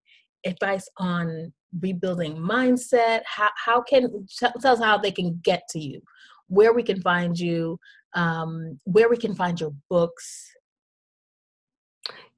advice 0.44 0.88
on 0.98 1.52
rebuilding 1.80 2.36
mindset. 2.36 3.22
How 3.26 3.50
how 3.56 3.82
can 3.82 4.26
tell 4.38 4.52
us 4.64 4.80
how 4.80 4.98
they 4.98 5.10
can 5.10 5.40
get 5.42 5.62
to 5.70 5.78
you, 5.78 6.00
where 6.48 6.72
we 6.72 6.82
can 6.82 7.00
find 7.00 7.38
you, 7.38 7.78
um, 8.14 8.78
where 8.84 9.08
we 9.08 9.16
can 9.16 9.34
find 9.34 9.60
your 9.60 9.74
books. 9.90 10.50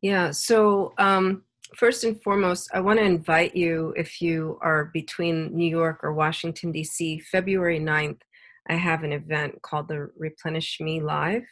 Yeah. 0.03 0.31
So 0.31 0.95
um, 0.99 1.43
first 1.75 2.05
and 2.05 2.21
foremost, 2.23 2.71
I 2.73 2.81
want 2.81 2.99
to 2.99 3.05
invite 3.05 3.57
you 3.57 3.95
if 3.97 4.21
you 4.21 4.59
are 4.63 4.87
between 4.93 5.55
New 5.55 5.69
York 5.69 6.01
or 6.03 6.13
Washington, 6.13 6.73
D.C., 6.73 7.21
February 7.21 7.81
9th, 7.81 8.21
I 8.69 8.75
have 8.75 9.05
an 9.05 9.13
event 9.13 9.63
called 9.63 9.89
the 9.89 10.11
Replenish 10.17 10.79
Me 10.81 11.01
Live, 11.01 11.45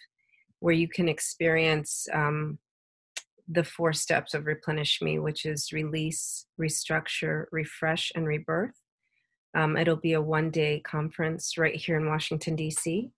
where 0.61 0.74
you 0.74 0.88
can 0.88 1.09
experience 1.09 2.07
um, 2.12 2.59
the 3.49 3.64
four 3.64 3.92
steps 3.92 4.34
of 4.34 4.47
Replenish 4.47 5.03
Me, 5.03 5.18
which 5.18 5.45
is 5.45 5.72
release, 5.72 6.47
restructure, 6.61 7.45
refresh, 7.53 8.11
and 8.14 8.26
rebirth. 8.26 8.74
Um, 9.55 9.76
it'll 9.76 9.97
be 9.97 10.14
a 10.14 10.20
one 10.20 10.51
day 10.51 10.80
conference 10.80 11.57
right 11.57 11.74
here 11.76 11.97
in 11.97 12.09
Washington, 12.09 12.57
D.C. 12.57 13.11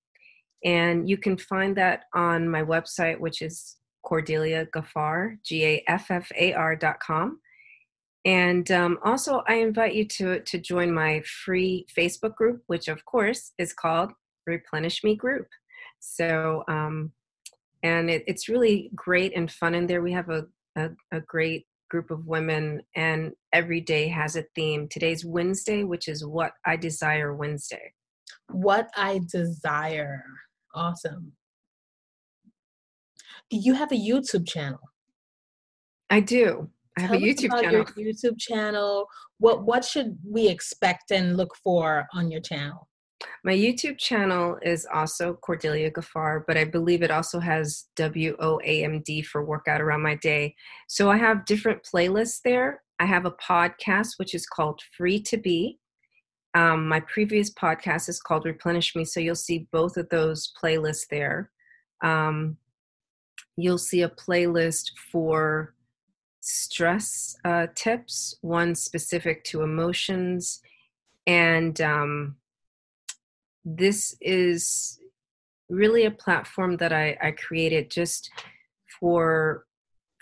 And 0.64 1.08
you 1.08 1.16
can 1.16 1.36
find 1.36 1.76
that 1.76 2.04
on 2.14 2.48
my 2.48 2.62
website, 2.62 3.18
which 3.20 3.40
is 3.40 3.76
Cordelia 4.02 4.66
Gaffar, 4.66 5.38
G 5.44 5.64
A 5.64 5.84
F 5.86 6.10
F 6.10 6.30
A 6.36 6.52
R 6.52 6.76
dot 6.76 7.00
com. 7.00 7.40
And 8.24 8.68
um, 8.72 8.98
also, 9.04 9.44
I 9.46 9.54
invite 9.54 9.94
you 9.94 10.04
to, 10.08 10.40
to 10.40 10.58
join 10.58 10.92
my 10.92 11.22
free 11.44 11.86
Facebook 11.96 12.34
group, 12.34 12.62
which 12.66 12.88
of 12.88 13.04
course 13.04 13.52
is 13.56 13.72
called 13.72 14.12
Replenish 14.46 15.04
Me 15.04 15.14
Group. 15.14 15.46
So, 16.00 16.64
um, 16.68 17.12
and 17.82 18.10
it, 18.10 18.24
it's 18.26 18.48
really 18.48 18.90
great 18.94 19.36
and 19.36 19.50
fun 19.50 19.74
in 19.74 19.86
there. 19.86 20.02
We 20.02 20.12
have 20.12 20.28
a, 20.28 20.46
a, 20.76 20.90
a 21.12 21.20
great 21.20 21.66
group 21.90 22.10
of 22.10 22.26
women, 22.26 22.82
and 22.94 23.32
every 23.52 23.80
day 23.80 24.08
has 24.08 24.36
a 24.36 24.44
theme. 24.54 24.88
Today's 24.88 25.24
Wednesday, 25.24 25.84
which 25.84 26.08
is 26.08 26.24
What 26.24 26.52
I 26.64 26.76
Desire 26.76 27.34
Wednesday. 27.34 27.92
What 28.50 28.88
I 28.96 29.20
Desire. 29.30 30.22
Awesome 30.74 31.32
you 33.50 33.74
have 33.74 33.92
a 33.92 33.96
YouTube 33.96 34.46
channel. 34.46 34.80
I 36.10 36.20
do. 36.20 36.70
I 36.98 37.02
have 37.02 37.10
Tell 37.10 37.18
a 37.18 37.22
YouTube 37.22 37.60
channel. 37.60 37.84
YouTube 37.96 38.38
channel. 38.38 39.06
What 39.38 39.64
what 39.64 39.84
should 39.84 40.18
we 40.26 40.48
expect 40.48 41.10
and 41.10 41.36
look 41.36 41.54
for 41.62 42.06
on 42.14 42.30
your 42.30 42.40
channel? 42.40 42.88
My 43.44 43.54
YouTube 43.54 43.98
channel 43.98 44.58
is 44.62 44.86
also 44.92 45.34
Cordelia 45.34 45.90
Gaffar, 45.90 46.44
but 46.46 46.56
I 46.56 46.64
believe 46.64 47.02
it 47.02 47.10
also 47.10 47.38
has 47.38 47.86
W 47.96 48.36
O 48.40 48.60
A 48.64 48.84
M 48.84 49.02
D 49.02 49.22
for 49.22 49.44
Workout 49.44 49.80
Around 49.80 50.02
My 50.02 50.16
Day. 50.16 50.54
So 50.88 51.10
I 51.10 51.16
have 51.16 51.46
different 51.46 51.82
playlists 51.82 52.40
there. 52.44 52.82
I 52.98 53.06
have 53.06 53.24
a 53.24 53.30
podcast 53.32 54.18
which 54.18 54.34
is 54.34 54.46
called 54.46 54.80
Free 54.96 55.20
to 55.22 55.36
Be. 55.36 55.78
Um, 56.54 56.88
my 56.88 57.00
previous 57.00 57.52
podcast 57.52 58.08
is 58.08 58.20
called 58.20 58.46
Replenish 58.46 58.96
Me, 58.96 59.04
so 59.04 59.20
you'll 59.20 59.34
see 59.34 59.68
both 59.72 59.96
of 59.96 60.08
those 60.08 60.52
playlists 60.62 61.06
there. 61.10 61.50
Um, 62.02 62.56
you'll 63.56 63.78
see 63.78 64.02
a 64.02 64.08
playlist 64.08 64.92
for 65.12 65.74
stress 66.40 67.36
uh, 67.44 67.66
tips, 67.74 68.36
one 68.40 68.74
specific 68.74 69.44
to 69.44 69.62
emotions, 69.62 70.60
and 71.26 71.80
um, 71.80 72.36
this 73.66 74.16
is 74.20 75.00
really 75.68 76.04
a 76.04 76.10
platform 76.10 76.76
that 76.76 76.92
I, 76.92 77.18
I 77.20 77.32
created 77.32 77.90
just 77.90 78.30
for 79.00 79.64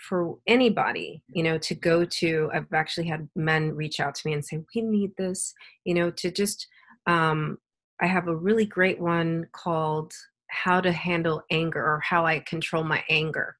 for 0.09 0.37
anybody 0.45 1.23
you 1.29 1.43
know 1.43 1.57
to 1.59 1.75
go 1.75 2.03
to. 2.05 2.49
I've 2.53 2.73
actually 2.73 3.07
had 3.07 3.29
men 3.35 3.75
reach 3.75 3.99
out 3.99 4.15
to 4.15 4.27
me 4.27 4.33
and 4.33 4.43
say 4.43 4.63
we 4.73 4.81
need 4.81 5.11
this 5.17 5.53
you 5.85 5.93
know 5.93 6.09
to 6.11 6.31
just 6.31 6.67
um, 7.07 7.59
i 8.01 8.07
have 8.07 8.27
a 8.27 8.35
really 8.35 8.65
great 8.65 8.99
one 8.99 9.47
called 9.51 10.11
how 10.49 10.81
to 10.81 10.91
handle 10.91 11.43
anger 11.51 11.83
or 11.83 11.99
how 11.99 12.25
i 12.25 12.39
control 12.39 12.83
my 12.83 13.03
anger. 13.09 13.55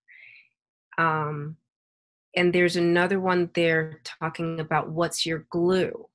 Um, 0.97 1.57
and 2.36 2.53
there's 2.53 2.75
another 2.75 3.19
one 3.19 3.49
there 3.53 4.01
talking 4.03 4.59
about 4.59 4.89
what's 4.89 5.25
your 5.25 5.45
glue. 5.49 6.07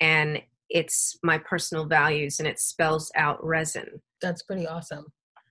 And 0.00 0.40
it's 0.70 1.18
my 1.22 1.38
personal 1.38 1.86
values 1.86 2.40
and 2.40 2.48
it 2.48 2.58
spells 2.58 3.10
out 3.16 3.42
resin. 3.44 4.00
That's 4.20 4.42
pretty 4.42 4.66
awesome. 4.66 5.06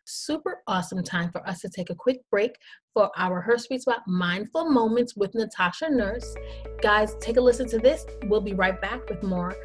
Super 0.06 0.60
awesome 0.68 1.04
time 1.04 1.32
for 1.32 1.46
us 1.48 1.60
to 1.62 1.70
take 1.70 1.90
a 1.90 1.96
quick 1.96 2.22
break 2.30 2.52
for 2.94 3.10
our 3.18 3.42
Her 3.42 3.58
Suite 3.58 3.82
Spot 3.82 4.02
Mindful 4.08 4.70
Moments 4.70 5.16
with 5.16 5.34
Natasha 5.36 5.90
Nurse. 5.90 6.36
Guys, 6.82 7.16
take 7.20 7.38
a 7.38 7.42
listen 7.42 7.68
to 7.70 7.80
this. 7.80 8.06
We'll 8.26 8.42
be 8.42 8.54
right 8.54 8.80
back 8.80 9.10
with 9.10 9.24
more 9.24 9.56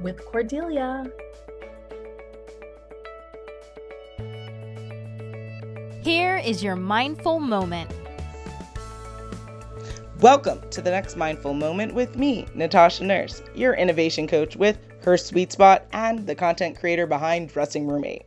with 0.00 0.24
Cordelia. 0.24 1.04
Here 6.02 6.38
is 6.38 6.62
your 6.62 6.76
mindful 6.76 7.40
moment. 7.40 7.90
Welcome 10.20 10.60
to 10.70 10.82
the 10.82 10.90
next 10.90 11.16
mindful 11.16 11.54
moment 11.54 11.94
with 11.94 12.16
me, 12.16 12.46
Natasha 12.54 13.04
Nurse, 13.04 13.42
your 13.54 13.72
innovation 13.72 14.28
coach 14.28 14.54
with 14.54 14.78
her 15.04 15.16
suite 15.16 15.52
spot, 15.52 15.86
and 15.92 16.26
the 16.26 16.34
content 16.34 16.78
creator 16.78 17.06
behind 17.06 17.48
Dressing 17.48 17.86
Room 17.86 18.04
8. 18.04 18.22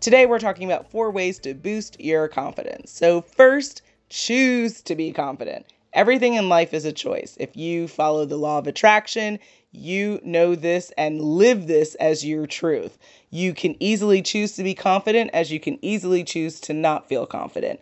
Today, 0.00 0.26
we're 0.26 0.38
talking 0.38 0.70
about 0.70 0.90
four 0.90 1.10
ways 1.10 1.38
to 1.40 1.54
boost 1.54 2.00
your 2.00 2.28
confidence. 2.28 2.90
So, 2.90 3.20
first, 3.20 3.82
choose 4.08 4.82
to 4.82 4.94
be 4.94 5.12
confident. 5.12 5.66
Everything 5.92 6.34
in 6.34 6.48
life 6.48 6.72
is 6.72 6.84
a 6.84 6.92
choice. 6.92 7.36
If 7.40 7.56
you 7.56 7.88
follow 7.88 8.24
the 8.24 8.36
law 8.36 8.58
of 8.58 8.66
attraction, 8.66 9.38
you 9.72 10.20
know 10.22 10.54
this 10.54 10.92
and 10.96 11.20
live 11.20 11.66
this 11.66 11.94
as 11.96 12.24
your 12.24 12.46
truth. 12.46 12.98
You 13.30 13.54
can 13.54 13.76
easily 13.80 14.22
choose 14.22 14.52
to 14.56 14.62
be 14.62 14.74
confident 14.74 15.30
as 15.32 15.50
you 15.50 15.60
can 15.60 15.78
easily 15.84 16.24
choose 16.24 16.60
to 16.60 16.72
not 16.72 17.08
feel 17.08 17.26
confident. 17.26 17.80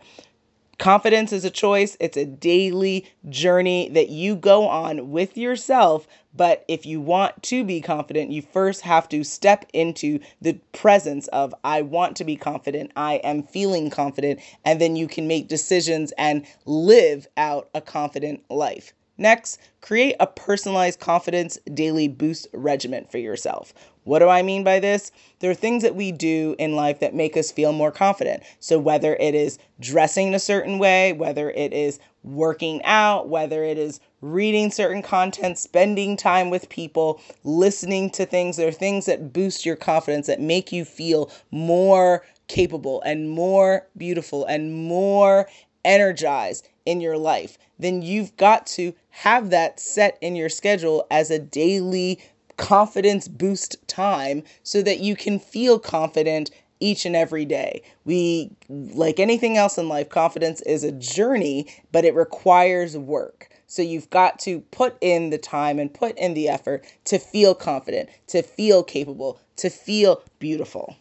Confidence 0.79 1.33
is 1.33 1.43
a 1.43 1.49
choice, 1.49 1.97
it's 1.99 2.15
a 2.15 2.25
daily 2.25 3.05
journey 3.27 3.89
that 3.89 4.09
you 4.09 4.35
go 4.35 4.67
on 4.67 5.11
with 5.11 5.37
yourself. 5.37 6.07
But 6.35 6.63
if 6.67 6.85
you 6.85 7.01
want 7.01 7.41
to 7.43 7.63
be 7.63 7.81
confident, 7.81 8.31
you 8.31 8.41
first 8.41 8.81
have 8.81 9.09
to 9.09 9.23
step 9.23 9.65
into 9.73 10.19
the 10.41 10.59
presence 10.73 11.27
of, 11.29 11.55
I 11.63 11.81
want 11.81 12.15
to 12.17 12.23
be 12.23 12.35
confident, 12.35 12.91
I 12.95 13.15
am 13.15 13.43
feeling 13.43 13.89
confident, 13.89 14.39
and 14.63 14.79
then 14.79 14.95
you 14.95 15.07
can 15.07 15.27
make 15.27 15.47
decisions 15.47 16.13
and 16.17 16.45
live 16.65 17.27
out 17.35 17.69
a 17.73 17.81
confident 17.81 18.43
life. 18.49 18.93
Next, 19.17 19.59
create 19.81 20.15
a 20.21 20.27
personalized 20.27 21.01
confidence 21.01 21.59
daily 21.73 22.07
boost 22.07 22.47
regimen 22.53 23.05
for 23.11 23.17
yourself. 23.17 23.73
What 24.05 24.19
do 24.19 24.29
I 24.29 24.43
mean 24.43 24.63
by 24.63 24.79
this? 24.79 25.11
There 25.39 25.51
are 25.51 25.55
things 25.55 25.83
that 25.83 25.95
we 25.95 26.13
do 26.13 26.55
in 26.57 26.77
life 26.77 27.01
that 27.01 27.13
make 27.13 27.35
us 27.35 27.51
feel 27.51 27.73
more 27.73 27.91
confident. 27.91 28.43
So, 28.61 28.79
whether 28.79 29.17
it 29.17 29.35
is 29.35 29.59
dressing 29.79 30.33
a 30.33 30.39
certain 30.39 30.79
way, 30.79 31.11
whether 31.11 31.51
it 31.51 31.73
is 31.73 31.99
working 32.23 32.81
out, 32.85 33.27
whether 33.27 33.61
it 33.63 33.77
is 33.77 33.99
reading 34.21 34.71
certain 34.71 35.01
content, 35.01 35.57
spending 35.57 36.17
time 36.17 36.49
with 36.49 36.69
people, 36.69 37.21
listening 37.43 38.09
to 38.11 38.25
things, 38.25 38.57
there 38.57 38.67
are 38.67 38.71
things 38.71 39.05
that 39.05 39.33
boost 39.33 39.65
your 39.65 39.75
confidence 39.75 40.27
that 40.27 40.41
make 40.41 40.71
you 40.71 40.85
feel 40.85 41.31
more 41.51 42.23
capable 42.47 43.01
and 43.03 43.29
more 43.29 43.87
beautiful 43.97 44.45
and 44.45 44.73
more 44.87 45.47
energized 45.85 46.67
in 46.85 47.01
your 47.01 47.17
life, 47.17 47.57
then 47.77 48.01
you've 48.01 48.35
got 48.35 48.65
to 48.65 48.93
have 49.09 49.51
that 49.51 49.79
set 49.79 50.17
in 50.21 50.35
your 50.35 50.49
schedule 50.49 51.05
as 51.11 51.29
a 51.31 51.39
daily 51.39 52.19
confidence 52.57 53.27
boost 53.27 53.75
time 53.87 54.43
so 54.63 54.81
that 54.81 54.99
you 54.99 55.15
can 55.15 55.39
feel 55.39 55.79
confident 55.79 56.51
each 56.81 57.05
and 57.05 57.15
every 57.15 57.45
day. 57.45 57.81
We, 58.05 58.51
like 58.69 59.19
anything 59.19 59.57
else 59.57 59.77
in 59.77 59.87
life, 59.87 60.09
confidence 60.09 60.61
is 60.61 60.83
a 60.83 60.91
journey, 60.91 61.67
but 61.91 62.05
it 62.05 62.15
requires 62.15 62.97
work. 62.97 63.48
So 63.69 63.83
you've 63.83 64.09
got 64.09 64.39
to 64.39 64.61
put 64.71 64.97
in 64.99 65.29
the 65.29 65.37
time 65.37 65.77
and 65.77 65.93
put 65.93 66.17
in 66.17 66.33
the 66.33 66.49
effort 66.49 66.83
to 67.05 67.19
feel 67.19 67.53
confident, 67.53 68.09
to 68.27 68.41
feel 68.41 68.83
capable, 68.83 69.39
to 69.57 69.69
feel 69.69 70.23
beautiful. 70.39 70.97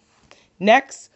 Next, 0.60 1.08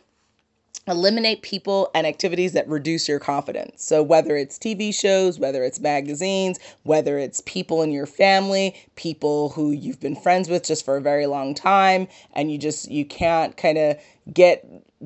eliminate 0.88 1.42
people 1.42 1.90
and 1.94 2.06
activities 2.06 2.54
that 2.54 2.66
reduce 2.68 3.06
your 3.06 3.18
confidence. 3.18 3.84
So, 3.84 4.02
whether 4.02 4.34
it's 4.34 4.58
TV 4.58 4.94
shows, 4.94 5.38
whether 5.38 5.62
it's 5.62 5.78
magazines, 5.78 6.58
whether 6.84 7.18
it's 7.18 7.42
people 7.42 7.82
in 7.82 7.92
your 7.92 8.06
family, 8.06 8.74
people 8.96 9.50
who 9.50 9.72
you've 9.72 10.00
been 10.00 10.16
friends 10.16 10.48
with 10.48 10.64
just 10.64 10.86
for 10.86 10.96
a 10.96 11.02
very 11.02 11.26
long 11.26 11.54
time, 11.54 12.08
and 12.32 12.50
you 12.50 12.56
just 12.56 12.90
you 12.90 13.04
can't 13.04 13.58
kind 13.58 13.76
of 13.76 13.98
get 14.32 14.64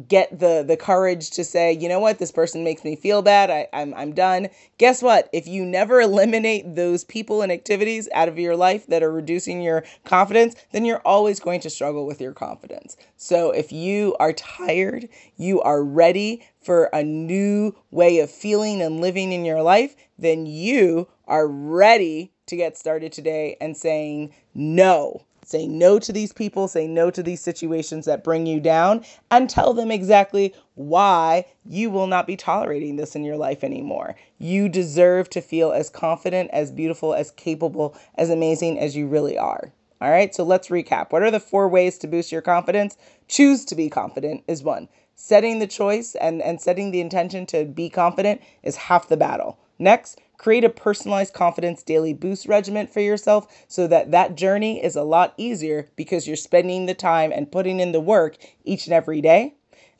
get 0.08 0.38
the 0.38 0.64
the 0.66 0.76
courage 0.76 1.30
to 1.30 1.44
say, 1.44 1.72
you 1.72 1.88
know 1.88 2.00
what, 2.00 2.18
this 2.18 2.32
person 2.32 2.64
makes 2.64 2.84
me 2.84 2.96
feel 2.96 3.22
bad. 3.22 3.50
I, 3.50 3.68
I'm 3.72 3.94
I'm 3.94 4.12
done. 4.12 4.48
Guess 4.78 5.02
what? 5.02 5.28
If 5.32 5.46
you 5.46 5.64
never 5.64 6.00
eliminate 6.00 6.74
those 6.74 7.04
people 7.04 7.42
and 7.42 7.50
activities 7.50 8.08
out 8.12 8.28
of 8.28 8.38
your 8.38 8.56
life 8.56 8.86
that 8.88 9.02
are 9.02 9.12
reducing 9.12 9.62
your 9.62 9.84
confidence, 10.04 10.54
then 10.72 10.84
you're 10.84 11.00
always 11.00 11.40
going 11.40 11.60
to 11.60 11.70
struggle 11.70 12.06
with 12.06 12.20
your 12.20 12.32
confidence. 12.32 12.96
So 13.16 13.50
if 13.50 13.72
you 13.72 14.14
are 14.20 14.32
tired, 14.32 15.08
you 15.36 15.60
are 15.62 15.82
ready 15.82 16.46
for 16.60 16.84
a 16.92 17.02
new 17.02 17.74
way 17.90 18.18
of 18.18 18.30
feeling 18.30 18.82
and 18.82 19.00
living 19.00 19.32
in 19.32 19.44
your 19.44 19.62
life, 19.62 19.96
then 20.18 20.46
you 20.46 21.08
are 21.26 21.46
ready 21.46 22.32
to 22.46 22.56
get 22.56 22.76
started 22.76 23.12
today 23.12 23.56
and 23.60 23.76
saying 23.76 24.32
no 24.54 25.22
Say 25.46 25.68
no 25.68 26.00
to 26.00 26.12
these 26.12 26.32
people, 26.32 26.66
say 26.66 26.88
no 26.88 27.08
to 27.08 27.22
these 27.22 27.40
situations 27.40 28.04
that 28.06 28.24
bring 28.24 28.46
you 28.46 28.58
down, 28.58 29.04
and 29.30 29.48
tell 29.48 29.74
them 29.74 29.92
exactly 29.92 30.52
why 30.74 31.46
you 31.64 31.88
will 31.88 32.08
not 32.08 32.26
be 32.26 32.34
tolerating 32.34 32.96
this 32.96 33.14
in 33.14 33.22
your 33.22 33.36
life 33.36 33.62
anymore. 33.62 34.16
You 34.38 34.68
deserve 34.68 35.30
to 35.30 35.40
feel 35.40 35.70
as 35.70 35.88
confident, 35.88 36.50
as 36.52 36.72
beautiful, 36.72 37.14
as 37.14 37.30
capable, 37.30 37.96
as 38.16 38.28
amazing 38.28 38.80
as 38.80 38.96
you 38.96 39.06
really 39.06 39.38
are. 39.38 39.70
All 40.00 40.10
right, 40.10 40.34
so 40.34 40.42
let's 40.42 40.66
recap. 40.66 41.12
What 41.12 41.22
are 41.22 41.30
the 41.30 41.38
four 41.38 41.68
ways 41.68 41.96
to 41.98 42.08
boost 42.08 42.32
your 42.32 42.42
confidence? 42.42 42.96
Choose 43.28 43.64
to 43.66 43.76
be 43.76 43.88
confident 43.88 44.42
is 44.48 44.64
one. 44.64 44.88
Setting 45.14 45.60
the 45.60 45.68
choice 45.68 46.16
and, 46.16 46.42
and 46.42 46.60
setting 46.60 46.90
the 46.90 47.00
intention 47.00 47.46
to 47.46 47.64
be 47.64 47.88
confident 47.88 48.42
is 48.64 48.74
half 48.74 49.08
the 49.08 49.16
battle. 49.16 49.60
Next, 49.78 50.20
Create 50.38 50.64
a 50.64 50.68
personalized 50.68 51.32
confidence 51.32 51.82
daily 51.82 52.12
boost 52.12 52.46
regimen 52.46 52.86
for 52.86 53.00
yourself 53.00 53.46
so 53.68 53.86
that 53.86 54.10
that 54.10 54.36
journey 54.36 54.82
is 54.82 54.96
a 54.96 55.02
lot 55.02 55.34
easier 55.36 55.88
because 55.96 56.26
you're 56.26 56.36
spending 56.36 56.86
the 56.86 56.94
time 56.94 57.32
and 57.32 57.50
putting 57.52 57.80
in 57.80 57.92
the 57.92 58.00
work 58.00 58.36
each 58.64 58.86
and 58.86 58.94
every 58.94 59.20
day. 59.20 59.54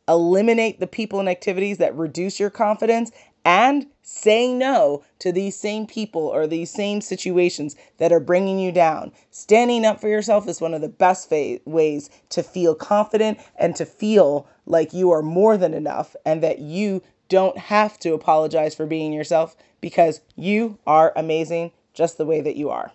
Eliminate 0.09 0.78
the 0.78 0.87
people 0.87 1.18
and 1.18 1.28
activities 1.28 1.78
that 1.78 1.97
reduce 1.97 2.39
your 2.39 2.51
confidence 2.51 3.11
and 3.47 3.87
say 4.03 4.53
no 4.53 5.05
to 5.20 5.30
these 5.30 5.57
same 5.57 5.87
people 5.87 6.22
or 6.22 6.47
these 6.47 6.68
same 6.68 7.01
situations 7.01 7.76
that 7.99 8.12
are 8.12 8.20
bringing 8.20 8.59
you 8.59 8.72
down. 8.72 9.12
Standing 9.30 9.84
up 9.84 10.01
for 10.01 10.09
yourself 10.09 10.49
is 10.49 10.61
one 10.61 10.74
of 10.74 10.80
the 10.80 10.89
best 10.89 11.28
fa- 11.28 11.61
ways 11.64 12.11
to 12.30 12.43
feel 12.43 12.74
confident 12.74 13.39
and 13.57 13.76
to 13.76 13.87
feel 13.87 14.49
like 14.66 14.93
you 14.93 15.12
are 15.12 15.22
more 15.22 15.57
than 15.57 15.74
enough 15.74 16.16
and 16.24 16.43
that 16.43 16.59
you 16.59 17.03
don't 17.28 17.57
have 17.57 17.99
to 18.01 18.14
apologize 18.14 18.74
for 18.74 18.87
being 18.87 19.12
yourself 19.12 19.57
because 19.87 20.20
you 20.34 20.78
are 20.84 21.12
amazing 21.14 21.70
just 21.95 22.18
the 22.18 22.26
way 22.26 22.41
that 22.41 22.57
you 22.57 22.68
are. 22.70 22.91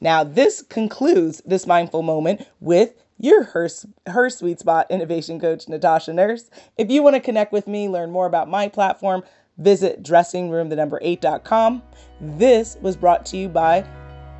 Now, 0.00 0.22
this 0.22 0.60
concludes 0.60 1.40
this 1.46 1.66
mindful 1.66 2.02
moment 2.02 2.46
with 2.60 2.92
your 3.18 3.44
her, 3.44 3.70
her 4.06 4.28
suite 4.28 4.60
spot 4.60 4.86
innovation 4.90 5.40
coach, 5.40 5.66
Natasha 5.66 6.12
Nurse. 6.12 6.50
If 6.76 6.90
you 6.90 7.02
want 7.02 7.16
to 7.16 7.20
connect 7.20 7.52
with 7.52 7.66
me, 7.66 7.88
learn 7.88 8.10
more 8.10 8.26
about 8.26 8.50
my 8.50 8.68
platform, 8.68 9.22
Visit 9.58 10.04
dressingroom 10.04 10.70
the 10.70 10.76
number 10.76 11.00
8.com. 11.00 11.82
This 12.20 12.76
was 12.80 12.96
brought 12.96 13.26
to 13.26 13.36
you 13.36 13.48
by 13.48 13.82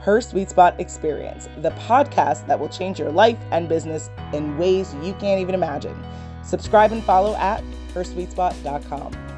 Her 0.00 0.20
Suite 0.20 0.50
Spot 0.50 0.78
Experience, 0.80 1.48
the 1.58 1.70
podcast 1.70 2.46
that 2.46 2.58
will 2.58 2.68
change 2.68 2.98
your 3.00 3.10
life 3.10 3.38
and 3.50 3.68
business 3.68 4.10
in 4.32 4.56
ways 4.56 4.94
you 5.02 5.12
can't 5.14 5.40
even 5.40 5.54
imagine. 5.54 6.00
Subscribe 6.44 6.92
and 6.92 7.02
follow 7.02 7.34
at 7.34 7.62
hersuitespot.com. 7.92 9.37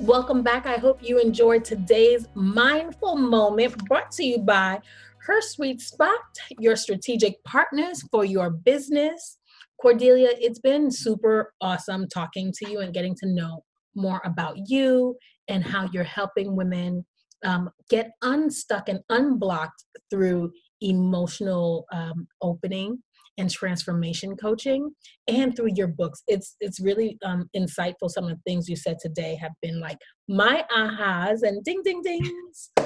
Welcome 0.00 0.42
back. 0.42 0.66
I 0.66 0.76
hope 0.76 1.02
you 1.02 1.20
enjoyed 1.20 1.64
today's 1.64 2.26
mindful 2.34 3.14
moment 3.16 3.78
brought 3.86 4.10
to 4.12 4.24
you 4.24 4.38
by 4.38 4.80
Her 5.18 5.40
Suite 5.40 5.80
Spot, 5.80 6.18
your 6.58 6.74
strategic 6.74 7.42
partners 7.44 8.02
for 8.10 8.24
your 8.24 8.50
business. 8.50 9.38
Cordelia, 9.80 10.30
it's 10.32 10.58
been 10.58 10.90
super 10.90 11.54
awesome 11.60 12.08
talking 12.08 12.52
to 12.58 12.70
you 12.70 12.80
and 12.80 12.92
getting 12.92 13.14
to 13.14 13.26
know 13.26 13.62
more 13.94 14.20
about 14.24 14.56
you 14.66 15.16
and 15.46 15.62
how 15.62 15.88
you're 15.92 16.02
helping 16.02 16.56
women 16.56 17.06
um, 17.44 17.70
get 17.88 18.10
unstuck 18.22 18.88
and 18.88 18.98
unblocked 19.10 19.84
through 20.10 20.50
emotional 20.80 21.86
um, 21.92 22.26
opening 22.42 22.98
and 23.38 23.50
transformation 23.50 24.36
coaching 24.36 24.90
and 25.28 25.56
through 25.56 25.70
your 25.74 25.88
books. 25.88 26.22
It's 26.26 26.56
it's 26.60 26.80
really 26.80 27.18
um, 27.24 27.48
insightful. 27.56 28.08
Some 28.08 28.24
of 28.24 28.30
the 28.30 28.40
things 28.46 28.68
you 28.68 28.76
said 28.76 28.98
today 29.00 29.36
have 29.40 29.52
been 29.62 29.80
like 29.80 29.98
my 30.28 30.64
ahas 30.74 31.42
and 31.42 31.62
ding 31.64 31.82
ding 31.84 32.02
dings. 32.02 32.70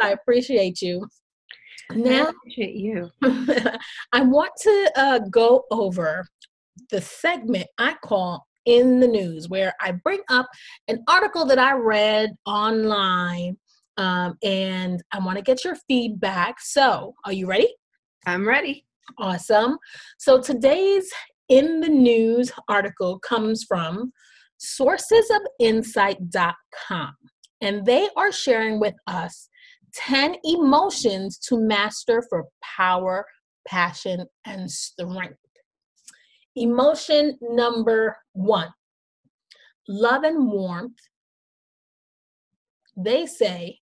I 0.00 0.10
appreciate 0.12 0.82
you. 0.82 1.06
Now 1.90 2.26
I 2.26 2.30
appreciate 2.30 2.76
you. 2.76 3.10
I 4.12 4.22
want 4.22 4.52
to 4.62 4.92
uh, 4.96 5.18
go 5.30 5.64
over 5.70 6.24
the 6.90 7.00
segment 7.00 7.66
i 7.78 7.94
call 8.04 8.46
in 8.66 8.98
the 9.00 9.06
news 9.06 9.48
where 9.48 9.74
i 9.80 9.92
bring 9.92 10.20
up 10.30 10.46
an 10.88 11.02
article 11.08 11.44
that 11.44 11.58
i 11.58 11.72
read 11.72 12.30
online 12.46 13.56
um, 13.96 14.36
and 14.42 15.02
i 15.12 15.18
want 15.18 15.36
to 15.36 15.42
get 15.42 15.64
your 15.64 15.76
feedback. 15.88 16.60
So 16.60 17.14
are 17.24 17.32
you 17.32 17.46
ready 17.46 17.68
I'm 18.26 18.48
ready. 18.48 18.86
Awesome. 19.18 19.76
So 20.18 20.40
today's 20.40 21.12
in 21.48 21.80
the 21.80 21.88
news 21.88 22.52
article 22.68 23.18
comes 23.18 23.64
from 23.64 24.12
sourcesofinsight.com, 24.58 27.14
and 27.60 27.84
they 27.84 28.08
are 28.16 28.32
sharing 28.32 28.80
with 28.80 28.94
us 29.06 29.50
10 29.94 30.36
emotions 30.44 31.36
to 31.38 31.58
master 31.58 32.24
for 32.30 32.46
power, 32.76 33.26
passion, 33.68 34.24
and 34.46 34.70
strength. 34.70 35.36
Emotion 36.56 37.36
number 37.42 38.16
one 38.32 38.72
love 39.86 40.22
and 40.22 40.50
warmth. 40.50 40.96
They 42.96 43.26
say 43.26 43.80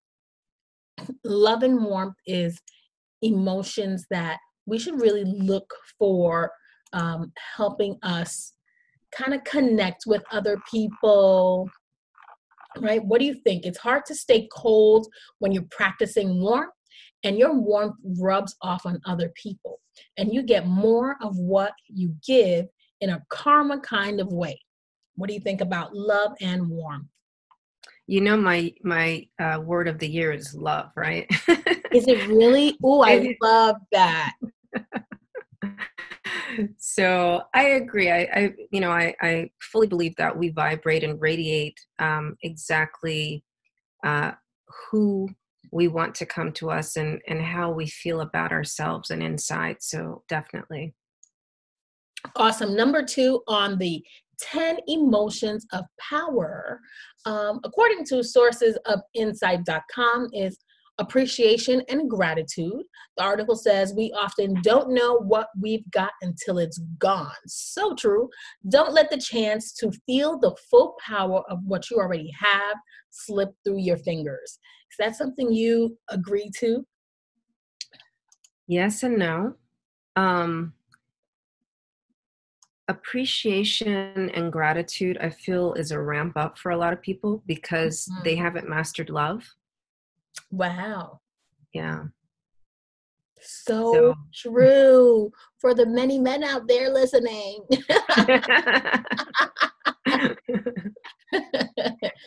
love 1.23 1.63
and 1.63 1.85
warmth 1.85 2.17
is 2.27 2.61
emotions 3.23 4.07
that 4.11 4.39
we 4.67 4.79
should 4.79 5.01
really 5.01 5.25
look 5.25 5.73
for 5.99 6.53
um, 6.93 7.33
helping 7.57 7.99
us 8.03 8.53
kind 9.13 9.35
of 9.35 9.45
connect 9.45 10.05
with 10.07 10.23
other 10.31 10.59
people 10.71 11.69
right? 12.79 13.05
What 13.05 13.21
do 13.21 13.27
you 13.27 13.35
think? 13.45 13.67
It's 13.67 13.79
hard 13.79 14.05
to 14.07 14.15
stay 14.15 14.49
cold 14.53 15.07
when 15.39 15.53
you're 15.53 15.67
practicing 15.71 16.41
warmth 16.41 16.73
and 17.25 17.39
your 17.39 17.55
warmth 17.55 17.97
rubs 18.19 18.57
off 18.63 18.87
on 18.87 19.01
other 19.07 19.33
people 19.41 19.81
and 20.17 20.33
you 20.33 20.43
get 20.43 20.67
more 20.67 21.17
of 21.23 21.37
what 21.37 21.73
you 21.89 22.15
give 22.27 22.67
in 23.01 23.11
a 23.11 23.23
karma 23.31 23.81
kind 23.81 24.21
of 24.21 24.33
way. 24.33 24.59
What 25.17 25.29
do 25.29 25.35
you 25.35 25.41
think 25.41 25.61
about 25.61 25.95
love 25.95 26.33
and 26.41 26.69
warmth 26.69 27.09
you 28.07 28.21
know 28.21 28.37
my 28.37 28.73
my 28.83 29.27
uh, 29.39 29.61
word 29.61 29.89
of 29.89 29.99
the 29.99 30.09
year 30.09 30.33
is 30.33 30.55
love 30.55 30.91
right? 30.97 31.27
Is 31.93 32.07
it 32.09 32.27
really? 32.29 32.77
Oh 32.85 33.03
i 33.03 33.37
love 33.43 33.77
that. 33.93 34.35
So 36.77 37.43
i 37.55 37.63
agree. 37.63 38.11
I, 38.11 38.29
I 38.35 38.53
you 38.71 38.81
know 38.81 38.91
I, 38.91 39.15
I 39.23 39.51
fully 39.61 39.87
believe 39.87 40.15
that 40.17 40.37
we 40.37 40.51
vibrate 40.51 41.03
and 41.03 41.21
radiate 41.21 41.79
um, 41.99 42.37
exactly 42.43 43.43
uh, 44.05 44.33
who 44.91 45.29
we 45.71 45.89
want 45.89 46.15
to 46.17 46.27
come 46.27 46.53
to 46.53 46.71
us 46.71 46.97
and 46.97 47.21
and 47.27 47.41
how 47.41 47.71
we 47.71 47.87
feel 47.87 48.21
about 48.21 48.53
ourselves 48.53 49.11
and 49.11 49.23
inside 49.23 49.77
so 49.81 50.23
definitely. 50.29 50.95
Awesome. 52.37 52.77
Number 52.77 53.03
two 53.03 53.43
on 53.49 53.79
the 53.79 54.05
10 54.43 54.79
emotions 54.89 55.67
of 55.73 55.85
power, 55.99 56.81
um, 57.27 57.61
according 57.65 58.05
to 58.07 58.23
sources 58.23 58.77
of 58.87 59.01
insight.com, 59.15 60.29
is 60.33 60.59
appreciation 60.99 61.83
and 61.89 62.09
gratitude. 62.09 62.83
The 63.17 63.25
article 63.25 63.57
says 63.57 63.95
we 63.97 64.13
often 64.13 64.55
don't 64.63 64.93
know 64.93 65.17
what 65.17 65.49
we've 65.59 65.89
got 65.91 66.13
until 66.21 66.59
it's 66.59 66.79
gone. 66.99 67.33
So 67.47 67.95
true. 67.95 68.29
Don't 68.69 68.93
let 68.93 69.11
the 69.11 69.19
chance 69.19 69.73
to 69.75 69.91
feel 70.07 70.39
the 70.39 70.55
full 70.71 70.95
power 71.05 71.43
of 71.49 71.59
what 71.65 71.91
you 71.91 71.97
already 71.99 72.31
have 72.39 72.77
slip 73.11 73.51
through 73.65 73.79
your 73.79 73.99
fingers. 73.99 74.59
Is 74.91 74.97
that 74.99 75.17
something 75.17 75.53
you 75.53 75.97
agree 76.11 76.51
to? 76.59 76.85
Yes 78.67 79.03
and 79.03 79.19
no. 79.19 79.55
Um, 80.17 80.75
appreciation 82.93 84.31
and 84.31 84.53
gratitude 84.53 85.19
i 85.21 85.29
feel 85.29 85.73
is 85.75 85.91
a 85.91 86.01
ramp 86.01 86.37
up 86.37 86.57
for 86.59 86.71
a 86.71 86.77
lot 86.77 86.93
of 86.93 87.03
people 87.03 87.43
because 87.47 88.07
mm-hmm. 88.07 88.23
they 88.25 88.37
haven't 88.37 88.69
mastered 88.69 89.11
love. 89.11 89.43
Wow. 90.51 91.21
Yeah. 91.73 92.05
So, 93.41 93.93
so. 93.93 94.15
true 94.35 95.33
for 95.61 95.75
the 95.75 95.87
many 95.87 96.19
men 96.19 96.45
out 96.45 96.69
there 96.69 96.91
listening. 96.91 97.67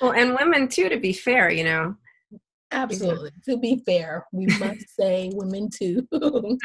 Well 0.01 0.13
and 0.13 0.36
women 0.36 0.68
too 0.68 0.89
to 0.89 0.99
be 0.99 1.13
fair 1.13 1.49
you 1.49 1.63
know? 1.63 1.95
Absolutely. 2.72 3.32
To 3.45 3.57
be 3.57 3.82
fair 3.86 4.26
we 4.34 4.47
must 4.59 4.89
say 4.99 5.32
women 5.34 5.70
too. 5.70 6.07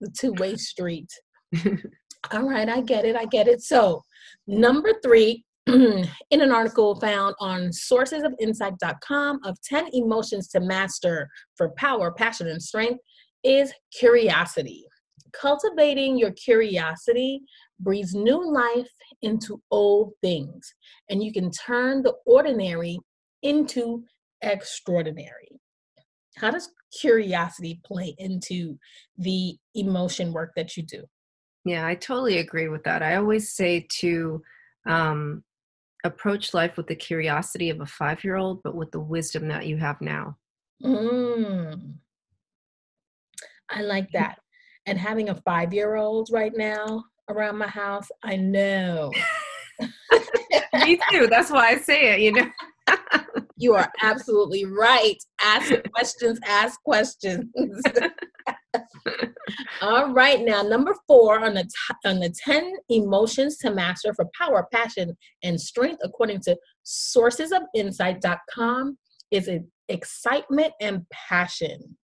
The 0.00 0.10
two-way 0.18 0.56
street 0.56 1.12
all 2.30 2.48
right, 2.48 2.68
I 2.68 2.80
get 2.80 3.04
it. 3.04 3.16
I 3.16 3.24
get 3.26 3.48
it. 3.48 3.62
So, 3.62 4.02
number 4.46 4.92
three, 5.02 5.44
in 5.66 6.06
an 6.30 6.50
article 6.50 6.98
found 7.00 7.34
on 7.38 7.68
sourcesofinsight.com 7.68 9.40
of 9.44 9.60
10 9.62 9.90
emotions 9.92 10.48
to 10.48 10.60
master 10.60 11.28
for 11.56 11.70
power, 11.76 12.12
passion, 12.12 12.48
and 12.48 12.62
strength 12.62 13.00
is 13.44 13.72
curiosity. 13.96 14.84
Cultivating 15.32 16.18
your 16.18 16.32
curiosity 16.32 17.42
breathes 17.80 18.14
new 18.14 18.52
life 18.52 18.88
into 19.22 19.62
old 19.70 20.12
things, 20.20 20.74
and 21.08 21.22
you 21.22 21.32
can 21.32 21.50
turn 21.50 22.02
the 22.02 22.14
ordinary 22.26 22.98
into 23.42 24.04
extraordinary. 24.42 25.48
How 26.36 26.50
does 26.50 26.70
curiosity 27.00 27.80
play 27.84 28.14
into 28.18 28.78
the 29.16 29.56
emotion 29.74 30.32
work 30.32 30.52
that 30.56 30.76
you 30.76 30.82
do? 30.82 31.04
Yeah, 31.64 31.86
I 31.86 31.94
totally 31.94 32.38
agree 32.38 32.68
with 32.68 32.84
that. 32.84 33.02
I 33.02 33.16
always 33.16 33.52
say 33.52 33.86
to 34.00 34.42
um, 34.86 35.44
approach 36.04 36.54
life 36.54 36.76
with 36.76 36.88
the 36.88 36.96
curiosity 36.96 37.70
of 37.70 37.80
a 37.80 37.86
five 37.86 38.24
year 38.24 38.36
old, 38.36 38.62
but 38.62 38.74
with 38.74 38.90
the 38.90 39.00
wisdom 39.00 39.48
that 39.48 39.66
you 39.66 39.76
have 39.76 40.00
now. 40.00 40.36
Mm. 40.82 41.94
I 43.70 43.82
like 43.82 44.10
that. 44.12 44.38
And 44.86 44.98
having 44.98 45.28
a 45.28 45.40
five 45.42 45.72
year 45.72 45.94
old 45.94 46.28
right 46.32 46.52
now 46.56 47.04
around 47.30 47.58
my 47.58 47.68
house, 47.68 48.08
I 48.24 48.36
know. 48.36 49.12
Me 50.74 50.98
too. 51.10 51.28
That's 51.28 51.50
why 51.50 51.68
I 51.68 51.78
say 51.78 52.14
it, 52.14 52.20
you 52.20 52.32
know. 52.32 52.50
you 53.56 53.74
are 53.74 53.90
absolutely 54.02 54.64
right. 54.64 55.16
Ask 55.40 55.72
questions, 55.94 56.40
ask 56.44 56.82
questions. 56.82 57.46
All 59.80 60.12
right, 60.12 60.40
now 60.40 60.62
number 60.62 60.94
four 61.06 61.44
on 61.44 61.54
the 61.54 61.64
t- 61.64 61.70
on 62.04 62.20
the 62.20 62.30
ten 62.30 62.74
emotions 62.88 63.56
to 63.58 63.70
master 63.70 64.14
for 64.14 64.26
power, 64.38 64.66
passion, 64.72 65.16
and 65.42 65.60
strength, 65.60 66.00
according 66.02 66.40
to 66.42 66.56
sourcesofinsight.com, 66.84 68.98
is 69.30 69.50
excitement 69.88 70.72
and 70.80 71.06
passion. 71.10 71.96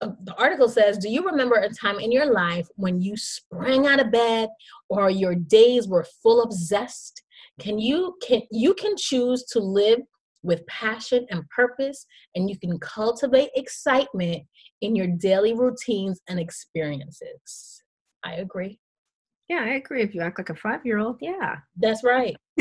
Uh, 0.00 0.12
the 0.24 0.34
article 0.36 0.68
says, 0.68 0.98
"Do 0.98 1.10
you 1.10 1.24
remember 1.24 1.56
a 1.56 1.68
time 1.68 2.00
in 2.00 2.12
your 2.12 2.32
life 2.32 2.68
when 2.76 3.00
you 3.00 3.16
sprang 3.16 3.86
out 3.86 4.00
of 4.00 4.10
bed, 4.10 4.48
or 4.88 5.10
your 5.10 5.34
days 5.34 5.86
were 5.88 6.06
full 6.22 6.42
of 6.42 6.52
zest? 6.52 7.22
Can 7.58 7.78
you 7.78 8.16
can 8.26 8.42
you 8.50 8.74
can 8.74 8.96
choose 8.96 9.44
to 9.52 9.60
live 9.60 10.00
with 10.42 10.66
passion 10.66 11.26
and 11.30 11.48
purpose, 11.50 12.06
and 12.34 12.48
you 12.48 12.58
can 12.58 12.78
cultivate 12.78 13.50
excitement 13.54 14.42
in 14.80 14.96
your 14.96 15.06
daily 15.06 15.54
routines 15.54 16.20
and 16.28 16.38
experiences. 16.38 17.82
I 18.24 18.34
agree. 18.34 18.78
Yeah, 19.50 19.64
I 19.64 19.74
agree. 19.74 20.02
If 20.02 20.14
you 20.14 20.20
act 20.20 20.38
like 20.38 20.50
a 20.50 20.54
five 20.54 20.86
year 20.86 20.98
old, 20.98 21.16
yeah. 21.20 21.56
That's 21.76 22.04
right. 22.04 22.36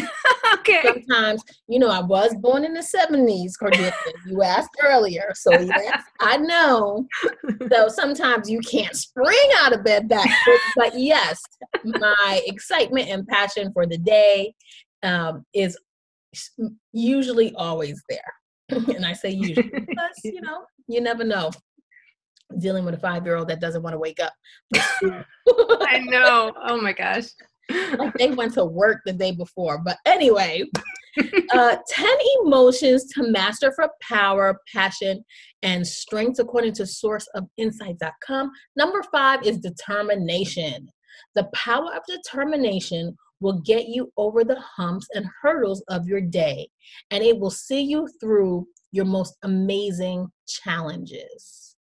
okay. 0.53 0.81
Sometimes, 0.83 1.43
you 1.67 1.77
know, 1.77 1.89
I 1.89 2.01
was 2.01 2.33
born 2.39 2.65
in 2.65 2.73
the 2.73 2.79
70s, 2.79 3.51
Cordelia. 3.59 3.93
you 4.25 4.41
asked 4.41 4.71
earlier. 4.83 5.31
So, 5.35 5.51
yes, 5.51 6.03
I 6.19 6.37
know. 6.37 7.05
So 7.71 7.87
sometimes 7.89 8.49
you 8.49 8.59
can't 8.61 8.95
spring 8.95 9.37
out 9.59 9.73
of 9.73 9.83
bed 9.83 10.09
back. 10.09 10.27
But 10.75 10.97
yes, 10.97 11.39
my 11.83 12.41
excitement 12.47 13.07
and 13.09 13.27
passion 13.27 13.71
for 13.71 13.85
the 13.85 13.99
day 13.99 14.55
um, 15.03 15.45
is 15.53 15.77
usually 16.93 17.53
always 17.55 18.01
there. 18.09 18.19
and 18.69 19.05
I 19.05 19.13
say 19.13 19.31
usually 19.31 19.69
because, 19.69 20.17
you 20.23 20.41
know, 20.41 20.63
you 20.87 21.01
never 21.01 21.23
know 21.23 21.51
dealing 22.57 22.83
with 22.83 22.95
a 22.95 22.99
five 22.99 23.25
year 23.25 23.35
old 23.35 23.47
that 23.47 23.61
doesn't 23.61 23.83
want 23.83 23.93
to 23.93 23.99
wake 23.99 24.19
up. 24.19 24.33
I 25.03 25.99
know. 26.05 26.53
Oh 26.65 26.81
my 26.81 26.93
gosh. 26.93 27.25
like 27.97 28.13
they 28.15 28.31
went 28.31 28.53
to 28.55 28.65
work 28.65 29.01
the 29.05 29.13
day 29.13 29.31
before. 29.31 29.79
But 29.83 29.97
anyway, 30.05 30.63
uh, 31.53 31.77
10 31.89 32.09
emotions 32.43 33.05
to 33.13 33.29
master 33.29 33.71
for 33.75 33.89
power, 34.01 34.59
passion, 34.73 35.23
and 35.61 35.85
strength, 35.85 36.39
according 36.39 36.73
to 36.73 36.85
source 36.85 37.27
of 37.35 37.45
sourceofinsight.com. 37.59 38.51
Number 38.75 39.03
five 39.11 39.43
is 39.43 39.59
determination. 39.59 40.87
The 41.35 41.47
power 41.53 41.93
of 41.93 42.01
determination 42.07 43.15
will 43.39 43.61
get 43.61 43.87
you 43.87 44.11
over 44.17 44.43
the 44.43 44.59
humps 44.59 45.07
and 45.13 45.25
hurdles 45.41 45.83
of 45.87 46.07
your 46.07 46.21
day, 46.21 46.69
and 47.11 47.23
it 47.23 47.39
will 47.39 47.51
see 47.51 47.81
you 47.81 48.07
through 48.19 48.67
your 48.91 49.05
most 49.05 49.35
amazing 49.43 50.27
challenges. 50.47 51.75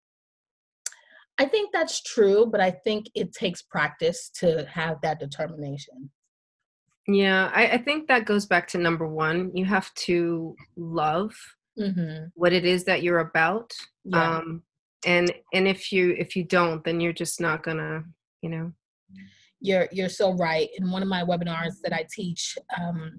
I 1.38 1.46
think 1.46 1.70
that's 1.72 2.00
true, 2.02 2.46
but 2.46 2.60
I 2.60 2.70
think 2.70 3.06
it 3.14 3.32
takes 3.32 3.62
practice 3.62 4.30
to 4.40 4.66
have 4.72 5.00
that 5.02 5.18
determination. 5.18 6.10
Yeah, 7.06 7.50
I, 7.54 7.66
I 7.66 7.78
think 7.78 8.08
that 8.08 8.24
goes 8.24 8.46
back 8.46 8.68
to 8.68 8.78
number 8.78 9.06
one. 9.06 9.50
You 9.54 9.64
have 9.66 9.92
to 9.94 10.54
love 10.76 11.34
mm-hmm. 11.78 12.26
what 12.34 12.52
it 12.52 12.64
is 12.64 12.84
that 12.84 13.02
you're 13.02 13.18
about. 13.18 13.72
Yeah. 14.04 14.38
Um, 14.38 14.62
and 15.06 15.30
and 15.52 15.68
if 15.68 15.92
you 15.92 16.14
if 16.18 16.34
you 16.34 16.44
don't, 16.44 16.82
then 16.84 17.00
you're 17.00 17.12
just 17.12 17.40
not 17.40 17.62
gonna, 17.62 18.04
you 18.40 18.48
know. 18.48 18.72
You're 19.64 19.88
you're 19.92 20.10
so 20.10 20.34
right. 20.34 20.68
In 20.76 20.90
one 20.90 21.00
of 21.00 21.08
my 21.08 21.24
webinars 21.24 21.80
that 21.82 21.92
I 21.94 22.06
teach, 22.14 22.58
um, 22.78 23.18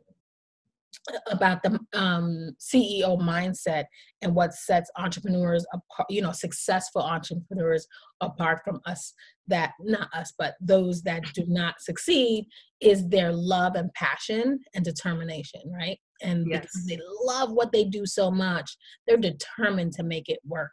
about 1.29 1.61
the 1.63 1.79
um, 1.93 2.55
CEO 2.59 3.19
mindset 3.19 3.85
and 4.21 4.33
what 4.33 4.53
sets 4.53 4.89
entrepreneurs 4.97 5.65
apart, 5.73 6.09
you 6.09 6.21
know, 6.21 6.31
successful 6.31 7.01
entrepreneurs 7.01 7.87
apart 8.21 8.61
from 8.63 8.79
us 8.85 9.13
that, 9.47 9.73
not 9.79 10.09
us, 10.13 10.33
but 10.37 10.55
those 10.61 11.01
that 11.03 11.23
do 11.33 11.43
not 11.47 11.75
succeed 11.79 12.45
is 12.81 13.07
their 13.09 13.31
love 13.31 13.75
and 13.75 13.93
passion 13.93 14.59
and 14.73 14.83
determination, 14.83 15.61
right? 15.71 15.99
And 16.21 16.47
yes. 16.49 16.61
because 16.61 16.85
they 16.87 16.99
love 17.23 17.51
what 17.51 17.71
they 17.71 17.85
do 17.85 18.05
so 18.05 18.31
much, 18.31 18.75
they're 19.07 19.17
determined 19.17 19.93
to 19.93 20.03
make 20.03 20.29
it 20.29 20.39
work. 20.45 20.71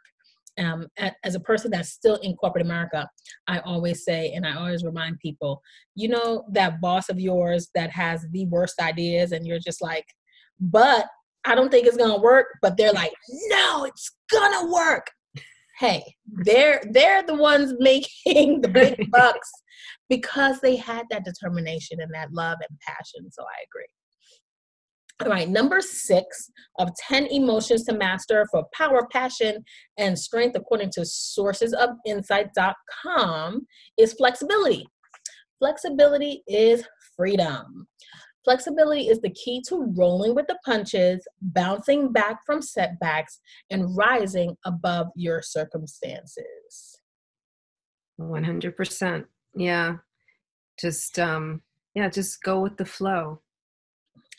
Um, 0.59 0.87
as 1.23 1.33
a 1.33 1.39
person 1.39 1.71
that's 1.71 1.89
still 1.89 2.15
in 2.17 2.35
corporate 2.35 2.65
America, 2.65 3.09
I 3.47 3.59
always 3.59 4.05
say, 4.05 4.33
and 4.33 4.45
I 4.45 4.55
always 4.55 4.83
remind 4.83 5.19
people, 5.19 5.61
you 5.95 6.09
know, 6.09 6.45
that 6.51 6.79
boss 6.79 7.09
of 7.09 7.19
yours 7.19 7.69
that 7.73 7.89
has 7.89 8.27
the 8.31 8.45
worst 8.45 8.79
ideas, 8.79 9.31
and 9.31 9.47
you're 9.47 9.59
just 9.59 9.81
like, 9.81 10.05
but 10.59 11.07
I 11.45 11.55
don't 11.55 11.69
think 11.69 11.87
it's 11.87 11.97
gonna 11.97 12.19
work. 12.19 12.47
But 12.61 12.77
they're 12.77 12.93
like, 12.93 13.13
no, 13.49 13.85
it's 13.85 14.11
gonna 14.31 14.71
work. 14.71 15.07
Hey, 15.79 16.03
they're 16.45 16.81
they're 16.91 17.23
the 17.23 17.35
ones 17.35 17.73
making 17.79 18.61
the 18.61 18.69
big 18.69 18.95
bucks 19.11 19.51
because 20.09 20.59
they 20.61 20.75
had 20.75 21.05
that 21.09 21.25
determination 21.25 21.99
and 21.99 22.13
that 22.13 22.31
love 22.31 22.57
and 22.67 22.79
passion. 22.79 23.31
So 23.31 23.43
I 23.43 23.63
agree. 23.67 23.87
Right, 25.25 25.47
number 25.47 25.79
six 25.79 26.51
of 26.79 26.89
10 27.07 27.27
emotions 27.27 27.83
to 27.85 27.93
master 27.93 28.45
for 28.51 28.65
power, 28.73 29.07
passion, 29.11 29.63
and 29.97 30.17
strength, 30.17 30.55
according 30.55 30.91
to 30.91 31.05
sources 31.05 31.73
of 31.73 31.91
insight.com, 32.05 33.65
is 33.97 34.13
flexibility. 34.13 34.85
Flexibility 35.59 36.43
is 36.47 36.83
freedom. 37.15 37.87
Flexibility 38.43 39.07
is 39.07 39.21
the 39.21 39.29
key 39.29 39.61
to 39.69 39.93
rolling 39.95 40.35
with 40.35 40.47
the 40.47 40.59
punches, 40.65 41.25
bouncing 41.41 42.11
back 42.11 42.39
from 42.45 42.61
setbacks, 42.61 43.39
and 43.69 43.95
rising 43.95 44.57
above 44.65 45.07
your 45.15 45.41
circumstances. 45.41 46.99
100%. 48.19 49.25
Yeah. 49.55 49.97
Just, 50.77 51.19
um, 51.19 51.61
yeah, 51.95 52.09
just 52.09 52.41
go 52.43 52.59
with 52.59 52.75
the 52.77 52.85
flow. 52.85 53.42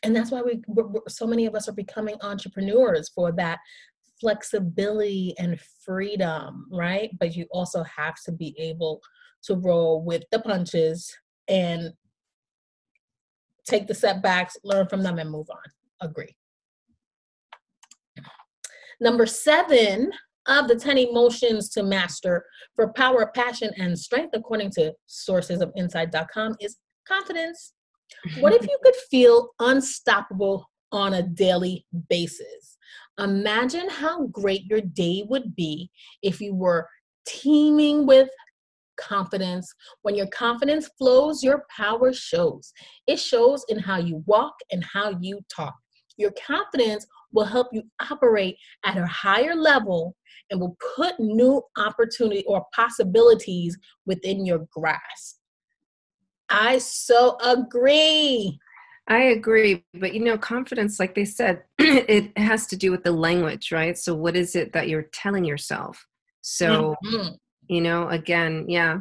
And 0.04 0.14
that's 0.14 0.30
why 0.30 0.42
we, 0.42 0.62
so 1.08 1.26
many 1.26 1.46
of 1.46 1.54
us 1.54 1.68
are 1.68 1.72
becoming 1.72 2.16
entrepreneurs 2.22 3.08
for 3.08 3.32
that 3.32 3.58
flexibility 4.20 5.34
and 5.38 5.58
freedom, 5.84 6.66
right? 6.70 7.10
But 7.18 7.34
you 7.34 7.46
also 7.50 7.82
have 7.84 8.14
to 8.26 8.32
be 8.32 8.54
able 8.58 9.00
to 9.44 9.56
roll 9.56 10.02
with 10.02 10.22
the 10.30 10.38
punches 10.38 11.12
and 11.48 11.92
take 13.66 13.86
the 13.86 13.94
setbacks, 13.94 14.56
learn 14.64 14.88
from 14.88 15.02
them, 15.02 15.18
and 15.18 15.30
move 15.30 15.48
on. 15.50 16.08
Agree. 16.08 16.34
Number 19.00 19.26
seven 19.26 20.12
of 20.46 20.68
the 20.68 20.76
10 20.76 20.98
emotions 20.98 21.68
to 21.70 21.82
master 21.82 22.44
for 22.74 22.92
power, 22.92 23.30
passion, 23.34 23.70
and 23.78 23.98
strength, 23.98 24.30
according 24.34 24.70
to 24.72 24.92
sources 25.06 25.60
of 25.60 25.72
insight.com, 25.76 26.56
is 26.60 26.78
confidence. 27.06 27.73
What 28.40 28.52
if 28.52 28.62
you 28.62 28.78
could 28.82 28.96
feel 29.10 29.50
unstoppable 29.60 30.70
on 30.92 31.14
a 31.14 31.22
daily 31.22 31.86
basis? 32.08 32.78
Imagine 33.18 33.88
how 33.88 34.26
great 34.28 34.64
your 34.64 34.80
day 34.80 35.24
would 35.28 35.54
be 35.54 35.90
if 36.22 36.40
you 36.40 36.54
were 36.54 36.88
teeming 37.26 38.06
with 38.06 38.28
confidence. 38.96 39.72
When 40.02 40.14
your 40.14 40.26
confidence 40.28 40.88
flows, 40.98 41.42
your 41.42 41.64
power 41.74 42.12
shows. 42.12 42.72
It 43.06 43.18
shows 43.18 43.64
in 43.68 43.78
how 43.78 43.98
you 43.98 44.22
walk 44.26 44.54
and 44.70 44.84
how 44.84 45.16
you 45.20 45.40
talk. 45.54 45.74
Your 46.16 46.32
confidence 46.46 47.06
will 47.32 47.44
help 47.44 47.68
you 47.72 47.82
operate 48.10 48.56
at 48.84 48.96
a 48.96 49.06
higher 49.06 49.54
level 49.54 50.14
and 50.50 50.60
will 50.60 50.76
put 50.96 51.18
new 51.18 51.62
opportunity 51.76 52.44
or 52.46 52.64
possibilities 52.74 53.76
within 54.06 54.46
your 54.46 54.66
grasp. 54.72 55.38
I 56.50 56.78
so 56.78 57.36
agree. 57.42 58.58
I 59.08 59.18
agree. 59.24 59.84
But 59.94 60.14
you 60.14 60.24
know, 60.24 60.38
confidence, 60.38 60.98
like 60.98 61.14
they 61.14 61.24
said, 61.24 61.62
it 61.78 62.36
has 62.38 62.66
to 62.68 62.76
do 62.76 62.90
with 62.90 63.04
the 63.04 63.12
language, 63.12 63.70
right? 63.72 63.98
So, 63.98 64.14
what 64.14 64.36
is 64.36 64.56
it 64.56 64.72
that 64.72 64.88
you're 64.88 65.08
telling 65.12 65.44
yourself? 65.44 66.06
So, 66.40 66.94
mm-hmm 67.04 67.34
you 67.68 67.80
know 67.80 68.08
again 68.08 68.64
yeah 68.68 68.98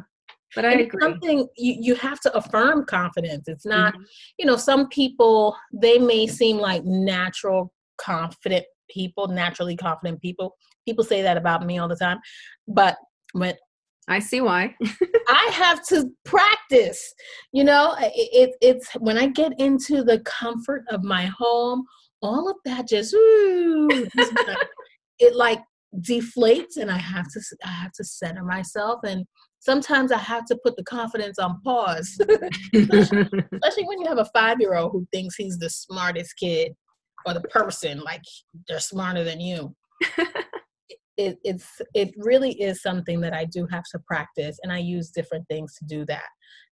but 0.54 0.64
i 0.64 0.72
and 0.72 0.80
agree 0.82 1.00
something 1.00 1.46
you, 1.56 1.76
you 1.80 1.94
have 1.94 2.20
to 2.20 2.34
affirm 2.36 2.84
confidence 2.84 3.48
it's 3.48 3.66
not 3.66 3.94
mm-hmm. 3.94 4.02
you 4.38 4.46
know 4.46 4.56
some 4.56 4.88
people 4.88 5.56
they 5.72 5.98
may 5.98 6.26
seem 6.26 6.56
like 6.58 6.84
natural 6.84 7.72
confident 7.98 8.64
people 8.88 9.28
naturally 9.28 9.76
confident 9.76 10.20
people 10.20 10.56
people 10.84 11.04
say 11.04 11.22
that 11.22 11.36
about 11.36 11.64
me 11.64 11.78
all 11.78 11.88
the 11.88 11.96
time 11.96 12.18
but 12.68 12.96
when 13.32 13.54
I 14.08 14.18
see 14.18 14.40
why. 14.40 14.74
I 15.28 15.50
have 15.52 15.86
to 15.88 16.10
practice. 16.24 17.14
You 17.52 17.64
know, 17.64 17.94
it, 17.98 18.12
it, 18.14 18.50
it's 18.60 18.92
when 18.94 19.16
I 19.18 19.28
get 19.28 19.58
into 19.58 20.02
the 20.02 20.20
comfort 20.20 20.84
of 20.90 21.02
my 21.02 21.26
home, 21.26 21.84
all 22.22 22.48
of 22.48 22.56
that 22.64 22.88
just 22.88 23.14
ooh, 23.14 23.88
it 25.18 25.36
like 25.36 25.60
deflates 26.00 26.76
and 26.76 26.90
I 26.90 26.98
have 26.98 27.26
to 27.32 27.40
I 27.64 27.68
have 27.68 27.92
to 27.92 28.04
center 28.04 28.42
myself 28.42 29.00
and 29.04 29.24
sometimes 29.60 30.12
I 30.12 30.18
have 30.18 30.44
to 30.46 30.58
put 30.62 30.76
the 30.76 30.84
confidence 30.84 31.38
on 31.38 31.60
pause. 31.62 32.18
especially, 32.74 33.28
especially 33.52 33.86
when 33.86 34.00
you 34.00 34.06
have 34.06 34.18
a 34.18 34.30
5-year-old 34.36 34.92
who 34.92 35.06
thinks 35.12 35.36
he's 35.36 35.58
the 35.58 35.70
smartest 35.70 36.36
kid 36.36 36.72
or 37.26 37.34
the 37.34 37.40
person 37.42 38.00
like 38.00 38.22
they're 38.68 38.80
smarter 38.80 39.24
than 39.24 39.40
you. 39.40 39.74
It, 41.16 41.38
it's 41.44 41.80
it 41.94 42.12
really 42.16 42.52
is 42.60 42.82
something 42.82 43.20
that 43.20 43.32
I 43.32 43.44
do 43.44 43.66
have 43.70 43.84
to 43.92 43.98
practice 44.00 44.58
and 44.62 44.72
I 44.72 44.78
use 44.78 45.10
different 45.10 45.46
things 45.48 45.74
to 45.76 45.84
do 45.84 46.04
that. 46.06 46.28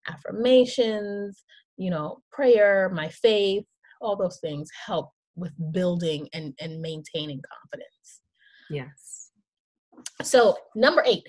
Affirmations, 0.08 1.44
you 1.78 1.90
know, 1.90 2.20
prayer, 2.32 2.90
my 2.94 3.10
faith, 3.10 3.66
all 4.02 4.16
those 4.16 4.40
things 4.40 4.70
help 4.86 5.10
with 5.36 5.52
building 5.72 6.28
and, 6.34 6.54
and 6.60 6.82
maintaining 6.82 7.42
confidence. 7.62 8.22
Yes. 8.70 9.32
So, 10.24 10.58
number 10.76 11.04
eight. 11.06 11.24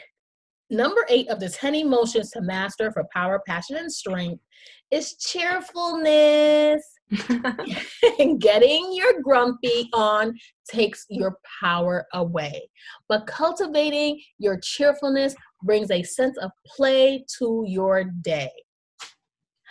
Number 0.70 1.04
eight 1.10 1.28
of 1.28 1.38
the 1.38 1.50
10 1.50 1.74
emotions 1.74 2.30
to 2.30 2.40
master 2.40 2.90
for 2.92 3.04
power, 3.12 3.42
passion, 3.46 3.76
and 3.76 3.92
strength 3.92 4.42
is 4.90 5.16
cheerfulness. 5.16 6.82
and 8.18 8.40
getting 8.40 8.90
your 8.92 9.20
grumpy 9.22 9.88
on 9.92 10.34
takes 10.68 11.04
your 11.08 11.36
power 11.60 12.06
away. 12.14 12.68
But 13.08 13.26
cultivating 13.26 14.20
your 14.38 14.58
cheerfulness 14.62 15.34
brings 15.62 15.90
a 15.90 16.02
sense 16.02 16.38
of 16.38 16.50
play 16.66 17.24
to 17.38 17.64
your 17.66 18.04
day. 18.22 18.50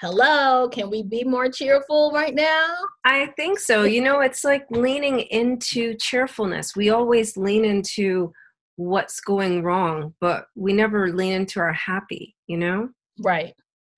Hello, 0.02 0.68
can 0.68 0.89
we 0.89 1.04
be 1.04 1.24
more 1.24 1.48
cheerful 1.48 2.12
right 2.12 2.34
now? 2.34 2.74
I 3.06 3.28
think 3.38 3.60
so. 3.60 3.84
You 3.84 4.02
know, 4.02 4.22
it's 4.22 4.44
like 4.44 4.66
leaning 4.72 5.20
into 5.20 5.96
cheerfulness. 5.96 6.76
We 6.76 6.89
always 6.89 7.38
lean 7.38 7.66
into 7.66 8.34
what's 8.78 9.20
going 9.20 9.62
wrong, 9.62 10.16
but 10.20 10.46
we 10.56 10.74
never 10.74 11.14
lean 11.14 11.34
into 11.34 11.60
our 11.60 11.74
happy, 11.74 12.36
you 12.48 12.58
know? 12.58 12.89
Right. 13.24 13.54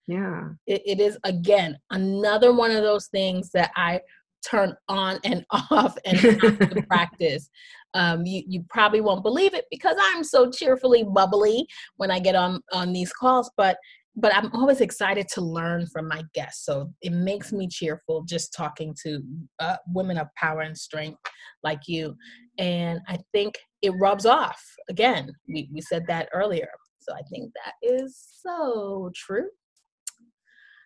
Yeah. 0.08 0.50
It, 0.68 0.82
it 0.86 1.00
is, 1.00 1.18
again, 1.24 1.78
another 1.92 2.54
one 2.54 2.72
of 2.72 2.84
those 2.84 3.08
things 3.08 3.50
that 3.52 3.72
I 3.76 4.02
turn 4.46 4.76
on 4.88 5.20
and 5.24 5.46
off 5.72 5.98
and 6.06 6.18
have 6.18 6.70
to 6.70 6.84
practice. 6.88 7.50
Um, 7.94 8.26
you, 8.26 8.44
you 8.48 8.66
probably 8.70 9.02
won't 9.02 9.24
believe 9.24 9.54
it 9.54 9.66
because 9.72 9.96
I'm 10.00 10.24
so 10.24 10.50
cheerfully 10.50 11.04
bubbly 11.04 11.68
when 11.98 12.12
I 12.12 12.20
get 12.20 12.36
on 12.36 12.62
on 12.72 12.92
these 12.92 13.14
calls, 13.14 13.52
but 13.56 13.78
but 14.16 14.36
I'm 14.36 14.52
always 14.54 14.82
excited 14.82 15.28
to 15.30 15.42
learn 15.42 15.88
from 15.88 16.08
my 16.08 16.24
guests. 16.36 16.66
So 16.66 16.94
it 17.02 17.12
makes 17.12 17.52
me 17.52 17.68
cheerful 17.68 18.24
just 18.24 18.54
talking 18.54 18.96
to 19.04 19.24
uh, 19.60 19.78
women 19.88 20.18
of 20.18 20.28
power 20.38 20.62
and 20.62 20.78
strength 20.78 21.20
like 21.64 21.82
you. 21.88 22.16
And 22.60 23.00
I 23.08 23.18
think 23.34 23.56
it 23.82 23.92
rubs 24.00 24.28
off. 24.28 24.64
Again, 24.88 25.32
we, 25.48 25.68
we 25.74 25.82
said 25.82 26.06
that 26.08 26.30
earlier. 26.32 26.70
So 27.00 27.14
I 27.14 27.22
think 27.30 27.52
that 27.66 27.74
is 27.82 28.16
so 28.42 29.12
true. 29.16 29.50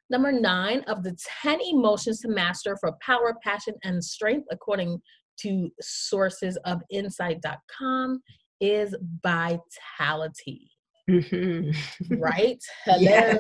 Number 0.10 0.32
nine 0.32 0.82
of 0.88 1.04
the 1.04 1.18
10 1.42 1.60
emotions 1.62 2.22
to 2.22 2.30
master 2.30 2.78
for 2.80 2.94
power, 3.02 3.36
passion, 3.44 3.76
and 3.84 4.04
strength, 4.04 4.48
according 4.52 5.02
to 5.42 5.70
sources 5.82 6.58
of 6.66 6.82
insight.com, 6.90 8.22
is 8.62 8.96
vitality. 9.22 10.72
Mm-hmm. 11.10 12.16
Right? 12.20 12.62
Hello. 12.86 13.00
Yes. 13.02 13.40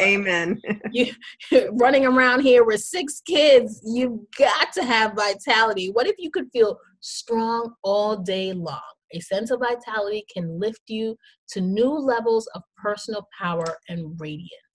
Amen. 0.00 0.60
you 0.92 1.12
running 1.72 2.06
around 2.06 2.40
here 2.40 2.64
with 2.64 2.80
six 2.80 3.20
kids, 3.26 3.80
you've 3.84 4.20
got 4.38 4.72
to 4.74 4.84
have 4.84 5.14
vitality. 5.14 5.90
What 5.90 6.06
if 6.06 6.16
you 6.18 6.30
could 6.30 6.48
feel 6.52 6.78
strong 7.00 7.74
all 7.82 8.16
day 8.16 8.52
long? 8.52 8.80
A 9.14 9.20
sense 9.20 9.50
of 9.50 9.60
vitality 9.60 10.24
can 10.32 10.60
lift 10.60 10.82
you 10.86 11.16
to 11.50 11.60
new 11.60 11.90
levels 11.90 12.46
of 12.54 12.62
personal 12.76 13.26
power 13.36 13.78
and 13.88 14.20
radiance. 14.20 14.67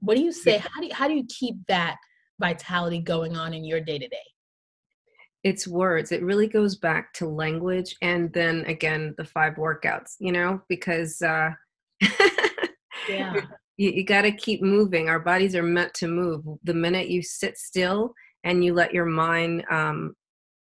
What 0.00 0.16
do 0.16 0.22
you 0.22 0.32
say? 0.32 0.58
How 0.58 0.80
do 0.80 0.86
you, 0.86 0.94
how 0.94 1.08
do 1.08 1.14
you 1.14 1.24
keep 1.28 1.56
that 1.68 1.96
vitality 2.40 3.00
going 3.00 3.36
on 3.36 3.54
in 3.54 3.64
your 3.64 3.80
day 3.80 3.98
to 3.98 4.08
day? 4.08 4.16
It's 5.42 5.66
words. 5.66 6.12
It 6.12 6.22
really 6.22 6.46
goes 6.46 6.76
back 6.76 7.12
to 7.14 7.26
language 7.26 7.96
and 8.02 8.32
then 8.32 8.64
again 8.66 9.14
the 9.16 9.24
five 9.24 9.54
workouts, 9.54 10.16
you 10.18 10.32
know, 10.32 10.60
because 10.68 11.20
uh 11.22 11.50
Yeah. 13.08 13.34
you, 13.76 13.90
you 13.90 14.04
got 14.04 14.22
to 14.22 14.32
keep 14.32 14.62
moving. 14.62 15.08
Our 15.08 15.20
bodies 15.20 15.54
are 15.56 15.62
meant 15.62 15.94
to 15.94 16.08
move. 16.08 16.44
The 16.64 16.74
minute 16.74 17.08
you 17.08 17.22
sit 17.22 17.56
still 17.56 18.12
and 18.44 18.64
you 18.64 18.74
let 18.74 18.92
your 18.92 19.06
mind 19.06 19.64
um, 19.70 20.14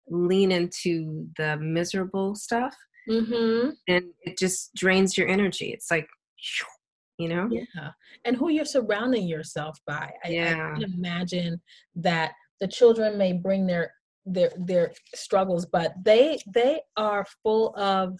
lean 0.08 0.52
into 0.52 1.26
the 1.36 1.56
miserable 1.56 2.34
stuff, 2.34 2.74
Mm-hmm. 3.08 3.70
and 3.86 4.04
it 4.24 4.36
just 4.36 4.74
drains 4.74 5.16
your 5.16 5.28
energy. 5.28 5.66
It's 5.66 5.92
like, 5.92 6.08
you 7.18 7.28
know? 7.28 7.48
Yeah. 7.50 7.90
And 8.24 8.36
who 8.36 8.50
you're 8.50 8.64
surrounding 8.64 9.26
yourself 9.26 9.78
by. 9.86 10.12
I, 10.24 10.28
Yeah. 10.28 10.72
I 10.74 10.80
can 10.80 10.92
imagine 10.94 11.60
that 11.96 12.32
the 12.60 12.68
children 12.68 13.18
may 13.18 13.32
bring 13.32 13.66
their 13.66 13.92
their 14.24 14.50
their 14.56 14.92
struggles, 15.14 15.66
but 15.66 15.94
they 16.04 16.38
they 16.52 16.80
are 16.96 17.24
full 17.42 17.74
of 17.76 18.18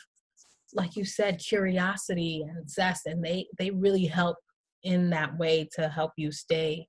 like 0.74 0.96
you 0.96 1.04
said, 1.04 1.38
curiosity 1.38 2.44
and 2.48 2.68
zest, 2.68 3.06
and 3.06 3.24
they 3.24 3.46
they 3.58 3.70
really 3.70 4.04
help 4.04 4.36
in 4.82 5.10
that 5.10 5.36
way 5.38 5.68
to 5.74 5.88
help 5.88 6.12
you 6.16 6.30
stay 6.30 6.86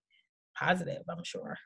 positive, 0.58 1.02
I'm 1.10 1.24
sure. 1.24 1.58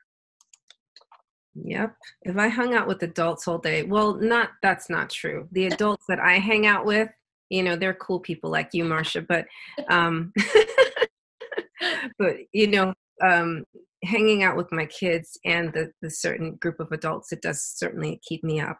Yep. 1.54 1.94
If 2.22 2.36
I 2.38 2.48
hung 2.48 2.74
out 2.74 2.86
with 2.88 3.02
adults 3.02 3.46
all 3.46 3.58
day, 3.58 3.82
well, 3.82 4.14
not 4.14 4.50
that's 4.62 4.88
not 4.88 5.10
true. 5.10 5.48
The 5.52 5.66
adults 5.66 6.04
that 6.08 6.20
I 6.20 6.38
hang 6.38 6.66
out 6.66 6.86
with, 6.86 7.10
you 7.52 7.62
know, 7.62 7.76
they're 7.76 7.94
cool 7.94 8.18
people 8.18 8.50
like 8.50 8.70
you, 8.72 8.84
Marsha, 8.84 9.24
but 9.26 9.46
um 9.90 10.32
but 12.18 12.36
you 12.52 12.66
know, 12.66 12.94
um 13.22 13.64
hanging 14.04 14.42
out 14.42 14.56
with 14.56 14.72
my 14.72 14.86
kids 14.86 15.38
and 15.44 15.72
the 15.72 15.92
the 16.00 16.10
certain 16.10 16.56
group 16.56 16.80
of 16.80 16.90
adults, 16.92 17.32
it 17.32 17.42
does 17.42 17.62
certainly 17.62 18.20
keep 18.26 18.42
me 18.42 18.60
up. 18.60 18.78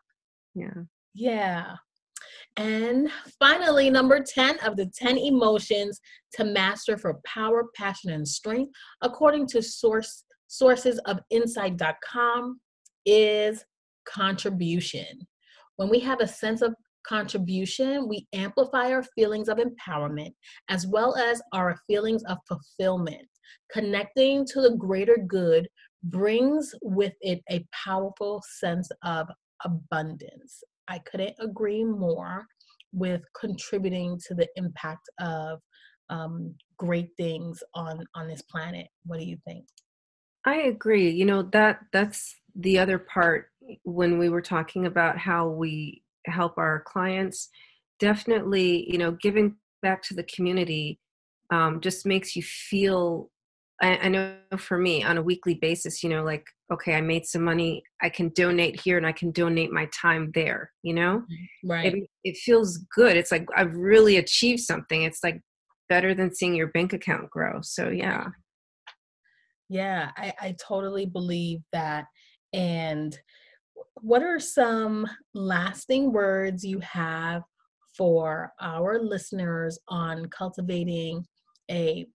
Yeah. 0.55 0.83
Yeah. 1.15 1.77
And 2.57 3.11
finally, 3.39 3.89
number 3.89 4.23
10 4.23 4.59
of 4.61 4.77
the 4.77 4.91
10 4.95 5.17
emotions 5.17 6.01
to 6.35 6.45
master 6.45 6.99
for 6.99 7.21
power, 7.25 7.65
passion, 7.75 8.11
and 8.11 8.27
strength, 8.27 8.73
according 9.03 9.47
to 9.49 9.63
source 9.63 10.25
sources 10.49 10.99
of 11.07 11.19
insight.com, 11.31 12.61
is 13.07 13.65
contribution. 14.05 15.27
When 15.77 15.89
we 15.89 15.99
have 16.01 16.21
a 16.21 16.29
sense 16.29 16.61
of 16.61 16.75
contribution, 17.07 18.09
we 18.09 18.27
amplify 18.33 18.93
our 18.93 19.03
feelings 19.03 19.49
of 19.49 19.59
empowerment 19.59 20.33
as 20.69 20.87
well 20.87 21.17
as 21.17 21.43
our 21.53 21.77
feelings 21.87 22.23
of 22.25 22.39
fulfillment. 22.49 23.27
Connecting 23.71 24.47
to 24.47 24.61
the 24.61 24.77
greater 24.77 25.17
good 25.27 25.69
brings 26.05 26.75
with 26.83 27.13
it 27.21 27.43
a 27.51 27.65
powerful 27.73 28.43
sense 28.59 28.89
of 29.05 29.29
abundance. 29.65 30.63
I 30.89 30.99
couldn't 31.01 31.35
agree 31.41 31.85
more 31.85 32.47
with 32.93 33.23
contributing 33.39 34.21
to 34.27 34.35
the 34.35 34.49
impact 34.57 35.09
of 35.21 35.61
um, 36.11 36.55
great 36.77 37.09
things 37.17 37.63
on 37.75 38.05
on 38.15 38.29
this 38.29 38.43
planet. 38.43 38.89
What 39.07 39.19
do 39.19 39.25
you 39.25 39.39
think? 39.47 39.65
I 40.45 40.57
agree. 40.63 41.11
You 41.11 41.25
know, 41.25 41.43
that 41.53 41.81
that's 41.93 42.35
the 42.55 42.79
other 42.79 42.99
part 42.99 43.47
when 43.85 44.19
we 44.19 44.29
were 44.29 44.43
talking 44.43 44.87
about 44.87 45.17
how 45.17 45.49
we 45.49 46.03
help 46.27 46.59
our 46.59 46.83
clients. 46.87 47.49
Definitely, 47.99 48.91
you 48.91 48.99
know, 48.99 49.13
giving 49.13 49.57
back 49.83 50.03
to 50.05 50.15
the 50.15 50.25
community 50.25 50.99
um, 51.51 51.81
just 51.81 52.07
makes 52.07 52.35
you 52.35 52.43
feel 52.43 53.31
I, 53.83 53.97
I 53.97 54.09
know 54.09 54.37
for 54.59 54.79
me 54.79 55.03
on 55.03 55.19
a 55.19 55.23
weekly 55.23 55.55
basis, 55.55 56.03
you 56.03 56.09
know, 56.09 56.23
like, 56.23 56.47
okay, 56.73 56.95
I 56.95 57.01
made 57.01 57.27
some 57.27 57.43
money, 57.43 57.83
I 58.01 58.09
can 58.09 58.29
donate 58.31 58.81
here 58.81 58.97
and 58.97 59.07
I 59.07 59.13
can 59.13 59.33
donate 59.33 59.73
my 59.73 59.87
time 59.87 60.31
there, 60.35 60.71
you 60.83 60.95
know? 60.95 61.25
Right. 61.65 61.93
It, 61.93 62.11
it 62.23 62.37
feels 62.37 62.79
good. 62.95 63.17
It's 63.17 63.33
like 63.33 63.47
I've 63.57 63.75
really 63.75 64.17
achieved 64.17 64.61
something. 64.61 65.03
It's 65.03 65.25
like 65.25 65.41
better 65.89 66.15
than 66.15 66.33
seeing 66.35 66.55
your 66.55 66.69
bank 66.69 66.93
account 66.93 67.29
grow. 67.29 67.59
So, 67.63 67.89
yeah. 67.89 68.29
Yeah, 69.69 70.13
I, 70.17 70.33
I 70.41 70.57
totally 70.65 71.07
believe 71.07 71.61
that. 71.73 72.07
And 72.53 73.19
what 73.95 74.23
are 74.23 74.39
some 74.41 75.07
lasting 75.35 76.13
words 76.13 76.65
you 76.65 76.81
have 76.81 77.43
for 77.97 78.53
our 78.61 78.99
listeners 79.01 79.79
on 79.89 80.27
cultivating 80.27 81.25
a 81.71 82.07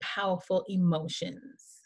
powerful 0.00 0.64
emotions? 0.68 1.80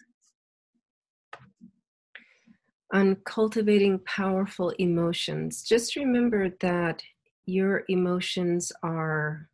On 2.93 3.17
cultivating 3.27 3.99
powerful 4.07 4.71
emotions, 4.79 5.63
just 5.63 5.97
remember 5.97 6.51
that 6.61 7.03
your 7.45 7.85
emotions 7.89 8.73
are 8.83 9.49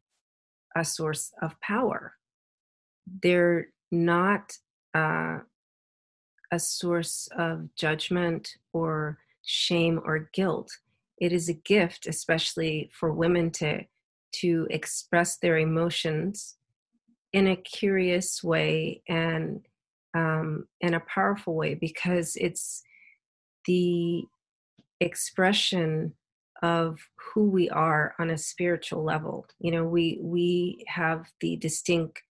a 0.76 0.85
source 0.85 1.32
of 1.43 1.59
power. 1.61 2.14
They're 3.22 3.68
not 3.91 4.53
uh, 4.95 5.39
a 6.53 6.59
source 6.59 7.28
of 7.37 7.74
judgment 7.74 8.49
or 8.72 9.18
shame 9.45 10.01
or 10.05 10.31
guilt. 10.33 10.71
It 11.19 11.33
is 11.33 11.49
a 11.49 11.55
gift, 11.55 12.07
especially 12.07 12.91
for 12.93 13.13
women 13.13 13.51
to 13.53 13.85
to 14.41 14.67
express 14.69 15.37
their 15.37 15.59
emotions 15.59 16.57
in 17.33 17.47
a 17.47 17.57
curious 17.57 18.43
way 18.43 19.01
and 19.09 19.61
um, 20.15 20.67
in 20.81 20.95
a 20.95 21.01
powerful 21.01 21.55
way 21.55 21.75
because 21.75 22.37
it's 22.37 22.83
the 23.67 24.25
expression 25.01 26.15
of 26.63 26.99
who 27.17 27.51
we 27.51 27.69
are 27.71 28.15
on 28.19 28.31
a 28.31 28.39
spiritual 28.39 29.05
level. 29.05 29.47
You 29.59 29.73
know, 29.73 29.85
we 29.85 30.19
we 30.21 30.85
have 30.89 31.27
the 31.41 31.57
distinct 31.57 32.23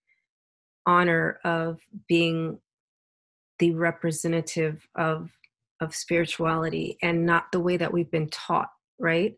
honor 0.85 1.39
of 1.43 1.79
being 2.07 2.59
the 3.59 3.73
representative 3.73 4.87
of 4.95 5.29
of 5.81 5.95
spirituality 5.95 6.97
and 7.01 7.25
not 7.25 7.51
the 7.51 7.59
way 7.59 7.77
that 7.77 7.91
we've 7.91 8.11
been 8.11 8.29
taught, 8.29 8.69
right? 8.99 9.35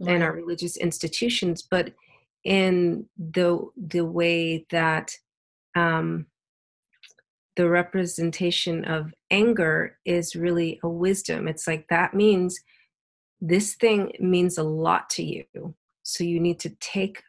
right. 0.00 0.16
In 0.16 0.22
our 0.22 0.32
religious 0.32 0.76
institutions, 0.76 1.62
but 1.62 1.92
in 2.44 3.06
the 3.18 3.58
the 3.76 4.04
way 4.04 4.64
that 4.70 5.12
um, 5.74 6.26
the 7.56 7.68
representation 7.68 8.84
of 8.84 9.12
anger 9.30 9.98
is 10.04 10.36
really 10.36 10.78
a 10.82 10.88
wisdom. 10.88 11.48
It's 11.48 11.66
like 11.66 11.88
that 11.88 12.14
means 12.14 12.60
this 13.40 13.74
thing 13.74 14.12
means 14.20 14.58
a 14.58 14.62
lot 14.62 15.10
to 15.10 15.24
you. 15.24 15.44
So 16.04 16.24
you 16.24 16.40
need 16.40 16.60
to 16.60 16.70
take 16.80 17.22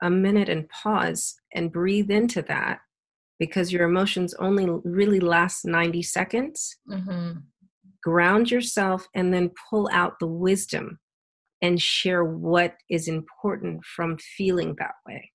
a 0.00 0.10
minute 0.10 0.48
and 0.48 0.68
pause 0.68 1.34
and 1.52 1.72
breathe 1.72 2.10
into 2.10 2.40
that 2.42 2.80
because 3.38 3.72
your 3.72 3.84
emotions 3.84 4.34
only 4.34 4.66
really 4.84 5.20
last 5.20 5.64
90 5.64 6.02
seconds. 6.02 6.76
Mm-hmm. 6.88 7.38
Ground 8.08 8.50
yourself 8.50 9.06
and 9.14 9.34
then 9.34 9.50
pull 9.68 9.86
out 9.92 10.14
the 10.18 10.26
wisdom 10.26 10.98
and 11.60 11.80
share 11.80 12.24
what 12.24 12.74
is 12.88 13.06
important 13.06 13.84
from 13.84 14.16
feeling 14.16 14.74
that 14.78 14.94
way. 15.06 15.30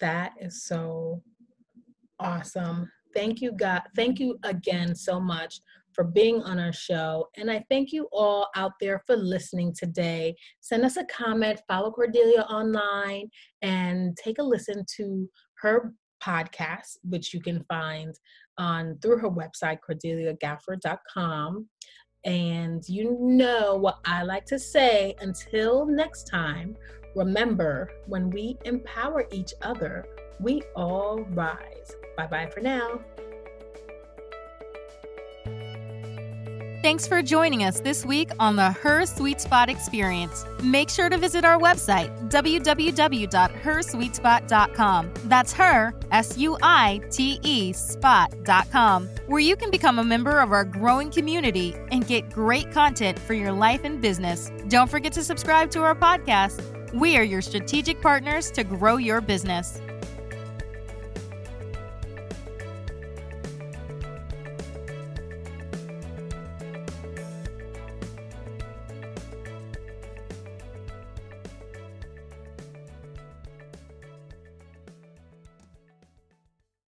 That 0.00 0.32
is 0.40 0.64
so 0.64 1.22
awesome. 2.18 2.90
Thank 3.14 3.40
you, 3.40 3.52
God. 3.52 3.82
Thank 3.94 4.18
you 4.18 4.38
again 4.42 4.96
so 4.96 5.20
much 5.20 5.60
for 5.94 6.02
being 6.02 6.42
on 6.42 6.58
our 6.58 6.72
show. 6.72 7.28
And 7.36 7.48
I 7.48 7.64
thank 7.70 7.92
you 7.92 8.08
all 8.12 8.48
out 8.56 8.72
there 8.80 9.02
for 9.06 9.16
listening 9.16 9.72
today. 9.78 10.34
Send 10.60 10.84
us 10.84 10.96
a 10.96 11.04
comment, 11.04 11.60
follow 11.68 11.92
Cordelia 11.92 12.42
online, 12.42 13.28
and 13.62 14.16
take 14.16 14.38
a 14.38 14.42
listen 14.42 14.84
to 14.96 15.28
her 15.60 15.92
podcast, 16.20 16.96
which 17.02 17.32
you 17.32 17.40
can 17.40 17.64
find 17.68 18.14
on 18.60 18.98
through 19.02 19.18
her 19.18 19.30
website, 19.30 19.78
cordeliagaffer.com. 19.88 21.66
And 22.24 22.86
you 22.86 23.16
know 23.18 23.76
what 23.76 23.98
I 24.04 24.22
like 24.22 24.44
to 24.46 24.58
say 24.58 25.16
until 25.20 25.86
next 25.86 26.24
time, 26.24 26.76
remember 27.16 27.90
when 28.06 28.30
we 28.30 28.58
empower 28.64 29.26
each 29.32 29.54
other, 29.62 30.04
we 30.38 30.62
all 30.76 31.24
rise. 31.30 31.96
Bye 32.16 32.26
bye 32.26 32.50
for 32.52 32.60
now. 32.60 33.00
Thanks 36.82 37.06
for 37.06 37.20
joining 37.20 37.62
us 37.62 37.80
this 37.80 38.06
week 38.06 38.30
on 38.38 38.56
the 38.56 38.72
Her 38.72 39.04
Suite 39.04 39.42
Spot 39.42 39.68
Experience. 39.68 40.46
Make 40.62 40.88
sure 40.88 41.10
to 41.10 41.18
visit 41.18 41.44
our 41.44 41.58
website, 41.58 42.08
www.hersuitespot.com. 42.30 45.12
That's 45.24 45.52
her, 45.52 45.94
S 46.10 46.38
U 46.38 46.56
I 46.62 47.02
T 47.10 47.38
E, 47.42 47.74
spot.com, 47.74 49.10
where 49.26 49.40
you 49.40 49.56
can 49.56 49.70
become 49.70 49.98
a 49.98 50.04
member 50.04 50.40
of 50.40 50.52
our 50.52 50.64
growing 50.64 51.10
community 51.10 51.76
and 51.92 52.06
get 52.06 52.30
great 52.30 52.72
content 52.72 53.18
for 53.18 53.34
your 53.34 53.52
life 53.52 53.84
and 53.84 54.00
business. 54.00 54.50
Don't 54.68 54.90
forget 54.90 55.12
to 55.12 55.22
subscribe 55.22 55.70
to 55.72 55.82
our 55.82 55.94
podcast. 55.94 56.62
We 56.94 57.18
are 57.18 57.22
your 57.22 57.42
strategic 57.42 58.00
partners 58.00 58.50
to 58.52 58.64
grow 58.64 58.96
your 58.96 59.20
business. 59.20 59.82